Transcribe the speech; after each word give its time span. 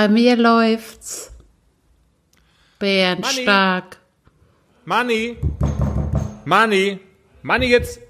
Bei 0.00 0.08
mir 0.08 0.34
läuft's. 0.34 1.30
Bärenstark. 2.78 3.98
Manni, 4.86 5.36
Manni, 6.46 6.98
Manni, 7.42 7.66
jetzt, 7.66 8.00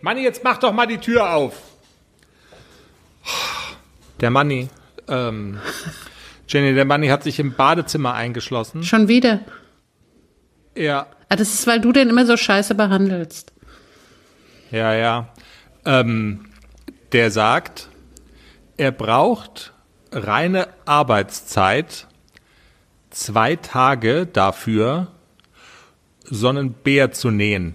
Manni, 0.00 0.22
jetzt 0.22 0.42
mach 0.42 0.56
doch 0.56 0.72
mal 0.72 0.86
die 0.86 0.96
Tür 0.96 1.34
auf. 1.34 1.60
Der 4.20 4.30
Manni, 4.30 4.70
ähm, 5.06 5.58
Jenny, 6.48 6.72
der 6.74 6.86
Manni 6.86 7.08
hat 7.08 7.22
sich 7.24 7.38
im 7.38 7.52
Badezimmer 7.52 8.14
eingeschlossen. 8.14 8.82
Schon 8.82 9.08
wieder. 9.08 9.40
Ja, 10.74 11.08
Ah, 11.28 11.36
das 11.36 11.52
ist, 11.52 11.66
weil 11.66 11.82
du 11.82 11.92
den 11.92 12.08
immer 12.08 12.24
so 12.24 12.38
scheiße 12.38 12.74
behandelst. 12.74 13.52
ja, 14.70 14.94
ja. 14.94 15.28
Ähm, 15.84 16.46
der 17.12 17.30
sagt, 17.30 17.90
er 18.78 18.92
braucht 18.92 19.73
reine 20.14 20.68
Arbeitszeit, 20.84 22.06
zwei 23.10 23.56
Tage 23.56 24.26
dafür, 24.26 25.08
so 26.24 26.48
einen 26.48 26.72
Bär 26.72 27.12
zu 27.12 27.30
nähen. 27.30 27.74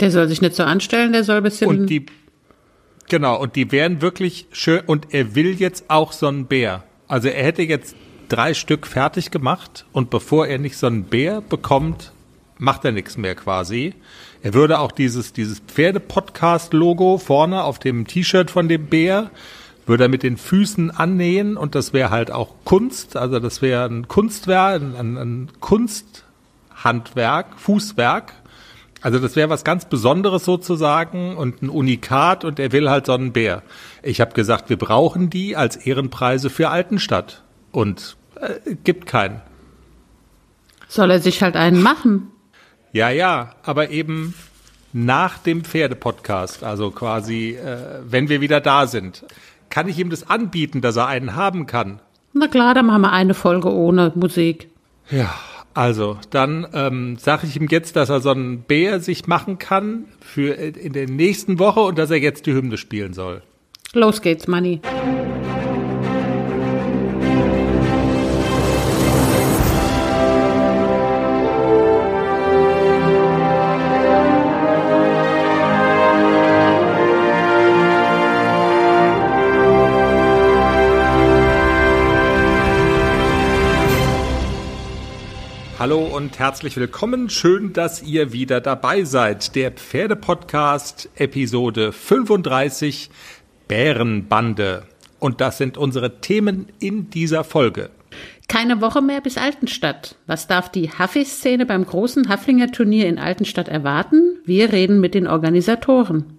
Der 0.00 0.10
soll 0.10 0.28
sich 0.28 0.40
nicht 0.40 0.54
so 0.54 0.62
anstellen, 0.62 1.12
der 1.12 1.24
soll 1.24 1.38
ein 1.38 1.42
bisschen. 1.42 1.68
Und 1.68 1.86
die, 1.86 2.06
genau, 3.08 3.40
und 3.40 3.56
die 3.56 3.72
wären 3.72 4.00
wirklich 4.00 4.46
schön, 4.52 4.80
und 4.86 5.12
er 5.12 5.34
will 5.34 5.54
jetzt 5.60 5.86
auch 5.88 6.12
so 6.12 6.28
einen 6.28 6.46
Bär. 6.46 6.84
Also 7.08 7.28
er 7.28 7.44
hätte 7.44 7.62
jetzt 7.62 7.96
drei 8.28 8.54
Stück 8.54 8.86
fertig 8.86 9.30
gemacht 9.30 9.86
und 9.92 10.10
bevor 10.10 10.46
er 10.46 10.58
nicht 10.58 10.76
so 10.76 10.86
einen 10.86 11.04
Bär 11.04 11.40
bekommt, 11.40 12.12
macht 12.58 12.84
er 12.84 12.92
nichts 12.92 13.16
mehr 13.16 13.34
quasi. 13.34 13.94
Er 14.42 14.54
würde 14.54 14.78
auch 14.78 14.92
dieses, 14.92 15.32
dieses 15.32 15.60
Pferde-Podcast-Logo 15.60 17.18
vorne 17.18 17.64
auf 17.64 17.78
dem 17.78 18.06
T-Shirt 18.06 18.50
von 18.50 18.68
dem 18.68 18.86
Bär, 18.86 19.30
würde 19.88 20.04
er 20.04 20.08
mit 20.08 20.22
den 20.22 20.36
Füßen 20.36 20.90
annähen 20.90 21.56
und 21.56 21.74
das 21.74 21.92
wäre 21.92 22.10
halt 22.10 22.30
auch 22.30 22.54
Kunst, 22.64 23.16
also 23.16 23.40
das 23.40 23.62
wäre 23.62 23.86
ein 23.86 24.06
Kunstwerk, 24.06 24.82
ein, 24.82 25.16
ein, 25.16 25.48
Kunsthandwerk, 25.60 27.58
Fußwerk. 27.58 28.32
Also 29.00 29.20
das 29.20 29.36
wäre 29.36 29.48
was 29.48 29.62
ganz 29.62 29.84
Besonderes 29.84 30.44
sozusagen 30.44 31.36
und 31.36 31.62
ein 31.62 31.68
Unikat 31.68 32.44
und 32.44 32.58
er 32.58 32.72
will 32.72 32.90
halt 32.90 33.06
so 33.06 33.12
einen 33.12 33.32
Bär. 33.32 33.62
Ich 34.02 34.20
habe 34.20 34.34
gesagt, 34.34 34.68
wir 34.70 34.76
brauchen 34.76 35.30
die 35.30 35.56
als 35.56 35.76
Ehrenpreise 35.76 36.50
für 36.50 36.68
Altenstadt 36.68 37.44
und 37.70 38.16
äh, 38.40 38.74
gibt 38.84 39.06
keinen. 39.06 39.40
soll 40.88 41.12
er 41.12 41.20
sich 41.20 41.42
halt 41.42 41.54
einen 41.54 41.80
machen? 41.80 42.28
Ja, 42.92 43.10
ja, 43.10 43.54
aber 43.62 43.90
eben 43.90 44.34
nach 44.92 45.38
dem 45.38 45.64
Pferdepodcast, 45.64 46.64
also 46.64 46.90
quasi, 46.90 47.50
äh, 47.50 48.00
wenn 48.04 48.28
wir 48.28 48.40
wieder 48.40 48.60
da 48.60 48.86
sind. 48.86 49.24
Kann 49.70 49.88
ich 49.88 49.98
ihm 49.98 50.10
das 50.10 50.28
anbieten, 50.28 50.80
dass 50.80 50.96
er 50.96 51.06
einen 51.06 51.36
haben 51.36 51.66
kann? 51.66 52.00
Na 52.32 52.48
klar, 52.48 52.74
dann 52.74 52.86
machen 52.86 53.02
wir 53.02 53.12
eine 53.12 53.34
Folge 53.34 53.72
ohne 53.72 54.12
Musik. 54.14 54.68
Ja, 55.10 55.34
also 55.74 56.18
dann 56.30 56.66
ähm, 56.72 57.16
sage 57.18 57.46
ich 57.46 57.56
ihm 57.56 57.68
jetzt, 57.68 57.96
dass 57.96 58.10
er 58.10 58.20
so 58.20 58.30
einen 58.30 58.62
Bär 58.62 59.00
sich 59.00 59.26
machen 59.26 59.58
kann 59.58 60.06
für 60.20 60.54
in 60.54 60.92
der 60.92 61.08
nächsten 61.08 61.58
Woche 61.58 61.80
und 61.80 61.98
dass 61.98 62.10
er 62.10 62.18
jetzt 62.18 62.46
die 62.46 62.52
Hymne 62.52 62.76
spielen 62.76 63.12
soll. 63.12 63.42
Los 63.94 64.20
geht's, 64.20 64.46
Manni. 64.46 64.80
Herzlich 86.38 86.76
willkommen. 86.76 87.30
Schön, 87.30 87.72
dass 87.72 88.02
ihr 88.02 88.32
wieder 88.32 88.60
dabei 88.60 89.02
seid. 89.02 89.56
Der 89.56 89.72
Pferdepodcast 89.72 91.08
Episode 91.16 91.90
35 91.90 93.10
Bärenbande. 93.66 94.84
Und 95.18 95.40
das 95.40 95.58
sind 95.58 95.76
unsere 95.76 96.20
Themen 96.20 96.68
in 96.78 97.10
dieser 97.10 97.42
Folge. 97.42 97.90
Keine 98.46 98.80
Woche 98.80 99.02
mehr 99.02 99.20
bis 99.20 99.36
Altenstadt. 99.36 100.14
Was 100.26 100.46
darf 100.46 100.70
die 100.70 100.90
Haffi-Szene 100.90 101.66
beim 101.66 101.84
großen 101.84 102.28
Haflinger 102.28 102.70
Turnier 102.70 103.08
in 103.08 103.18
Altenstadt 103.18 103.68
erwarten? 103.68 104.38
Wir 104.44 104.72
reden 104.72 105.00
mit 105.00 105.14
den 105.14 105.26
Organisatoren. 105.26 106.37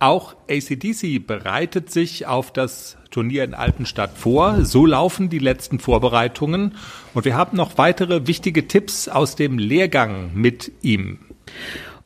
Auch 0.00 0.34
ACDC 0.50 1.26
bereitet 1.26 1.90
sich 1.90 2.26
auf 2.26 2.52
das 2.52 2.96
Turnier 3.10 3.44
in 3.44 3.54
Altenstadt 3.54 4.18
vor. 4.18 4.64
So 4.64 4.86
laufen 4.86 5.28
die 5.28 5.38
letzten 5.38 5.78
Vorbereitungen. 5.78 6.74
Und 7.14 7.24
wir 7.24 7.36
haben 7.36 7.56
noch 7.56 7.78
weitere 7.78 8.26
wichtige 8.26 8.66
Tipps 8.66 9.08
aus 9.08 9.36
dem 9.36 9.58
Lehrgang 9.58 10.32
mit 10.34 10.72
ihm. 10.82 11.20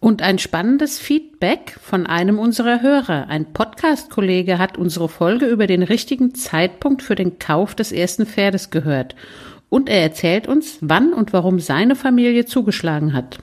Und 0.00 0.22
ein 0.22 0.38
spannendes 0.38 1.00
Feedback 1.00 1.76
von 1.82 2.06
einem 2.06 2.38
unserer 2.38 2.82
Hörer. 2.82 3.26
Ein 3.28 3.52
Podcast-Kollege 3.52 4.58
hat 4.58 4.78
unsere 4.78 5.08
Folge 5.08 5.46
über 5.46 5.66
den 5.66 5.82
richtigen 5.82 6.34
Zeitpunkt 6.34 7.02
für 7.02 7.16
den 7.16 7.40
Kauf 7.40 7.74
des 7.74 7.90
ersten 7.90 8.26
Pferdes 8.26 8.70
gehört. 8.70 9.16
Und 9.70 9.88
er 9.88 10.00
erzählt 10.02 10.46
uns, 10.46 10.78
wann 10.80 11.12
und 11.12 11.32
warum 11.32 11.58
seine 11.58 11.96
Familie 11.96 12.46
zugeschlagen 12.46 13.12
hat. 13.12 13.38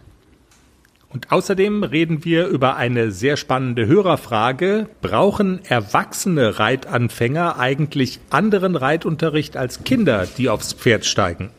Und 1.16 1.32
außerdem 1.32 1.84
reden 1.84 2.26
wir 2.26 2.48
über 2.48 2.76
eine 2.76 3.10
sehr 3.10 3.38
spannende 3.38 3.88
Hörerfrage. 3.88 4.90
Brauchen 5.02 5.62
erwachsene 5.64 6.60
Reitanfänger 6.60 7.58
eigentlich 7.58 8.20
anderen 8.32 8.76
Reitunterricht 8.76 9.56
als 9.56 9.86
Kinder, 9.86 10.28
die 10.38 10.50
aufs 10.50 10.74
Pferd 10.74 11.06
steigen? 11.06 11.52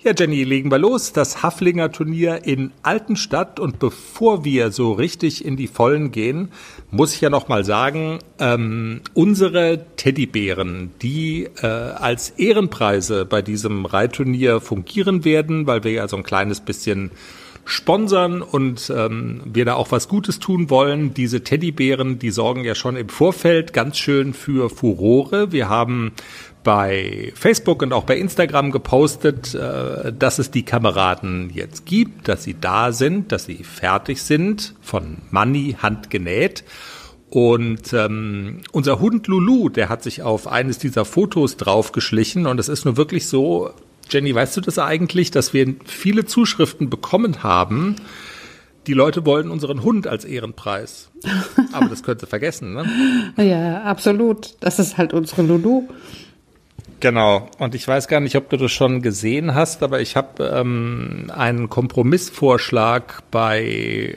Ja, 0.00 0.12
Jenny, 0.14 0.44
legen 0.44 0.70
wir 0.70 0.76
los. 0.76 1.14
Das 1.14 1.42
Haflinger 1.42 1.90
Turnier 1.90 2.44
in 2.44 2.70
Altenstadt. 2.82 3.58
Und 3.60 3.78
bevor 3.78 4.44
wir 4.44 4.70
so 4.70 4.92
richtig 4.92 5.42
in 5.42 5.56
die 5.56 5.68
Vollen 5.68 6.10
gehen, 6.10 6.50
muss 6.90 7.14
ich 7.14 7.22
ja 7.22 7.30
noch 7.30 7.48
mal 7.48 7.64
sagen, 7.64 8.18
ähm, 8.38 9.00
unsere 9.14 9.86
Teddybären, 9.96 10.90
die 11.00 11.48
äh, 11.62 11.66
als 11.66 12.28
Ehrenpreise 12.28 13.24
bei 13.24 13.40
diesem 13.40 13.86
Reitturnier 13.86 14.60
fungieren 14.60 15.24
werden, 15.24 15.66
weil 15.66 15.82
wir 15.82 15.92
ja 15.92 16.08
so 16.08 16.18
ein 16.18 16.24
kleines 16.24 16.60
bisschen 16.60 17.10
sponsern 17.66 18.42
und 18.42 18.92
ähm, 18.94 19.42
wir 19.44 19.64
da 19.64 19.74
auch 19.74 19.90
was 19.90 20.08
Gutes 20.08 20.38
tun 20.38 20.70
wollen. 20.70 21.12
Diese 21.14 21.42
Teddybären, 21.42 22.18
die 22.18 22.30
sorgen 22.30 22.62
ja 22.64 22.76
schon 22.76 22.96
im 22.96 23.08
Vorfeld 23.08 23.72
ganz 23.72 23.98
schön 23.98 24.34
für 24.34 24.70
Furore. 24.70 25.50
Wir 25.50 25.68
haben 25.68 26.12
bei 26.62 27.32
Facebook 27.34 27.82
und 27.82 27.92
auch 27.92 28.04
bei 28.04 28.16
Instagram 28.16 28.70
gepostet, 28.70 29.54
äh, 29.54 30.12
dass 30.12 30.38
es 30.38 30.52
die 30.52 30.64
Kameraden 30.64 31.50
jetzt 31.52 31.86
gibt, 31.86 32.28
dass 32.28 32.44
sie 32.44 32.54
da 32.58 32.92
sind, 32.92 33.32
dass 33.32 33.46
sie 33.46 33.64
fertig 33.64 34.22
sind, 34.22 34.74
von 34.80 35.18
Money 35.30 35.76
handgenäht. 35.82 36.62
Und 37.30 37.92
ähm, 37.92 38.60
unser 38.70 39.00
Hund 39.00 39.26
Lulu, 39.26 39.70
der 39.70 39.88
hat 39.88 40.04
sich 40.04 40.22
auf 40.22 40.46
eines 40.46 40.78
dieser 40.78 41.04
Fotos 41.04 41.56
draufgeschlichen 41.56 42.46
und 42.46 42.60
es 42.60 42.68
ist 42.68 42.84
nur 42.84 42.96
wirklich 42.96 43.26
so, 43.26 43.72
Jenny, 44.10 44.34
weißt 44.34 44.56
du 44.56 44.60
das 44.60 44.78
eigentlich, 44.78 45.30
dass 45.30 45.52
wir 45.52 45.74
viele 45.84 46.24
Zuschriften 46.24 46.90
bekommen 46.90 47.42
haben? 47.42 47.96
Die 48.86 48.92
Leute 48.92 49.26
wollen 49.26 49.50
unseren 49.50 49.82
Hund 49.82 50.06
als 50.06 50.24
Ehrenpreis. 50.24 51.10
Aber 51.72 51.88
das 51.88 52.04
könnt 52.04 52.22
ihr 52.22 52.28
vergessen, 52.28 52.74
ne? 52.74 53.32
Ja, 53.44 53.82
absolut. 53.82 54.54
Das 54.60 54.78
ist 54.78 54.96
halt 54.96 55.12
unsere 55.12 55.42
Lulu. 55.42 55.88
Genau. 56.98 57.50
Und 57.58 57.74
ich 57.74 57.86
weiß 57.86 58.08
gar 58.08 58.20
nicht, 58.20 58.36
ob 58.36 58.48
du 58.48 58.56
das 58.56 58.72
schon 58.72 59.02
gesehen 59.02 59.54
hast, 59.54 59.82
aber 59.82 60.00
ich 60.00 60.16
habe 60.16 60.44
ähm, 60.44 61.30
einen 61.34 61.68
Kompromissvorschlag 61.68 63.22
bei 63.30 63.60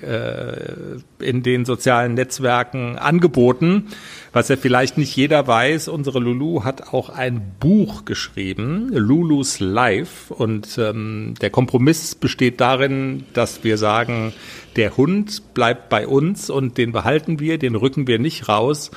äh, 0.02 1.24
in 1.24 1.44
den 1.44 1.66
sozialen 1.66 2.14
Netzwerken 2.14 2.98
angeboten, 2.98 3.88
was 4.32 4.48
ja 4.48 4.56
vielleicht 4.56 4.98
nicht 4.98 5.14
jeder 5.14 5.46
weiß. 5.46 5.90
Unsere 5.90 6.20
Lulu 6.20 6.64
hat 6.64 6.94
auch 6.94 7.10
ein 7.10 7.56
Buch 7.60 8.06
geschrieben, 8.06 8.90
Lulus 8.94 9.60
Life, 9.60 10.34
und 10.34 10.78
ähm, 10.78 11.34
der 11.42 11.50
Kompromiss 11.50 12.16
besteht 12.16 12.62
darin, 12.62 13.26
dass 13.34 13.66
wir 13.66 13.78
sagen, 13.78 14.32
der 14.78 14.96
Hund 14.96 15.54
bleibt 15.54 15.90
bei 15.90 16.08
uns 16.08 16.50
und 16.50 16.78
den 16.78 16.94
behalten 16.94 17.42
wir, 17.42 17.58
den 17.58 17.76
rücken 17.76 18.08
wir 18.08 18.20
nicht 18.20 18.48
raus. 18.48 18.92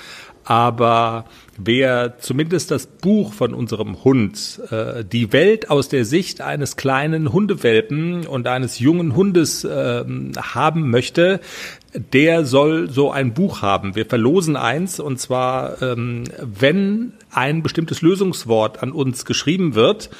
Aber 0.44 1.24
wer 1.58 2.18
zumindest 2.18 2.70
das 2.70 2.86
Buch 2.86 3.32
von 3.32 3.54
unserem 3.54 4.04
Hund, 4.04 4.60
äh, 4.70 5.04
die 5.04 5.32
Welt 5.32 5.70
aus 5.70 5.88
der 5.88 6.04
Sicht 6.04 6.40
eines 6.40 6.76
kleinen 6.76 7.32
Hundewelpen 7.32 8.26
und 8.26 8.46
eines 8.46 8.78
jungen 8.78 9.14
Hundes 9.14 9.64
äh, 9.64 10.04
haben 10.36 10.90
möchte, 10.90 11.40
der 12.12 12.44
soll 12.46 12.90
so 12.90 13.10
ein 13.10 13.34
Buch 13.34 13.62
haben. 13.62 13.94
Wir 13.94 14.06
verlosen 14.06 14.56
eins 14.56 14.98
und 14.98 15.18
zwar, 15.18 15.82
ähm, 15.82 16.24
wenn 16.40 17.12
ein 17.30 17.62
bestimmtes 17.62 18.02
Lösungswort 18.02 18.82
an 18.82 18.92
uns 18.92 19.24
geschrieben 19.24 19.74
wird. 19.74 20.10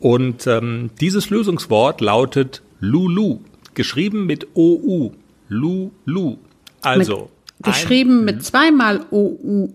Und 0.00 0.48
ähm, 0.48 0.90
dieses 1.00 1.30
Lösungswort 1.30 2.00
lautet 2.00 2.62
Lulu, 2.80 3.38
geschrieben 3.74 4.26
mit 4.26 4.48
OU. 4.56 5.12
Lulu. 5.48 6.38
Also. 6.80 7.30
Geschrieben 7.62 8.20
ein, 8.20 8.24
mit 8.24 8.44
zweimal 8.44 9.06
OU. 9.12 9.68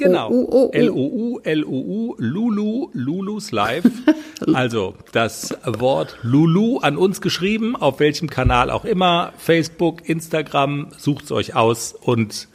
Genau. 0.00 0.30
L-O-U, 0.30 1.40
L-O-U, 1.42 2.14
Lulu, 2.16 2.88
Lulus 2.94 3.52
Live. 3.52 3.84
also 4.54 4.94
das 5.12 5.54
Wort 5.66 6.16
Lulu 6.22 6.78
an 6.78 6.96
uns 6.96 7.20
geschrieben, 7.20 7.76
auf 7.76 8.00
welchem 8.00 8.30
Kanal 8.30 8.70
auch 8.70 8.86
immer, 8.86 9.34
Facebook, 9.36 10.08
Instagram, 10.08 10.88
sucht's 10.96 11.30
euch 11.32 11.54
aus 11.54 11.92
und 11.92 12.48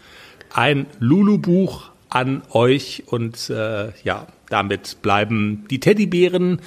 ein 0.51 0.87
Lulu-Buch 0.99 1.91
an 2.09 2.41
euch 2.51 3.03
und 3.07 3.49
äh, 3.51 3.89
ja, 4.03 4.25
damit 4.49 5.03
bleiben 5.03 5.65
die 5.69 5.79
Teddybären 5.79 6.61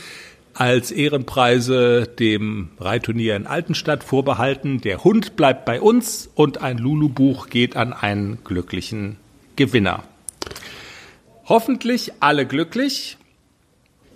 als 0.54 0.92
Ehrenpreise 0.92 2.06
dem 2.06 2.68
Reitturnier 2.78 3.34
in 3.34 3.48
Altenstadt 3.48 4.04
vorbehalten. 4.04 4.80
Der 4.80 5.02
Hund 5.02 5.34
bleibt 5.34 5.64
bei 5.64 5.80
uns 5.80 6.30
und 6.34 6.62
ein 6.62 6.78
Lulu-Buch 6.78 7.48
geht 7.48 7.76
an 7.76 7.92
einen 7.92 8.38
glücklichen 8.44 9.16
Gewinner. 9.56 10.04
Hoffentlich 11.48 12.12
alle 12.20 12.44
glücklich. 12.44 13.16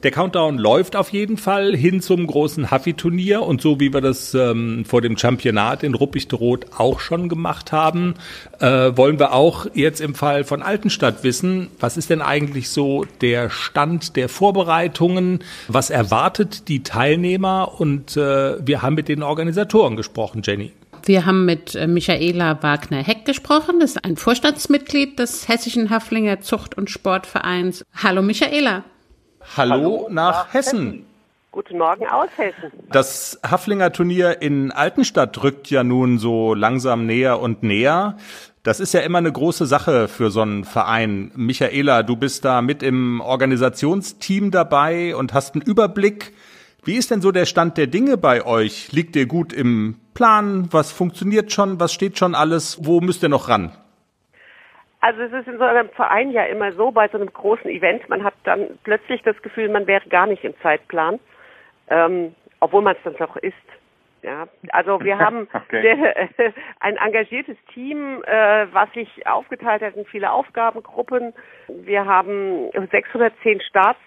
Der 0.03 0.11
Countdown 0.11 0.59
läuft 0.59 0.97
auf 0.97 1.11
jeden 1.11 1.37
Fall 1.39 1.75
hin 1.75 2.03
zum 2.03 2.27
großen 2.27 2.71
Huffy-Turnier 2.73 3.43
und 3.43 3.63
so 3.63 3.79
wie 3.79 3.95
wir 3.95 4.01
das 4.01 4.35
ähm, 4.35 4.85
vor 4.85 5.01
dem 5.01 5.17
Championat 5.17 5.83
in 5.85 5.95
Ruppichteroth 5.95 6.67
auch 6.77 6.99
schon 6.99 7.29
gemacht 7.29 7.71
haben, 7.71 8.15
äh, 8.59 8.91
wollen 8.97 9.21
wir 9.21 9.33
auch 9.33 9.67
jetzt 9.75 10.01
im 10.01 10.17
Fall 10.17 10.43
von 10.43 10.61
Altenstadt 10.61 11.23
wissen, 11.23 11.69
was 11.79 11.97
ist 11.97 12.11
denn 12.11 12.21
eigentlich 12.21 12.69
so 12.69 13.07
der 13.21 13.49
Stand 13.49 14.17
der 14.17 14.29
Vorbereitungen, 14.29 15.39
was 15.69 15.89
erwartet 15.89 16.69
die 16.69 16.83
Teilnehmer 16.83 17.81
und 17.81 18.17
äh, 18.17 18.67
wir 18.67 18.83
haben 18.83 18.97
mit 18.97 19.09
den 19.09 19.23
Organisatoren 19.23 19.95
gesprochen, 19.95 20.43
Jenny. 20.45 20.73
Wir 21.05 21.27
haben 21.27 21.45
mit 21.45 21.75
äh, 21.75 21.87
Michaela 21.87 22.63
Wagner-Heck 22.63 23.25
gesprochen. 23.25 23.81
Das 23.81 23.93
ist 23.93 24.05
ein 24.05 24.17
Vorstandsmitglied 24.17 25.19
des 25.19 25.49
Hessischen 25.49 25.91
Haflinger 25.91 26.41
Zucht- 26.41 26.77
und 26.77 26.91
Sportvereins. 26.91 27.85
Hallo 28.03 28.23
Michaela. 28.23 28.85
Hallo, 29.57 29.73
Hallo 29.75 30.09
nach, 30.11 30.47
nach 30.47 30.55
Hessen. 30.55 30.79
Hessen. 30.79 31.07
Guten 31.51 31.79
Morgen 31.79 32.07
aus 32.07 32.31
Hessen. 32.37 32.73
Das 32.91 33.39
Haflinger 33.45 33.93
Turnier 33.93 34.41
in 34.41 34.71
Altenstadt 34.71 35.43
rückt 35.43 35.69
ja 35.69 35.85
nun 35.85 36.19
so 36.19 36.55
langsam 36.55 37.05
näher 37.05 37.41
und 37.41 37.63
näher. 37.63 38.17
Das 38.63 38.79
ist 38.79 38.95
ja 38.95 39.01
immer 39.01 39.19
eine 39.19 39.33
große 39.33 39.67
Sache 39.67 40.09
für 40.09 40.31
so 40.31 40.41
einen 40.41 40.65
Verein. 40.65 41.33
Michaela, 41.35 42.05
du 42.05 42.17
bist 42.17 42.45
da 42.45 42.63
mit 42.63 42.83
im 42.83 43.21
Organisationsteam 43.21 44.51
dabei 44.51 45.17
und 45.17 45.35
hast 45.35 45.55
einen 45.55 45.63
Überblick. 45.63 46.33
Wie 46.85 46.97
ist 46.97 47.13
denn 47.13 47.21
so 47.21 47.31
der 47.31 47.47
Stand 47.47 47.79
der 47.79 47.87
Dinge 47.87 48.17
bei 48.17 48.45
euch? 48.45 48.91
Liegt 48.91 49.15
ihr 49.15 49.27
gut 49.27 49.53
im 49.53 50.01
Plan? 50.15 50.67
Was 50.73 50.91
funktioniert 50.91 51.53
schon? 51.53 51.79
Was 51.79 51.93
steht 51.93 52.19
schon 52.19 52.35
alles? 52.35 52.85
Wo 52.85 53.01
müsst 53.01 53.23
ihr 53.23 53.29
noch 53.29 53.49
ran? 53.49 53.71
Also 55.01 55.21
es 55.23 55.33
ist 55.33 55.47
in 55.47 55.59
so 55.59 55.65
einem 55.65 55.91
Verein 55.91 56.33
ja 56.33 56.43
immer 56.47 56.73
so, 56.73 56.91
bei 56.91 57.07
so 57.07 57.19
einem 57.19 57.33
großen 57.33 57.71
Event, 57.71 58.09
man 58.09 58.25
hat 58.25 58.35
dann 58.43 58.67
plötzlich 58.83 59.23
das 59.23 59.41
Gefühl, 59.43 59.69
man 59.69 59.87
wäre 59.87 60.09
gar 60.09 60.27
nicht 60.27 60.43
im 60.43 60.55
Zeitplan, 60.61 61.21
ähm, 61.89 62.35
obwohl 62.59 62.83
man 62.83 62.97
es 62.97 63.03
dann 63.05 63.17
doch 63.17 63.37
ist. 63.37 63.55
Ja, 64.23 64.49
also 64.71 65.01
wir 65.05 65.19
haben 65.21 65.47
okay. 65.53 65.83
sehr, 65.83 66.17
äh, 66.17 66.53
ein 66.81 66.97
engagiertes 66.97 67.57
Team, 67.73 68.25
äh, 68.25 68.67
was 68.73 68.93
sich 68.93 69.25
aufgeteilt 69.25 69.83
hat 69.83 69.95
in 69.95 70.05
viele 70.05 70.33
Aufgabengruppen. 70.33 71.33
Wir 71.69 72.05
haben 72.07 72.71
610 72.91 73.61
Starts 73.61 74.01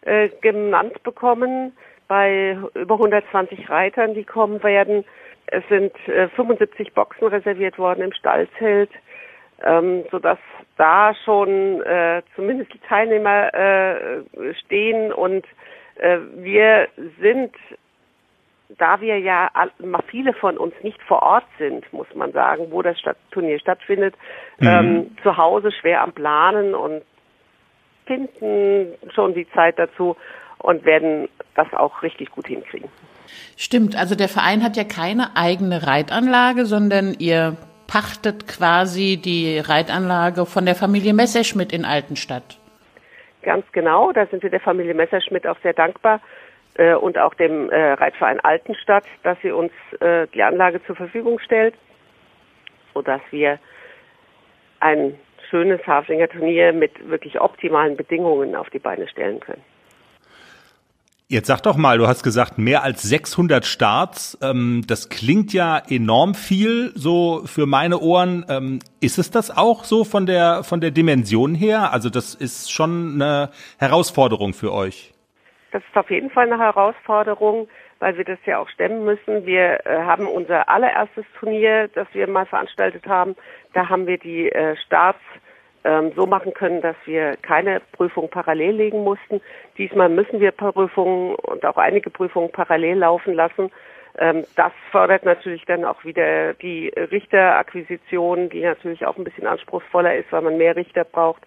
äh, 0.00 0.30
genannt 0.40 1.02
bekommen 1.02 1.72
bei 2.08 2.58
über 2.74 2.94
120 2.94 3.68
Reitern, 3.68 4.14
die 4.14 4.24
kommen 4.24 4.62
werden. 4.62 5.04
Es 5.46 5.62
sind 5.68 5.92
äh, 6.08 6.28
75 6.28 6.92
Boxen 6.92 7.28
reserviert 7.28 7.78
worden 7.78 8.02
im 8.02 8.12
Stallzelt 8.12 8.90
ähm, 9.62 10.04
sodass 10.10 10.38
da 10.76 11.14
schon 11.24 11.82
äh, 11.82 12.22
zumindest 12.34 12.72
die 12.74 12.80
Teilnehmer 12.80 13.54
äh, 13.54 14.54
stehen 14.64 15.12
und 15.12 15.46
äh, 15.96 16.18
wir 16.36 16.88
sind, 17.20 17.54
da 18.68 19.00
wir 19.00 19.18
ja 19.18 19.50
viele 20.08 20.34
von 20.34 20.58
uns 20.58 20.74
nicht 20.82 21.00
vor 21.02 21.22
Ort 21.22 21.46
sind, 21.58 21.90
muss 21.92 22.12
man 22.14 22.32
sagen, 22.32 22.66
wo 22.70 22.82
das 22.82 22.98
Stadt 22.98 23.16
Turnier 23.30 23.58
stattfindet, 23.58 24.14
mhm. 24.58 24.66
ähm, 24.66 25.16
zu 25.22 25.36
Hause 25.36 25.72
schwer 25.72 26.02
am 26.02 26.12
Planen 26.12 26.74
und 26.74 27.02
finden 28.06 28.94
schon 29.14 29.34
die 29.34 29.48
Zeit 29.50 29.78
dazu 29.78 30.16
und 30.58 30.84
werden 30.84 31.28
das 31.54 31.72
auch 31.72 32.02
richtig 32.02 32.30
gut 32.30 32.46
hinkriegen. 32.46 32.88
Stimmt, 33.56 33.96
also 33.96 34.14
der 34.14 34.28
Verein 34.28 34.62
hat 34.62 34.76
ja 34.76 34.84
keine 34.84 35.36
eigene 35.36 35.86
Reitanlage, 35.86 36.66
sondern 36.66 37.14
ihr 37.18 37.56
pachtet 37.86 38.46
quasi 38.48 39.16
die 39.16 39.58
Reitanlage 39.58 40.46
von 40.46 40.66
der 40.66 40.74
Familie 40.74 41.14
Messerschmidt 41.14 41.72
in 41.72 41.84
Altenstadt. 41.84 42.58
Ganz 43.42 43.64
genau, 43.72 44.12
da 44.12 44.26
sind 44.26 44.42
wir 44.42 44.50
der 44.50 44.60
Familie 44.60 44.94
Messerschmidt 44.94 45.46
auch 45.46 45.58
sehr 45.62 45.72
dankbar 45.72 46.20
äh, 46.74 46.94
und 46.94 47.16
auch 47.16 47.34
dem 47.34 47.70
äh, 47.70 47.92
Reitverein 47.92 48.40
Altenstadt, 48.40 49.04
dass 49.22 49.38
sie 49.40 49.52
uns 49.52 49.72
äh, 50.00 50.26
die 50.34 50.42
Anlage 50.42 50.84
zur 50.84 50.96
Verfügung 50.96 51.38
stellt, 51.38 51.74
sodass 52.92 53.20
wir 53.30 53.58
ein 54.80 55.14
schönes 55.48 55.84
Haflinger 55.86 56.28
Turnier 56.28 56.72
mit 56.72 57.08
wirklich 57.08 57.40
optimalen 57.40 57.96
Bedingungen 57.96 58.56
auf 58.56 58.68
die 58.70 58.80
Beine 58.80 59.06
stellen 59.08 59.38
können. 59.40 59.62
Jetzt 61.28 61.48
sag 61.48 61.60
doch 61.62 61.76
mal, 61.76 61.98
du 61.98 62.06
hast 62.06 62.22
gesagt, 62.22 62.56
mehr 62.56 62.84
als 62.84 63.02
600 63.02 63.66
Starts. 63.66 64.38
Ähm, 64.40 64.82
das 64.86 65.08
klingt 65.08 65.52
ja 65.52 65.82
enorm 65.90 66.36
viel, 66.36 66.92
so 66.94 67.42
für 67.46 67.66
meine 67.66 67.98
Ohren. 67.98 68.46
Ähm, 68.48 68.78
ist 69.00 69.18
es 69.18 69.32
das 69.32 69.50
auch 69.50 69.82
so 69.82 70.04
von 70.04 70.26
der, 70.26 70.62
von 70.62 70.80
der 70.80 70.92
Dimension 70.92 71.56
her? 71.56 71.92
Also 71.92 72.10
das 72.10 72.36
ist 72.36 72.70
schon 72.70 73.14
eine 73.16 73.50
Herausforderung 73.80 74.54
für 74.54 74.72
euch. 74.72 75.14
Das 75.72 75.82
ist 75.82 75.96
auf 75.96 76.08
jeden 76.12 76.30
Fall 76.30 76.46
eine 76.46 76.62
Herausforderung, 76.62 77.66
weil 77.98 78.16
wir 78.16 78.24
das 78.24 78.38
ja 78.46 78.60
auch 78.60 78.68
stemmen 78.68 79.04
müssen. 79.04 79.44
Wir 79.46 79.84
äh, 79.84 79.98
haben 80.04 80.28
unser 80.28 80.68
allererstes 80.68 81.24
Turnier, 81.40 81.88
das 81.92 82.06
wir 82.12 82.28
mal 82.28 82.46
veranstaltet 82.46 83.04
haben. 83.08 83.34
Da 83.74 83.88
haben 83.88 84.06
wir 84.06 84.18
die 84.18 84.48
äh, 84.52 84.76
Starts 84.86 85.18
ähm, 85.86 86.12
so 86.16 86.26
machen 86.26 86.52
können, 86.52 86.80
dass 86.80 86.96
wir 87.04 87.36
keine 87.36 87.80
Prüfung 87.92 88.28
parallel 88.28 88.74
legen 88.74 89.04
mussten. 89.04 89.40
Diesmal 89.78 90.08
müssen 90.08 90.40
wir 90.40 90.50
Prüfungen 90.50 91.36
und 91.36 91.64
auch 91.64 91.76
einige 91.76 92.10
Prüfungen 92.10 92.50
parallel 92.50 92.98
laufen 92.98 93.34
lassen. 93.34 93.70
Ähm, 94.18 94.44
das 94.56 94.72
fördert 94.90 95.24
natürlich 95.24 95.64
dann 95.66 95.84
auch 95.84 96.04
wieder 96.04 96.54
die 96.54 96.88
Richterakquisition, 96.88 98.48
die 98.48 98.62
natürlich 98.62 99.06
auch 99.06 99.16
ein 99.16 99.24
bisschen 99.24 99.46
anspruchsvoller 99.46 100.16
ist, 100.16 100.32
weil 100.32 100.42
man 100.42 100.58
mehr 100.58 100.74
Richter 100.74 101.04
braucht. 101.04 101.42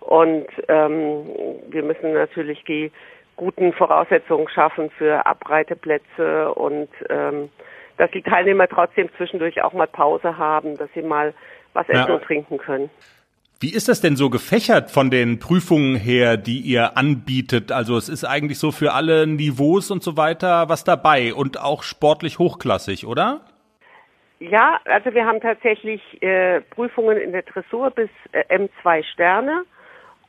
Und 0.00 0.46
ähm, 0.68 1.26
wir 1.68 1.82
müssen 1.82 2.14
natürlich 2.14 2.64
die 2.64 2.90
guten 3.36 3.72
Voraussetzungen 3.72 4.48
schaffen 4.48 4.90
für 4.90 5.26
Abreiteplätze 5.26 6.52
und 6.54 6.88
ähm, 7.08 7.50
dass 7.98 8.10
die 8.10 8.22
Teilnehmer 8.22 8.68
trotzdem 8.68 9.08
zwischendurch 9.16 9.62
auch 9.62 9.72
mal 9.72 9.86
Pause 9.86 10.38
haben, 10.38 10.76
dass 10.76 10.88
sie 10.94 11.02
mal 11.02 11.34
was 11.72 11.88
essen 11.88 12.08
ja. 12.08 12.14
und 12.14 12.24
trinken 12.24 12.58
können. 12.58 12.90
Wie 13.62 13.72
ist 13.72 13.88
das 13.88 14.00
denn 14.00 14.16
so 14.16 14.28
gefächert 14.28 14.90
von 14.90 15.08
den 15.08 15.38
Prüfungen 15.38 15.94
her, 15.94 16.36
die 16.36 16.58
ihr 16.58 16.96
anbietet? 16.96 17.70
Also 17.70 17.96
es 17.96 18.08
ist 18.08 18.24
eigentlich 18.24 18.58
so 18.58 18.72
für 18.72 18.92
alle 18.92 19.24
Niveaus 19.28 19.92
und 19.92 20.02
so 20.02 20.16
weiter 20.16 20.68
was 20.68 20.82
dabei 20.82 21.32
und 21.32 21.60
auch 21.60 21.84
sportlich 21.84 22.40
hochklassig, 22.40 23.06
oder? 23.06 23.42
Ja, 24.40 24.80
also 24.86 25.14
wir 25.14 25.24
haben 25.26 25.40
tatsächlich 25.40 26.02
äh, 26.24 26.60
Prüfungen 26.74 27.16
in 27.18 27.30
der 27.30 27.42
Dressur 27.42 27.92
bis 27.92 28.10
äh, 28.32 28.42
M2 28.52 29.04
Sterne 29.04 29.62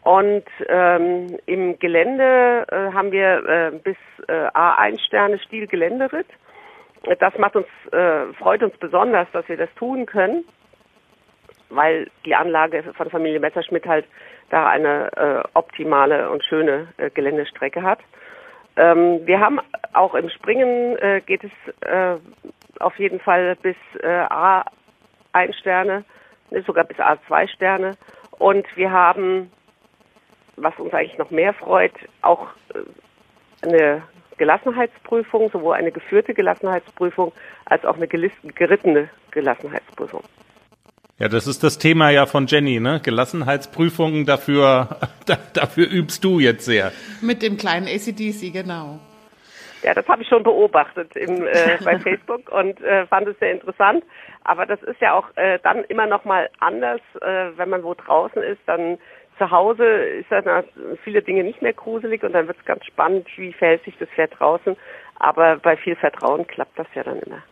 und 0.04 0.44
ähm, 0.70 1.36
im 1.48 1.80
Gelände 1.80 2.68
äh, 2.70 2.94
haben 2.94 3.12
wir 3.12 3.50
äh, 3.50 3.72
bis 3.84 3.98
äh, 4.28 4.32
A1 4.50 5.00
Sterne 5.08 5.40
Stil 5.40 5.66
Geländeritt. 5.66 6.28
Das 7.20 7.36
macht 7.40 7.56
uns, 7.56 7.66
äh, 7.94 8.32
freut 8.38 8.62
uns 8.62 8.78
besonders, 8.78 9.28
dass 9.34 9.50
wir 9.50 9.58
das 9.58 9.74
tun 9.74 10.06
können 10.06 10.46
weil 11.76 12.10
die 12.26 12.36
Anlage 12.36 12.84
von 12.94 13.10
Familie 13.10 13.40
Messerschmidt 13.40 13.86
halt 13.86 14.06
da 14.50 14.68
eine 14.68 15.12
äh, 15.16 15.48
optimale 15.54 16.30
und 16.30 16.44
schöne 16.44 16.88
äh, 16.98 17.10
Geländestrecke 17.10 17.82
hat. 17.82 18.00
Ähm, 18.76 19.26
wir 19.26 19.40
haben 19.40 19.60
auch 19.94 20.16
im 20.16 20.30
Springen 20.30 20.98
äh, 20.98 21.22
geht 21.22 21.44
es 21.44 21.88
äh, 21.88 22.18
auf 22.80 22.98
jeden 22.98 23.20
Fall 23.20 23.56
bis 23.62 23.76
äh, 24.02 24.08
A1 24.08 25.54
Sterne, 25.60 26.04
sogar 26.66 26.84
bis 26.84 26.98
A2 26.98 27.48
Sterne. 27.50 27.92
Und 28.40 28.66
wir 28.76 28.92
haben, 28.92 29.52
was 30.56 30.78
uns 30.80 30.94
eigentlich 30.94 31.18
noch 31.18 31.32
mehr 31.32 31.54
freut, 31.54 31.94
auch 32.22 32.48
äh, 32.74 33.68
eine 33.68 34.02
Gelassenheitsprüfung, 34.38 35.52
sowohl 35.52 35.76
eine 35.76 35.92
geführte 35.92 36.34
Gelassenheitsprüfung 36.34 37.32
als 37.66 37.86
auch 37.86 37.96
eine 37.96 38.08
gerittene 38.08 39.10
Gelassenheitsprüfung. 39.32 40.24
Ja, 41.20 41.30
das 41.30 41.46
ist 41.46 41.64
das 41.64 41.78
Thema 41.78 42.10
ja 42.10 42.26
von 42.26 42.48
Jenny, 42.48 42.80
ne? 42.80 43.00
Gelassenheitsprüfungen, 43.04 44.26
dafür, 44.26 44.98
dafür 45.54 45.88
übst 45.90 46.24
du 46.24 46.40
jetzt 46.40 46.66
sehr. 46.66 46.92
Mit 47.22 47.44
dem 47.44 47.58
kleinen 47.58 47.88
ACDC, 47.88 48.52
genau. 48.52 49.00
Ja, 49.84 49.94
das 49.94 50.08
habe 50.08 50.24
ich 50.24 50.28
schon 50.28 50.44
beobachtet 50.44 51.16
im, 51.16 51.46
äh, 51.46 51.78
bei 51.84 52.00
Facebook 52.00 52.50
und 52.52 52.82
äh, 52.82 53.06
fand 53.06 53.28
es 53.28 53.38
sehr 53.40 53.52
interessant. 53.52 54.04
Aber 54.44 54.66
das 54.66 54.82
ist 54.82 55.00
ja 55.02 55.14
auch 55.14 55.28
äh, 55.36 55.60
dann 55.62 55.84
immer 55.86 56.08
noch 56.08 56.26
mal 56.26 56.50
anders, 56.60 57.02
äh, 57.22 57.52
wenn 57.58 57.70
man 57.70 57.84
wo 57.84 57.94
draußen 57.94 58.42
ist, 58.42 58.62
dann 58.66 58.98
Zu 59.38 59.52
Hause 59.52 59.86
ist 59.86 60.32
dann 60.32 60.64
viele 61.04 61.22
Dinge 61.22 61.44
nicht 61.44 61.62
mehr 61.62 61.74
gruselig 61.74 62.24
und 62.24 62.34
dann 62.34 62.48
wird 62.48 62.58
es 62.60 62.66
ganz 62.66 62.86
spannend, 62.86 63.28
wie 63.36 63.54
verhält 63.54 63.84
sich 63.84 63.98
das 64.00 64.10
Pferd 64.10 64.32
draußen. 64.40 64.76
Aber 65.20 65.58
bei 65.58 65.78
viel 65.78 65.96
Vertrauen 65.96 66.48
klappt 66.48 66.78
das 66.78 66.88
ja 66.96 67.04
dann 67.04 67.20
immer. 67.20 67.44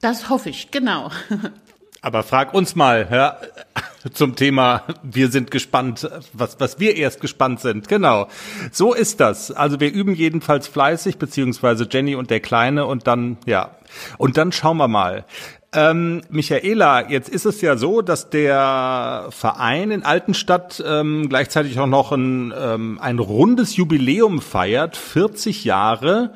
Das 0.00 0.30
hoffe 0.30 0.50
ich, 0.50 0.70
genau. 0.70 1.10
Aber 2.04 2.22
frag 2.22 2.52
uns 2.52 2.76
mal 2.76 3.08
ja, 3.10 3.38
zum 4.12 4.36
Thema, 4.36 4.82
wir 5.02 5.30
sind 5.30 5.50
gespannt, 5.50 6.06
was, 6.34 6.60
was 6.60 6.78
wir 6.78 6.96
erst 6.96 7.22
gespannt 7.22 7.60
sind. 7.60 7.88
Genau, 7.88 8.28
so 8.72 8.92
ist 8.92 9.20
das. 9.20 9.50
Also 9.50 9.80
wir 9.80 9.90
üben 9.90 10.14
jedenfalls 10.14 10.68
fleißig, 10.68 11.16
beziehungsweise 11.16 11.88
Jenny 11.90 12.14
und 12.14 12.28
der 12.28 12.40
Kleine 12.40 12.84
und 12.84 13.06
dann, 13.06 13.38
ja, 13.46 13.70
und 14.18 14.36
dann 14.36 14.52
schauen 14.52 14.76
wir 14.76 14.86
mal. 14.86 15.24
Ähm, 15.72 16.20
Michaela, 16.28 17.08
jetzt 17.08 17.30
ist 17.30 17.46
es 17.46 17.62
ja 17.62 17.78
so, 17.78 18.02
dass 18.02 18.28
der 18.28 19.28
Verein 19.30 19.90
in 19.90 20.04
Altenstadt 20.04 20.84
ähm, 20.86 21.30
gleichzeitig 21.30 21.78
auch 21.78 21.86
noch 21.86 22.12
ein, 22.12 22.52
ähm, 22.54 22.98
ein 23.00 23.18
rundes 23.18 23.76
Jubiläum 23.76 24.42
feiert, 24.42 24.98
40 24.98 25.64
Jahre. 25.64 26.34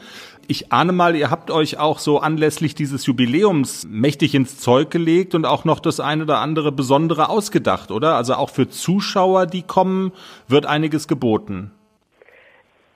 Ich 0.50 0.72
ahne 0.72 0.92
mal, 0.92 1.14
ihr 1.14 1.30
habt 1.30 1.50
euch 1.50 1.78
auch 1.78 1.98
so 1.98 2.20
anlässlich 2.20 2.74
dieses 2.74 3.04
Jubiläums 3.04 3.86
mächtig 3.86 4.34
ins 4.34 4.58
Zeug 4.58 4.90
gelegt 4.90 5.34
und 5.34 5.44
auch 5.44 5.66
noch 5.66 5.78
das 5.78 6.00
eine 6.00 6.22
oder 6.22 6.38
andere 6.38 6.72
Besondere 6.72 7.28
ausgedacht, 7.28 7.90
oder? 7.90 8.14
Also 8.14 8.32
auch 8.32 8.48
für 8.48 8.66
Zuschauer, 8.66 9.44
die 9.44 9.62
kommen, 9.62 10.10
wird 10.48 10.64
einiges 10.64 11.06
geboten. 11.06 11.70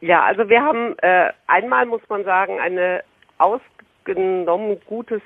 Ja, 0.01 0.23
also 0.23 0.49
wir 0.49 0.63
haben 0.63 0.97
äh, 1.03 1.29
einmal, 1.47 1.85
muss 1.85 2.01
man 2.09 2.25
sagen, 2.25 2.59
eine 2.59 3.03
ausgenommen 3.37 4.79
gutes 4.87 5.21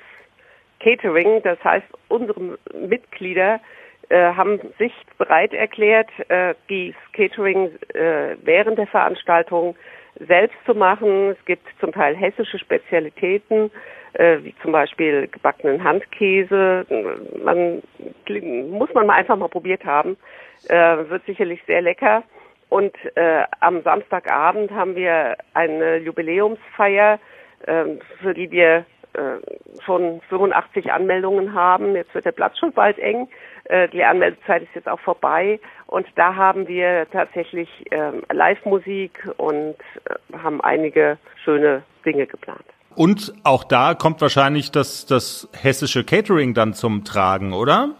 Catering. 0.81 1.41
Das 1.43 1.63
heißt, 1.63 1.87
unsere 2.09 2.57
Mitglieder 2.73 3.61
äh, 4.09 4.33
haben 4.33 4.59
sich 4.77 4.91
bereit 5.17 5.53
erklärt, 5.53 6.09
äh, 6.27 6.55
die 6.69 6.93
Catering 7.13 7.71
äh, 7.93 8.35
während 8.43 8.77
der 8.77 8.87
Veranstaltung 8.87 9.77
selbst 10.25 10.57
zu 10.65 10.73
machen. 10.73 11.31
Es 11.31 11.45
gibt 11.45 11.67
zum 11.79 11.91
Teil 11.91 12.15
hessische 12.15 12.59
Spezialitäten, 12.59 13.71
äh, 14.13 14.37
wie 14.43 14.55
zum 14.61 14.71
Beispiel 14.71 15.27
gebackenen 15.27 15.83
Handkäse. 15.83 16.85
Man 17.43 17.81
muss 18.69 18.93
man 18.93 19.07
mal 19.07 19.15
einfach 19.15 19.35
mal 19.35 19.49
probiert 19.49 19.85
haben. 19.85 20.17
Äh, 20.69 21.09
wird 21.09 21.25
sicherlich 21.25 21.61
sehr 21.67 21.81
lecker. 21.81 22.23
Und 22.69 22.93
äh, 23.15 23.43
am 23.61 23.81
Samstagabend 23.83 24.71
haben 24.71 24.95
wir 24.95 25.37
eine 25.53 25.97
Jubiläumsfeier, 25.97 27.19
äh, 27.65 27.85
für 28.21 28.33
die 28.33 28.51
wir 28.51 28.85
äh, 29.17 29.81
schon 29.83 30.21
85 30.29 30.91
Anmeldungen 30.91 31.53
haben. 31.53 31.95
Jetzt 31.95 32.13
wird 32.13 32.25
der 32.25 32.31
Platz 32.31 32.57
schon 32.57 32.71
bald 32.71 32.97
eng. 32.99 33.27
Äh, 33.65 33.89
die 33.89 34.03
Anmeldezeit 34.03 34.63
ist 34.63 34.75
jetzt 34.75 34.87
auch 34.87 34.99
vorbei. 34.99 35.59
Und 35.87 36.07
da 36.15 36.35
haben 36.35 36.67
wir 36.67 37.07
tatsächlich 37.11 37.69
ähm, 37.91 38.23
Live-Musik 38.31 39.29
und 39.37 39.75
äh, 40.05 40.37
haben 40.37 40.61
einige 40.61 41.17
schöne 41.43 41.83
Dinge 42.05 42.27
geplant. 42.27 42.63
Und 42.95 43.33
auch 43.43 43.63
da 43.63 43.93
kommt 43.93 44.21
wahrscheinlich 44.21 44.71
das, 44.71 45.05
das 45.05 45.47
hessische 45.53 46.03
Catering 46.03 46.53
dann 46.53 46.73
zum 46.73 47.03
Tragen, 47.03 47.53
oder? 47.53 47.95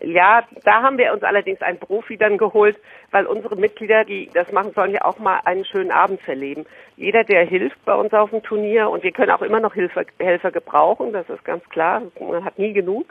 Ja, 0.00 0.42
da 0.64 0.82
haben 0.82 0.98
wir 0.98 1.12
uns 1.12 1.22
allerdings 1.22 1.62
einen 1.62 1.78
Profi 1.78 2.16
dann 2.16 2.38
geholt, 2.38 2.76
weil 3.10 3.26
unsere 3.26 3.56
Mitglieder, 3.56 4.04
die 4.04 4.30
das 4.32 4.50
machen, 4.52 4.72
sollen 4.72 4.92
ja 4.92 5.04
auch 5.04 5.18
mal 5.18 5.40
einen 5.44 5.64
schönen 5.64 5.90
Abend 5.90 6.20
verleben. 6.22 6.66
Jeder, 6.96 7.24
der 7.24 7.44
hilft 7.44 7.82
bei 7.84 7.94
uns 7.94 8.12
auf 8.12 8.30
dem 8.30 8.42
Turnier, 8.42 8.90
und 8.90 9.02
wir 9.02 9.12
können 9.12 9.30
auch 9.30 9.42
immer 9.42 9.60
noch 9.60 9.74
Hilfe, 9.74 10.06
Helfer 10.18 10.50
gebrauchen, 10.50 11.12
das 11.12 11.28
ist 11.28 11.44
ganz 11.44 11.64
klar, 11.70 12.02
man 12.20 12.44
hat 12.44 12.58
nie 12.58 12.72
genug, 12.72 13.06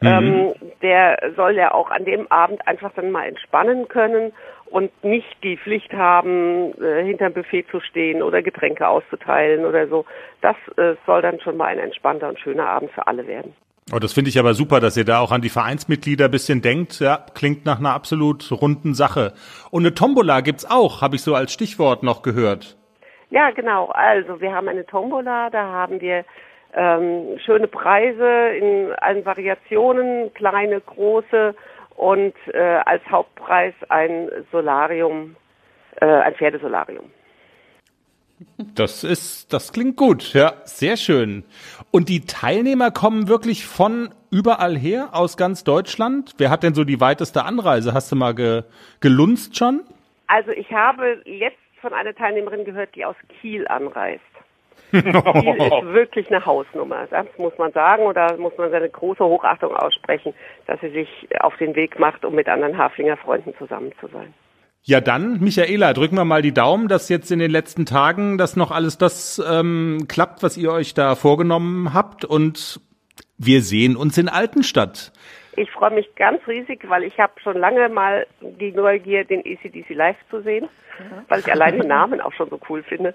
mhm. 0.00 0.08
ähm, 0.08 0.54
der 0.82 1.32
soll 1.36 1.56
ja 1.56 1.72
auch 1.72 1.90
an 1.90 2.04
dem 2.04 2.30
Abend 2.30 2.66
einfach 2.66 2.92
dann 2.94 3.10
mal 3.10 3.26
entspannen 3.26 3.88
können 3.88 4.32
und 4.66 4.90
nicht 5.04 5.42
die 5.44 5.56
Pflicht 5.56 5.92
haben, 5.92 6.72
äh, 6.82 7.04
hinterm 7.04 7.32
Buffet 7.32 7.64
zu 7.70 7.80
stehen 7.80 8.22
oder 8.22 8.42
Getränke 8.42 8.88
auszuteilen 8.88 9.64
oder 9.64 9.86
so. 9.86 10.04
Das 10.40 10.56
äh, 10.76 10.94
soll 11.06 11.22
dann 11.22 11.40
schon 11.40 11.56
mal 11.56 11.66
ein 11.66 11.78
entspannter 11.78 12.28
und 12.28 12.40
schöner 12.40 12.68
Abend 12.68 12.90
für 12.90 13.06
alle 13.06 13.26
werden. 13.26 13.54
Oh, 13.92 13.98
das 13.98 14.14
finde 14.14 14.30
ich 14.30 14.38
aber 14.38 14.54
super, 14.54 14.80
dass 14.80 14.96
ihr 14.96 15.04
da 15.04 15.18
auch 15.18 15.30
an 15.30 15.42
die 15.42 15.50
Vereinsmitglieder 15.50 16.26
ein 16.26 16.30
bisschen 16.30 16.62
denkt. 16.62 17.00
Ja, 17.00 17.26
klingt 17.34 17.66
nach 17.66 17.78
einer 17.78 17.92
absolut 17.92 18.50
runden 18.50 18.94
Sache. 18.94 19.34
Und 19.70 19.82
eine 19.82 19.94
Tombola 19.94 20.40
gibt's 20.40 20.64
auch, 20.68 21.02
habe 21.02 21.16
ich 21.16 21.22
so 21.22 21.34
als 21.34 21.52
Stichwort 21.52 22.02
noch 22.02 22.22
gehört. 22.22 22.78
Ja, 23.30 23.50
genau. 23.50 23.88
Also 23.88 24.40
wir 24.40 24.54
haben 24.54 24.68
eine 24.68 24.86
Tombola, 24.86 25.50
da 25.50 25.64
haben 25.64 26.00
wir 26.00 26.24
ähm, 26.72 27.38
schöne 27.44 27.68
Preise 27.68 28.56
in 28.56 28.92
allen 29.00 29.24
Variationen, 29.24 30.32
kleine, 30.32 30.80
große 30.80 31.54
und 31.96 32.34
äh, 32.52 32.58
als 32.86 33.02
Hauptpreis 33.10 33.74
ein 33.90 34.30
Solarium, 34.50 35.36
äh, 36.00 36.06
ein 36.06 36.34
Pferdesolarium. 36.34 37.10
Das 38.74 39.04
ist, 39.04 39.52
das 39.52 39.72
klingt 39.72 39.96
gut, 39.96 40.34
ja, 40.34 40.54
sehr 40.64 40.96
schön. 40.96 41.44
Und 41.94 42.08
die 42.08 42.22
Teilnehmer 42.22 42.90
kommen 42.90 43.28
wirklich 43.28 43.66
von 43.66 44.12
überall 44.28 44.76
her, 44.76 45.10
aus 45.12 45.36
ganz 45.36 45.62
Deutschland. 45.62 46.32
Wer 46.38 46.50
hat 46.50 46.64
denn 46.64 46.74
so 46.74 46.82
die 46.82 47.00
weiteste 47.00 47.44
Anreise? 47.44 47.94
Hast 47.94 48.10
du 48.10 48.16
mal 48.16 48.34
ge, 48.34 48.64
gelunzt 48.98 49.56
schon? 49.56 49.80
Also 50.26 50.50
ich 50.50 50.72
habe 50.72 51.22
jetzt 51.24 51.56
von 51.80 51.92
einer 51.92 52.12
Teilnehmerin 52.12 52.64
gehört, 52.64 52.96
die 52.96 53.04
aus 53.04 53.14
Kiel 53.40 53.68
anreist. 53.68 54.24
Kiel 54.90 55.06
ist 55.06 55.94
wirklich 55.94 56.26
eine 56.32 56.44
Hausnummer, 56.44 57.06
das 57.10 57.26
muss 57.38 57.56
man 57.58 57.70
sagen, 57.70 58.02
oder 58.06 58.36
muss 58.38 58.58
man 58.58 58.72
seine 58.72 58.90
große 58.90 59.24
Hochachtung 59.24 59.76
aussprechen, 59.76 60.34
dass 60.66 60.80
sie 60.80 60.90
sich 60.90 61.28
auf 61.38 61.56
den 61.58 61.76
Weg 61.76 62.00
macht, 62.00 62.24
um 62.24 62.34
mit 62.34 62.48
anderen 62.48 62.76
Haflinger 62.76 63.16
Freunden 63.18 63.54
zusammen 63.56 63.92
zu 64.00 64.08
sein. 64.08 64.34
Ja, 64.86 65.00
dann, 65.00 65.40
Michaela, 65.40 65.94
drücken 65.94 66.16
wir 66.16 66.26
mal 66.26 66.42
die 66.42 66.52
Daumen, 66.52 66.88
dass 66.88 67.08
jetzt 67.08 67.32
in 67.32 67.38
den 67.38 67.50
letzten 67.50 67.86
Tagen 67.86 68.36
das 68.36 68.54
noch 68.54 68.70
alles 68.70 68.98
das 68.98 69.42
ähm, 69.50 70.04
klappt, 70.08 70.42
was 70.42 70.58
ihr 70.58 70.70
euch 70.70 70.92
da 70.92 71.14
vorgenommen 71.14 71.94
habt. 71.94 72.26
Und 72.26 72.80
wir 73.38 73.62
sehen 73.62 73.96
uns 73.96 74.18
in 74.18 74.28
Altenstadt. 74.28 75.10
Ich 75.56 75.70
freue 75.70 75.92
mich 75.92 76.14
ganz 76.16 76.46
riesig, 76.46 76.86
weil 76.86 77.02
ich 77.04 77.18
habe 77.18 77.32
schon 77.42 77.56
lange 77.56 77.88
mal 77.88 78.26
die 78.42 78.72
Neugier, 78.72 79.24
den 79.24 79.40
ACDC 79.40 79.88
live 79.94 80.18
zu 80.28 80.42
sehen, 80.42 80.68
weil 81.28 81.40
ich 81.40 81.50
allein 81.50 81.78
den 81.78 81.88
Namen 81.88 82.20
auch 82.20 82.34
schon 82.34 82.50
so 82.50 82.60
cool 82.68 82.82
finde. 82.82 83.14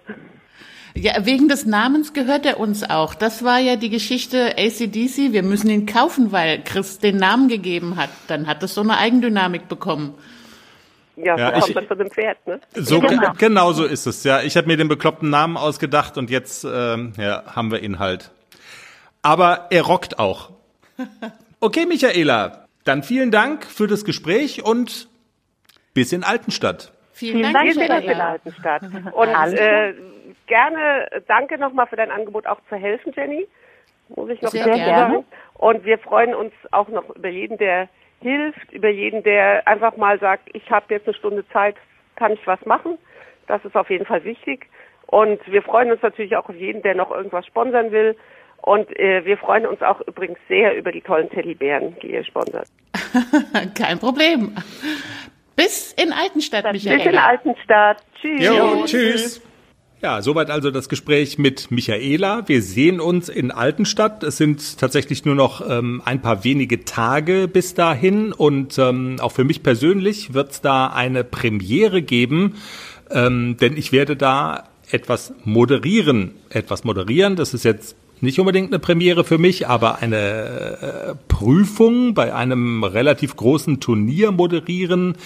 Ja, 0.95 1.23
wegen 1.23 1.49
des 1.49 1.67
Namens 1.67 2.13
gehört 2.13 2.47
er 2.47 2.59
uns 2.59 2.89
auch. 2.89 3.13
Das 3.13 3.43
war 3.43 3.59
ja 3.59 3.75
die 3.75 3.91
Geschichte 3.91 4.55
ACDC. 4.57 5.33
Wir 5.33 5.43
müssen 5.43 5.69
ihn 5.69 5.85
kaufen, 5.85 6.31
weil 6.31 6.63
Chris 6.63 6.97
den 6.97 7.17
Namen 7.17 7.47
gegeben 7.47 7.95
hat. 7.95 8.09
Dann 8.27 8.47
hat 8.47 8.63
es 8.63 8.73
so 8.73 8.81
eine 8.81 8.97
Eigendynamik 8.97 9.67
bekommen. 9.67 10.15
Ja, 11.23 11.37
so 11.37 11.43
ja, 11.43 11.51
kommt 11.51 11.69
ich, 11.69 11.75
man 11.75 11.87
von 11.87 11.97
dem 11.97 12.09
Pferd, 12.09 12.47
ne? 12.47 12.59
So, 12.73 12.99
genau. 12.99 13.33
genau 13.37 13.71
so 13.71 13.85
ist 13.85 14.05
es, 14.05 14.23
ja. 14.23 14.41
Ich 14.41 14.55
habe 14.57 14.67
mir 14.67 14.77
den 14.77 14.87
bekloppten 14.87 15.29
Namen 15.29 15.57
ausgedacht 15.57 16.17
und 16.17 16.29
jetzt 16.29 16.63
ähm, 16.63 17.13
ja, 17.17 17.43
haben 17.55 17.71
wir 17.71 17.81
ihn 17.81 17.99
halt. 17.99 18.31
Aber 19.21 19.67
er 19.69 19.83
rockt 19.83 20.19
auch. 20.19 20.51
Okay, 21.61 21.85
Michaela, 21.85 22.67
dann 22.85 23.03
vielen 23.03 23.31
Dank 23.31 23.65
für 23.65 23.85
das 23.85 24.05
Gespräch 24.05 24.63
und 24.63 25.09
bis 25.93 26.13
in 26.13 26.23
Altenstadt. 26.23 26.93
Vielen, 27.11 27.39
vielen 27.39 27.53
Dank, 27.53 27.87
Dank 27.89 28.05
in 28.05 28.21
Altenstadt. 28.21 28.81
Und 29.13 29.53
äh, 29.57 29.93
gerne, 30.47 31.21
danke 31.27 31.57
nochmal 31.57 31.87
für 31.87 31.97
dein 31.97 32.11
Angebot 32.11 32.47
auch 32.47 32.59
zu 32.69 32.77
helfen, 32.77 33.11
Jenny. 33.13 33.45
Muss 34.15 34.29
ich 34.29 34.41
noch 34.41 34.51
Sehr 34.51 34.63
gerne. 34.63 34.85
sagen. 34.85 35.25
Und 35.55 35.83
wir 35.83 35.99
freuen 35.99 36.33
uns 36.33 36.53
auch 36.71 36.87
noch 36.87 37.13
über 37.13 37.27
jeden, 37.27 37.57
der 37.57 37.89
hilft, 38.21 38.71
über 38.71 38.89
jeden, 38.89 39.23
der 39.23 39.67
einfach 39.67 39.97
mal 39.97 40.19
sagt, 40.19 40.49
ich 40.53 40.69
habe 40.69 40.93
jetzt 40.93 41.07
eine 41.07 41.15
Stunde 41.15 41.47
Zeit, 41.49 41.75
kann 42.15 42.33
ich 42.33 42.45
was 42.45 42.63
machen. 42.65 42.97
Das 43.47 43.63
ist 43.65 43.75
auf 43.75 43.89
jeden 43.89 44.05
Fall 44.05 44.23
wichtig. 44.23 44.67
Und 45.07 45.39
wir 45.47 45.63
freuen 45.63 45.91
uns 45.91 46.01
natürlich 46.01 46.35
auch 46.35 46.49
auf 46.49 46.55
jeden, 46.55 46.81
der 46.83 46.95
noch 46.95 47.11
irgendwas 47.11 47.45
sponsern 47.45 47.91
will. 47.91 48.15
Und 48.61 48.95
äh, 48.99 49.25
wir 49.25 49.37
freuen 49.37 49.65
uns 49.65 49.81
auch 49.81 50.01
übrigens 50.01 50.37
sehr 50.47 50.75
über 50.75 50.91
die 50.91 51.01
tollen 51.01 51.29
Teddybären, 51.29 51.95
die 52.01 52.11
ihr 52.13 52.23
sponsert. 52.23 52.67
Kein 53.75 53.97
Problem. 53.99 54.55
Bis 55.55 55.93
in 55.93 56.13
Altenstadt, 56.13 56.71
Michael. 56.71 56.97
Bis 56.97 57.05
in 57.07 57.17
Altenstadt. 57.17 58.03
Tschüss. 58.21 58.45
Jo, 58.45 58.83
tschüss. 58.85 59.41
Ja, 60.01 60.21
soweit 60.21 60.49
also 60.49 60.71
das 60.71 60.87
Gespräch 60.87 61.37
mit 61.37 61.71
Michaela. 61.71 62.47
Wir 62.47 62.61
sehen 62.61 63.01
uns 63.01 63.27
in 63.27 63.51
Altenstadt. 63.51 64.23
Es 64.23 64.37
sind 64.37 64.77
tatsächlich 64.77 65.25
nur 65.25 65.35
noch 65.35 65.61
ähm, 65.69 66.01
ein 66.05 66.21
paar 66.21 66.45
wenige 66.45 66.85
Tage 66.85 67.49
bis 67.49 67.73
dahin 67.73 68.31
und 68.31 68.77
ähm, 68.77 69.17
auch 69.19 69.33
für 69.33 69.43
mich 69.43 69.61
persönlich 69.61 70.33
wird 70.33 70.51
es 70.51 70.61
da 70.61 70.87
eine 70.87 71.25
Premiere 71.25 72.01
geben, 72.01 72.55
ähm, 73.11 73.57
denn 73.59 73.75
ich 73.75 73.91
werde 73.91 74.15
da 74.15 74.69
etwas 74.89 75.33
moderieren. 75.43 76.31
Etwas 76.49 76.85
moderieren, 76.85 77.35
das 77.35 77.53
ist 77.53 77.65
jetzt 77.65 77.97
nicht 78.21 78.39
unbedingt 78.39 78.71
eine 78.71 78.79
Premiere 78.79 79.25
für 79.25 79.37
mich, 79.37 79.67
aber 79.67 80.01
eine 80.01 80.17
äh, 80.17 81.15
Prüfung 81.27 82.13
bei 82.13 82.33
einem 82.33 82.85
relativ 82.85 83.35
großen 83.35 83.81
Turnier 83.81 84.31
moderieren 84.31 85.17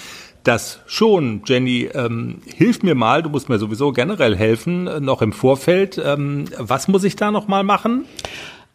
das 0.44 0.80
schon, 0.86 1.42
Jenny, 1.46 1.90
ähm, 1.94 2.42
hilf 2.56 2.84
mir 2.84 2.96
mal, 2.96 3.24
du 3.24 3.30
musst 3.30 3.50
mir 3.50 3.60
sowieso 3.60 3.92
generell 3.92 4.36
helfen, 4.36 4.88
äh, 4.88 5.00
noch 5.00 5.22
im 5.22 5.34
Vorfeld. 5.34 6.02
Ähm, 6.04 6.46
was 6.58 6.88
muss 6.88 7.04
ich 7.04 7.16
da 7.16 7.32
noch 7.32 7.48
mal 7.48 7.64
machen? 7.64 8.06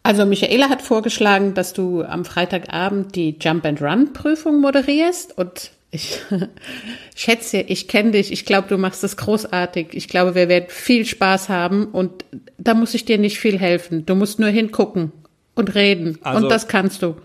Also 0.03 0.25
Michaela 0.25 0.69
hat 0.69 0.81
vorgeschlagen, 0.81 1.53
dass 1.53 1.73
du 1.73 2.03
am 2.03 2.25
Freitagabend 2.25 3.15
die 3.15 3.35
Jump 3.39 3.65
and 3.65 3.81
Run 3.81 4.13
Prüfung 4.13 4.61
moderierst 4.61 5.37
und 5.37 5.71
Ich 5.91 6.21
schätze, 7.15 7.61
ich 7.61 7.87
kenne 7.87 8.11
dich. 8.11 8.31
Ich 8.31 8.45
glaube, 8.45 8.67
du 8.67 8.77
machst 8.77 9.03
das 9.03 9.17
großartig. 9.17 9.89
Ich 9.91 10.07
glaube, 10.07 10.35
wir 10.35 10.47
werden 10.47 10.65
viel 10.69 11.05
Spaß 11.05 11.49
haben 11.49 11.87
und 11.87 12.25
da 12.57 12.73
muss 12.73 12.93
ich 12.93 13.05
dir 13.05 13.17
nicht 13.17 13.39
viel 13.39 13.57
helfen. 13.57 14.05
Du 14.05 14.15
musst 14.15 14.39
nur 14.39 14.49
hingucken 14.49 15.11
und 15.55 15.75
reden 15.75 16.19
also, 16.21 16.43
und 16.43 16.49
das 16.49 16.67
kannst 16.67 17.01
du. 17.01 17.15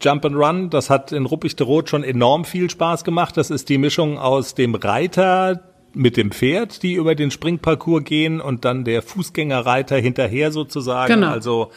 Jump 0.00 0.24
and 0.24 0.36
Run, 0.36 0.70
das 0.70 0.90
hat 0.90 1.12
in 1.12 1.26
Ruppig 1.26 1.56
de 1.56 1.66
Rot 1.66 1.88
schon 1.88 2.04
enorm 2.04 2.44
viel 2.44 2.68
Spaß 2.70 3.04
gemacht. 3.04 3.36
Das 3.36 3.50
ist 3.50 3.68
die 3.68 3.78
Mischung 3.78 4.18
aus 4.18 4.54
dem 4.54 4.74
Reiter 4.74 5.62
mit 5.94 6.16
dem 6.16 6.30
Pferd, 6.30 6.82
die 6.82 6.94
über 6.94 7.14
den 7.14 7.30
Springparcours 7.30 8.04
gehen 8.04 8.40
und 8.40 8.64
dann 8.64 8.84
der 8.84 9.02
Fußgängerreiter 9.02 9.96
hinterher 9.96 10.52
sozusagen. 10.52 11.14
Genau. 11.14 11.30
Also, 11.30 11.70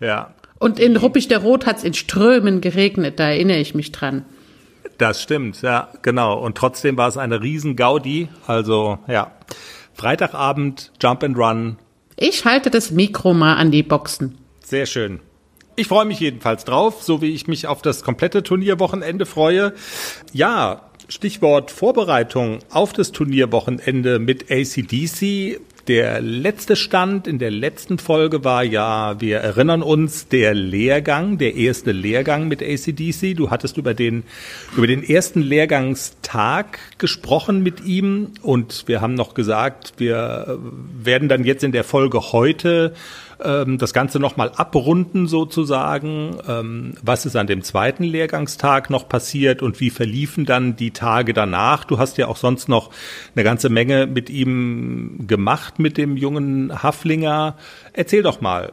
ja. 0.00 0.34
Und 0.58 0.78
in 0.78 0.96
Ruppig 0.96 1.28
der 1.28 1.38
Rot 1.38 1.66
hat 1.66 1.78
es 1.78 1.84
in 1.84 1.92
Strömen 1.92 2.62
geregnet, 2.62 3.20
da 3.20 3.28
erinnere 3.28 3.58
ich 3.58 3.74
mich 3.74 3.92
dran. 3.92 4.24
Das 4.96 5.22
stimmt, 5.22 5.60
ja, 5.60 5.90
genau. 6.00 6.38
Und 6.38 6.56
trotzdem 6.56 6.96
war 6.96 7.08
es 7.08 7.18
eine 7.18 7.42
riesen 7.42 7.76
Gaudi. 7.76 8.28
Also, 8.46 8.98
ja. 9.06 9.32
Freitagabend, 9.92 10.92
Jump 11.02 11.22
and 11.22 11.36
Run. 11.36 11.76
Ich 12.16 12.46
halte 12.46 12.70
das 12.70 12.90
Mikro 12.90 13.34
mal 13.34 13.56
an 13.56 13.70
die 13.70 13.82
Boxen. 13.82 14.38
Sehr 14.64 14.86
schön. 14.86 15.20
Ich 15.78 15.88
freue 15.88 16.06
mich 16.06 16.20
jedenfalls 16.20 16.64
drauf, 16.64 17.02
so 17.02 17.20
wie 17.20 17.34
ich 17.34 17.48
mich 17.48 17.66
auf 17.66 17.82
das 17.82 18.02
komplette 18.02 18.42
Turnierwochenende 18.42 19.26
freue. 19.26 19.74
Ja, 20.32 20.80
Stichwort 21.10 21.70
Vorbereitung 21.70 22.60
auf 22.70 22.94
das 22.94 23.12
Turnierwochenende 23.12 24.18
mit 24.18 24.50
ACDC. 24.50 25.60
Der 25.86 26.20
letzte 26.22 26.76
Stand 26.76 27.28
in 27.28 27.38
der 27.38 27.50
letzten 27.50 27.98
Folge 27.98 28.42
war 28.42 28.64
ja, 28.64 29.20
wir 29.20 29.36
erinnern 29.36 29.82
uns, 29.82 30.28
der 30.28 30.54
Lehrgang, 30.54 31.36
der 31.36 31.54
erste 31.54 31.92
Lehrgang 31.92 32.48
mit 32.48 32.62
ACDC. 32.62 33.36
Du 33.36 33.50
hattest 33.50 33.76
über 33.76 33.92
den, 33.92 34.24
über 34.76 34.86
den 34.86 35.04
ersten 35.04 35.42
Lehrgangstag 35.42 36.78
gesprochen 36.96 37.62
mit 37.62 37.84
ihm 37.84 38.32
und 38.40 38.84
wir 38.86 39.02
haben 39.02 39.14
noch 39.14 39.34
gesagt, 39.34 39.92
wir 39.98 40.58
werden 41.04 41.28
dann 41.28 41.44
jetzt 41.44 41.62
in 41.62 41.72
der 41.72 41.84
Folge 41.84 42.32
heute 42.32 42.94
ähm, 43.42 43.78
das 43.78 43.92
Ganze 43.92 44.18
nochmal 44.18 44.50
abrunden 44.56 45.26
sozusagen. 45.26 46.38
Ähm, 46.48 46.94
was 47.02 47.26
ist 47.26 47.36
an 47.36 47.46
dem 47.46 47.62
zweiten 47.62 48.04
Lehrgangstag 48.04 48.90
noch 48.90 49.08
passiert 49.08 49.62
und 49.62 49.80
wie 49.80 49.90
verliefen 49.90 50.46
dann 50.46 50.76
die 50.76 50.92
Tage 50.92 51.34
danach? 51.34 51.84
Du 51.84 51.98
hast 51.98 52.18
ja 52.18 52.28
auch 52.28 52.36
sonst 52.36 52.68
noch 52.68 52.90
eine 53.34 53.44
ganze 53.44 53.68
Menge 53.68 54.06
mit 54.06 54.30
ihm 54.30 55.26
gemacht, 55.26 55.78
mit 55.78 55.96
dem 55.98 56.16
jungen 56.16 56.82
Haflinger. 56.82 57.56
Erzähl 57.92 58.22
doch 58.22 58.40
mal. 58.40 58.72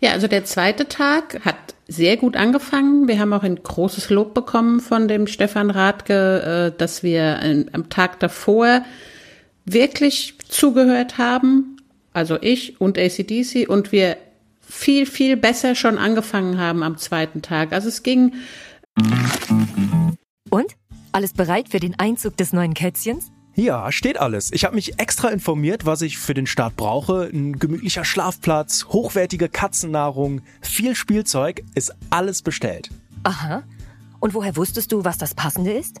Ja, 0.00 0.12
also 0.12 0.28
der 0.28 0.44
zweite 0.44 0.86
Tag 0.88 1.40
hat 1.44 1.56
sehr 1.88 2.16
gut 2.16 2.36
angefangen. 2.36 3.08
Wir 3.08 3.18
haben 3.18 3.32
auch 3.32 3.42
ein 3.42 3.62
großes 3.62 4.10
Lob 4.10 4.34
bekommen 4.34 4.80
von 4.80 5.08
dem 5.08 5.26
Stefan 5.26 5.70
Radke, 5.70 6.72
äh, 6.74 6.78
dass 6.78 7.02
wir 7.02 7.66
am 7.72 7.88
Tag 7.88 8.20
davor 8.20 8.82
wirklich 9.64 10.34
zugehört 10.48 11.18
haben 11.18 11.77
also 12.18 12.36
ich 12.40 12.80
und 12.80 12.98
ACDC, 12.98 13.68
und 13.68 13.92
wir 13.92 14.16
viel, 14.60 15.06
viel 15.06 15.36
besser 15.36 15.74
schon 15.74 15.98
angefangen 15.98 16.58
haben 16.58 16.82
am 16.82 16.98
zweiten 16.98 17.42
Tag. 17.42 17.72
Also 17.72 17.88
es 17.88 18.02
ging. 18.02 18.34
Und? 20.50 20.76
Alles 21.12 21.32
bereit 21.32 21.70
für 21.70 21.80
den 21.80 21.98
Einzug 21.98 22.36
des 22.36 22.52
neuen 22.52 22.74
Kätzchens? 22.74 23.30
Ja, 23.54 23.90
steht 23.90 24.20
alles. 24.20 24.52
Ich 24.52 24.64
habe 24.64 24.74
mich 24.74 24.98
extra 24.98 25.28
informiert, 25.28 25.86
was 25.86 26.02
ich 26.02 26.18
für 26.18 26.34
den 26.34 26.46
Start 26.46 26.76
brauche. 26.76 27.30
Ein 27.32 27.58
gemütlicher 27.58 28.04
Schlafplatz, 28.04 28.86
hochwertige 28.90 29.48
Katzennahrung, 29.48 30.42
viel 30.60 30.94
Spielzeug, 30.94 31.62
ist 31.74 31.94
alles 32.10 32.42
bestellt. 32.42 32.90
Aha. 33.22 33.62
Und 34.20 34.34
woher 34.34 34.56
wusstest 34.56 34.92
du, 34.92 35.04
was 35.04 35.18
das 35.18 35.34
Passende 35.34 35.72
ist? 35.72 36.00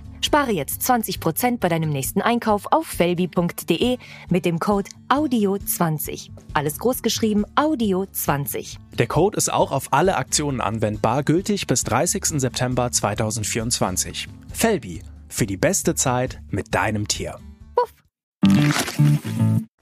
Spare 0.23 0.51
jetzt 0.51 0.81
20% 0.83 1.57
bei 1.57 1.67
deinem 1.67 1.89
nächsten 1.89 2.21
Einkauf 2.21 2.67
auf 2.71 2.85
felbi.de 2.85 3.97
mit 4.29 4.45
dem 4.45 4.59
Code 4.59 4.89
AUDIO20. 5.09 6.29
Alles 6.53 6.77
großgeschrieben 6.77 7.45
AUDIO20. 7.55 8.77
Der 8.97 9.07
Code 9.07 9.35
ist 9.35 9.51
auch 9.51 9.71
auf 9.71 9.91
alle 9.91 10.15
Aktionen 10.17 10.61
anwendbar, 10.61 11.23
gültig 11.23 11.65
bis 11.65 11.83
30. 11.83 12.39
September 12.39 12.91
2024. 12.91 14.27
Felbi, 14.53 15.01
für 15.27 15.47
die 15.47 15.57
beste 15.57 15.95
Zeit 15.95 16.39
mit 16.49 16.75
deinem 16.75 17.07
Tier. 17.07 17.39
Puff. 17.75 17.93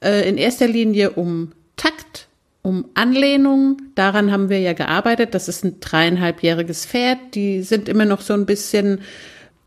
Äh, 0.01 0.29
in 0.29 0.37
erster 0.37 0.67
Linie 0.67 1.11
um 1.11 1.51
Takt, 1.75 2.29
um 2.61 2.85
Anlehnung. 2.93 3.81
Daran 3.95 4.31
haben 4.31 4.49
wir 4.49 4.59
ja 4.59 4.73
gearbeitet. 4.73 5.33
Das 5.33 5.47
ist 5.47 5.65
ein 5.65 5.79
dreieinhalbjähriges 5.79 6.85
Pferd. 6.85 7.35
Die 7.35 7.61
sind 7.61 7.89
immer 7.89 8.05
noch 8.05 8.21
so 8.21 8.33
ein 8.33 8.45
bisschen 8.45 9.01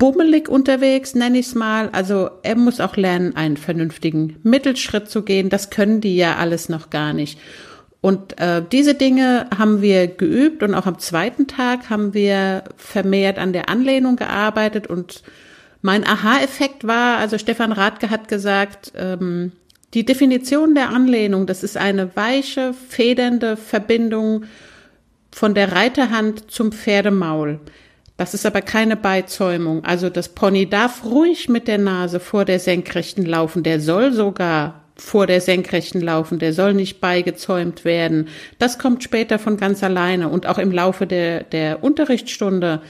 bummelig 0.02 0.48
unterwegs, 0.48 1.14
nenne 1.14 1.38
ich 1.38 1.46
es 1.46 1.54
mal. 1.54 1.88
Also 1.92 2.28
er 2.42 2.56
muss 2.56 2.80
auch 2.80 2.96
lernen, 2.96 3.36
einen 3.36 3.56
vernünftigen 3.56 4.36
Mittelschritt 4.42 5.08
zu 5.08 5.22
gehen. 5.22 5.48
Das 5.48 5.70
können 5.70 6.00
die 6.00 6.16
ja 6.16 6.38
alles 6.38 6.68
noch 6.68 6.90
gar 6.90 7.12
nicht. 7.12 7.38
Und 8.00 8.36
äh, 8.40 8.64
diese 8.72 8.94
Dinge 8.94 9.46
haben 9.56 9.80
wir 9.80 10.08
geübt 10.08 10.64
und 10.64 10.74
auch 10.74 10.86
am 10.86 10.98
zweiten 10.98 11.46
Tag 11.46 11.88
haben 11.88 12.14
wir 12.14 12.64
vermehrt 12.76 13.38
an 13.38 13.52
der 13.52 13.68
Anlehnung 13.68 14.16
gearbeitet 14.16 14.88
und 14.88 15.22
mein 15.82 16.04
Aha-Effekt 16.04 16.84
war, 16.84 17.18
also 17.18 17.38
Stefan 17.38 17.70
Radke 17.70 18.10
hat 18.10 18.26
gesagt, 18.26 18.90
ähm, 18.96 19.52
die 19.94 20.04
Definition 20.04 20.74
der 20.74 20.88
Anlehnung, 20.88 21.46
das 21.46 21.62
ist 21.62 21.76
eine 21.76 22.16
weiche, 22.16 22.74
federnde 22.74 23.56
Verbindung 23.56 24.46
von 25.30 25.54
der 25.54 25.70
Reiterhand 25.70 26.50
zum 26.50 26.72
Pferdemaul. 26.72 27.60
Das 28.22 28.35
ist 28.35 28.46
aber 28.46 28.62
keine 28.62 28.94
Beizäumung. 28.94 29.85
Also 29.85 30.08
das 30.08 30.28
Pony 30.28 30.70
darf 30.70 31.04
ruhig 31.04 31.48
mit 31.48 31.66
der 31.66 31.78
Nase 31.78 32.20
vor 32.20 32.44
der 32.44 32.61
Senkrechten 32.61 33.26
laufen. 33.26 33.64
Der 33.64 33.80
soll 33.80 34.12
sogar 34.12 34.85
vor 34.94 35.26
der 35.26 35.40
Senkrechten 35.40 36.00
laufen. 36.00 36.38
Der 36.38 36.52
soll 36.52 36.72
nicht 36.72 37.00
beigezäumt 37.00 37.85
werden. 37.85 38.28
Das 38.61 38.78
kommt 38.78 39.02
später 39.02 39.40
von 39.40 39.56
ganz 39.56 39.82
alleine. 39.82 40.28
Und 40.28 40.46
auch 40.46 40.58
im 40.58 40.70
Laufe 40.70 41.04
der, 41.04 41.42
der 41.42 41.82
Unterrichtsstunde 41.82 42.80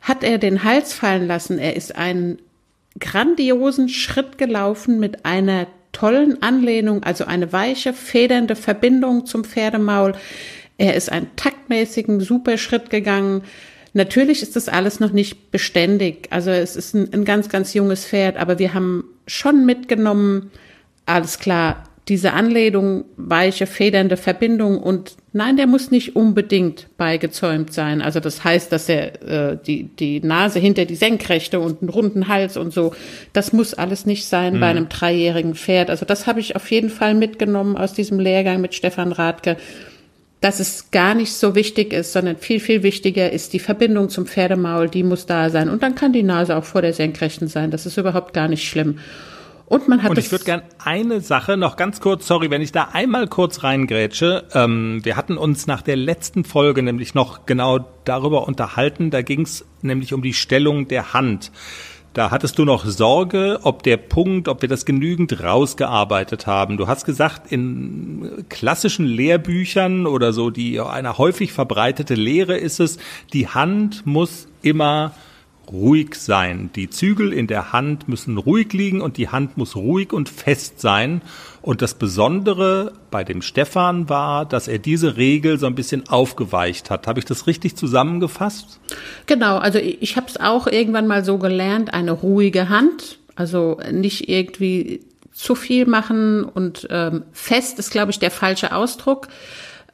hat 0.00 0.24
er 0.24 0.38
den 0.38 0.64
Hals 0.64 0.92
fallen 0.92 1.28
lassen. 1.28 1.60
Er 1.60 1.76
ist 1.76 1.94
einen 1.94 2.40
grandiosen 2.98 3.88
Schritt 3.88 4.38
gelaufen 4.38 4.98
mit 4.98 5.24
einer 5.24 5.68
tollen 5.92 6.42
Anlehnung, 6.42 7.04
also 7.04 7.26
eine 7.26 7.52
weiche, 7.52 7.92
federnde 7.92 8.56
Verbindung 8.56 9.24
zum 9.24 9.44
Pferdemaul. 9.44 10.14
Er 10.78 10.94
ist 10.96 11.12
einen 11.12 11.30
taktmäßigen, 11.36 12.18
super 12.18 12.58
Schritt 12.58 12.90
gegangen. 12.90 13.42
Natürlich 13.92 14.42
ist 14.42 14.56
das 14.56 14.68
alles 14.68 15.00
noch 15.00 15.12
nicht 15.12 15.50
beständig. 15.50 16.28
Also 16.30 16.50
es 16.50 16.76
ist 16.76 16.94
ein, 16.94 17.12
ein 17.12 17.24
ganz, 17.24 17.48
ganz 17.48 17.74
junges 17.74 18.06
Pferd, 18.06 18.36
aber 18.36 18.58
wir 18.58 18.74
haben 18.74 19.04
schon 19.26 19.66
mitgenommen, 19.66 20.50
alles 21.06 21.38
klar, 21.38 21.84
diese 22.10 22.32
Anlehnung, 22.32 23.04
weiche, 23.16 23.66
federnde 23.66 24.16
Verbindung 24.16 24.78
und 24.78 25.16
nein, 25.32 25.56
der 25.56 25.68
muss 25.68 25.92
nicht 25.92 26.16
unbedingt 26.16 26.88
beigezäumt 26.96 27.72
sein. 27.72 28.02
Also 28.02 28.18
das 28.18 28.42
heißt, 28.42 28.72
dass 28.72 28.88
er 28.88 29.22
äh, 29.52 29.58
die, 29.64 29.84
die 29.84 30.20
Nase 30.20 30.58
hinter 30.58 30.86
die 30.86 30.96
Senkrechte 30.96 31.60
und 31.60 31.82
einen 31.82 31.88
runden 31.88 32.26
Hals 32.26 32.56
und 32.56 32.72
so, 32.72 32.94
das 33.32 33.52
muss 33.52 33.74
alles 33.74 34.06
nicht 34.06 34.26
sein 34.26 34.56
mhm. 34.56 34.60
bei 34.60 34.66
einem 34.66 34.88
dreijährigen 34.88 35.54
Pferd. 35.54 35.88
Also 35.88 36.04
das 36.04 36.26
habe 36.26 36.40
ich 36.40 36.56
auf 36.56 36.68
jeden 36.72 36.90
Fall 36.90 37.14
mitgenommen 37.14 37.76
aus 37.76 37.92
diesem 37.92 38.18
Lehrgang 38.18 38.60
mit 38.60 38.74
Stefan 38.74 39.12
Radke 39.12 39.56
dass 40.40 40.58
es 40.58 40.90
gar 40.90 41.14
nicht 41.14 41.34
so 41.34 41.54
wichtig 41.54 41.92
ist, 41.92 42.12
sondern 42.12 42.36
viel, 42.38 42.60
viel 42.60 42.82
wichtiger 42.82 43.30
ist 43.30 43.52
die 43.52 43.58
Verbindung 43.58 44.08
zum 44.08 44.26
Pferdemaul, 44.26 44.88
die 44.88 45.02
muss 45.02 45.26
da 45.26 45.50
sein. 45.50 45.68
Und 45.68 45.82
dann 45.82 45.94
kann 45.94 46.12
die 46.12 46.22
Nase 46.22 46.56
auch 46.56 46.64
vor 46.64 46.80
der 46.80 46.94
Senkrechten 46.94 47.46
sein. 47.46 47.70
Das 47.70 47.84
ist 47.84 47.98
überhaupt 47.98 48.32
gar 48.32 48.48
nicht 48.48 48.66
schlimm. 48.66 48.98
Und 49.66 49.86
man 49.86 50.02
hat 50.02 50.10
Und 50.10 50.18
ich 50.18 50.32
würde 50.32 50.44
gern 50.44 50.62
eine 50.82 51.20
Sache 51.20 51.56
noch 51.56 51.76
ganz 51.76 52.00
kurz, 52.00 52.26
sorry, 52.26 52.50
wenn 52.50 52.60
ich 52.60 52.72
da 52.72 52.88
einmal 52.92 53.28
kurz 53.28 53.62
reingrätsche. 53.62 54.42
Ähm, 54.52 55.00
wir 55.04 55.16
hatten 55.16 55.36
uns 55.36 55.68
nach 55.68 55.82
der 55.82 55.94
letzten 55.94 56.44
Folge 56.44 56.82
nämlich 56.82 57.14
noch 57.14 57.46
genau 57.46 57.86
darüber 58.04 58.48
unterhalten. 58.48 59.10
Da 59.10 59.22
ging 59.22 59.42
es 59.42 59.64
nämlich 59.82 60.12
um 60.12 60.22
die 60.22 60.34
Stellung 60.34 60.88
der 60.88 61.12
Hand. 61.12 61.52
Da 62.12 62.32
hattest 62.32 62.58
du 62.58 62.64
noch 62.64 62.84
Sorge, 62.86 63.60
ob 63.62 63.84
der 63.84 63.96
Punkt, 63.96 64.48
ob 64.48 64.62
wir 64.62 64.68
das 64.68 64.84
genügend 64.84 65.44
rausgearbeitet 65.44 66.48
haben. 66.48 66.76
Du 66.76 66.88
hast 66.88 67.04
gesagt, 67.04 67.52
in 67.52 68.44
klassischen 68.48 69.06
Lehrbüchern 69.06 70.06
oder 70.06 70.32
so, 70.32 70.50
die 70.50 70.80
eine 70.80 71.18
häufig 71.18 71.52
verbreitete 71.52 72.14
Lehre 72.14 72.56
ist 72.56 72.80
es, 72.80 72.98
die 73.32 73.46
Hand 73.46 74.06
muss 74.06 74.48
immer 74.60 75.12
ruhig 75.72 76.14
sein. 76.14 76.70
Die 76.74 76.90
Zügel 76.90 77.32
in 77.32 77.46
der 77.46 77.72
Hand 77.72 78.08
müssen 78.08 78.38
ruhig 78.38 78.72
liegen 78.72 79.00
und 79.00 79.16
die 79.16 79.28
Hand 79.28 79.56
muss 79.56 79.76
ruhig 79.76 80.12
und 80.12 80.28
fest 80.28 80.80
sein. 80.80 81.22
Und 81.62 81.82
das 81.82 81.94
Besondere 81.94 82.92
bei 83.10 83.24
dem 83.24 83.42
Stefan 83.42 84.08
war, 84.08 84.46
dass 84.46 84.68
er 84.68 84.78
diese 84.78 85.16
Regel 85.16 85.58
so 85.58 85.66
ein 85.66 85.74
bisschen 85.74 86.08
aufgeweicht 86.08 86.90
hat. 86.90 87.06
Habe 87.06 87.18
ich 87.18 87.24
das 87.24 87.46
richtig 87.46 87.76
zusammengefasst? 87.76 88.80
Genau, 89.26 89.58
also 89.58 89.78
ich 89.78 90.16
habe 90.16 90.26
es 90.28 90.38
auch 90.38 90.66
irgendwann 90.66 91.06
mal 91.06 91.24
so 91.24 91.38
gelernt, 91.38 91.92
eine 91.92 92.12
ruhige 92.12 92.68
Hand, 92.68 93.18
also 93.36 93.80
nicht 93.90 94.28
irgendwie 94.28 95.00
zu 95.32 95.54
viel 95.54 95.86
machen 95.86 96.44
und 96.44 96.86
ähm, 96.90 97.22
fest 97.32 97.78
ist, 97.78 97.90
glaube 97.90 98.10
ich, 98.10 98.18
der 98.18 98.30
falsche 98.30 98.74
Ausdruck. 98.74 99.28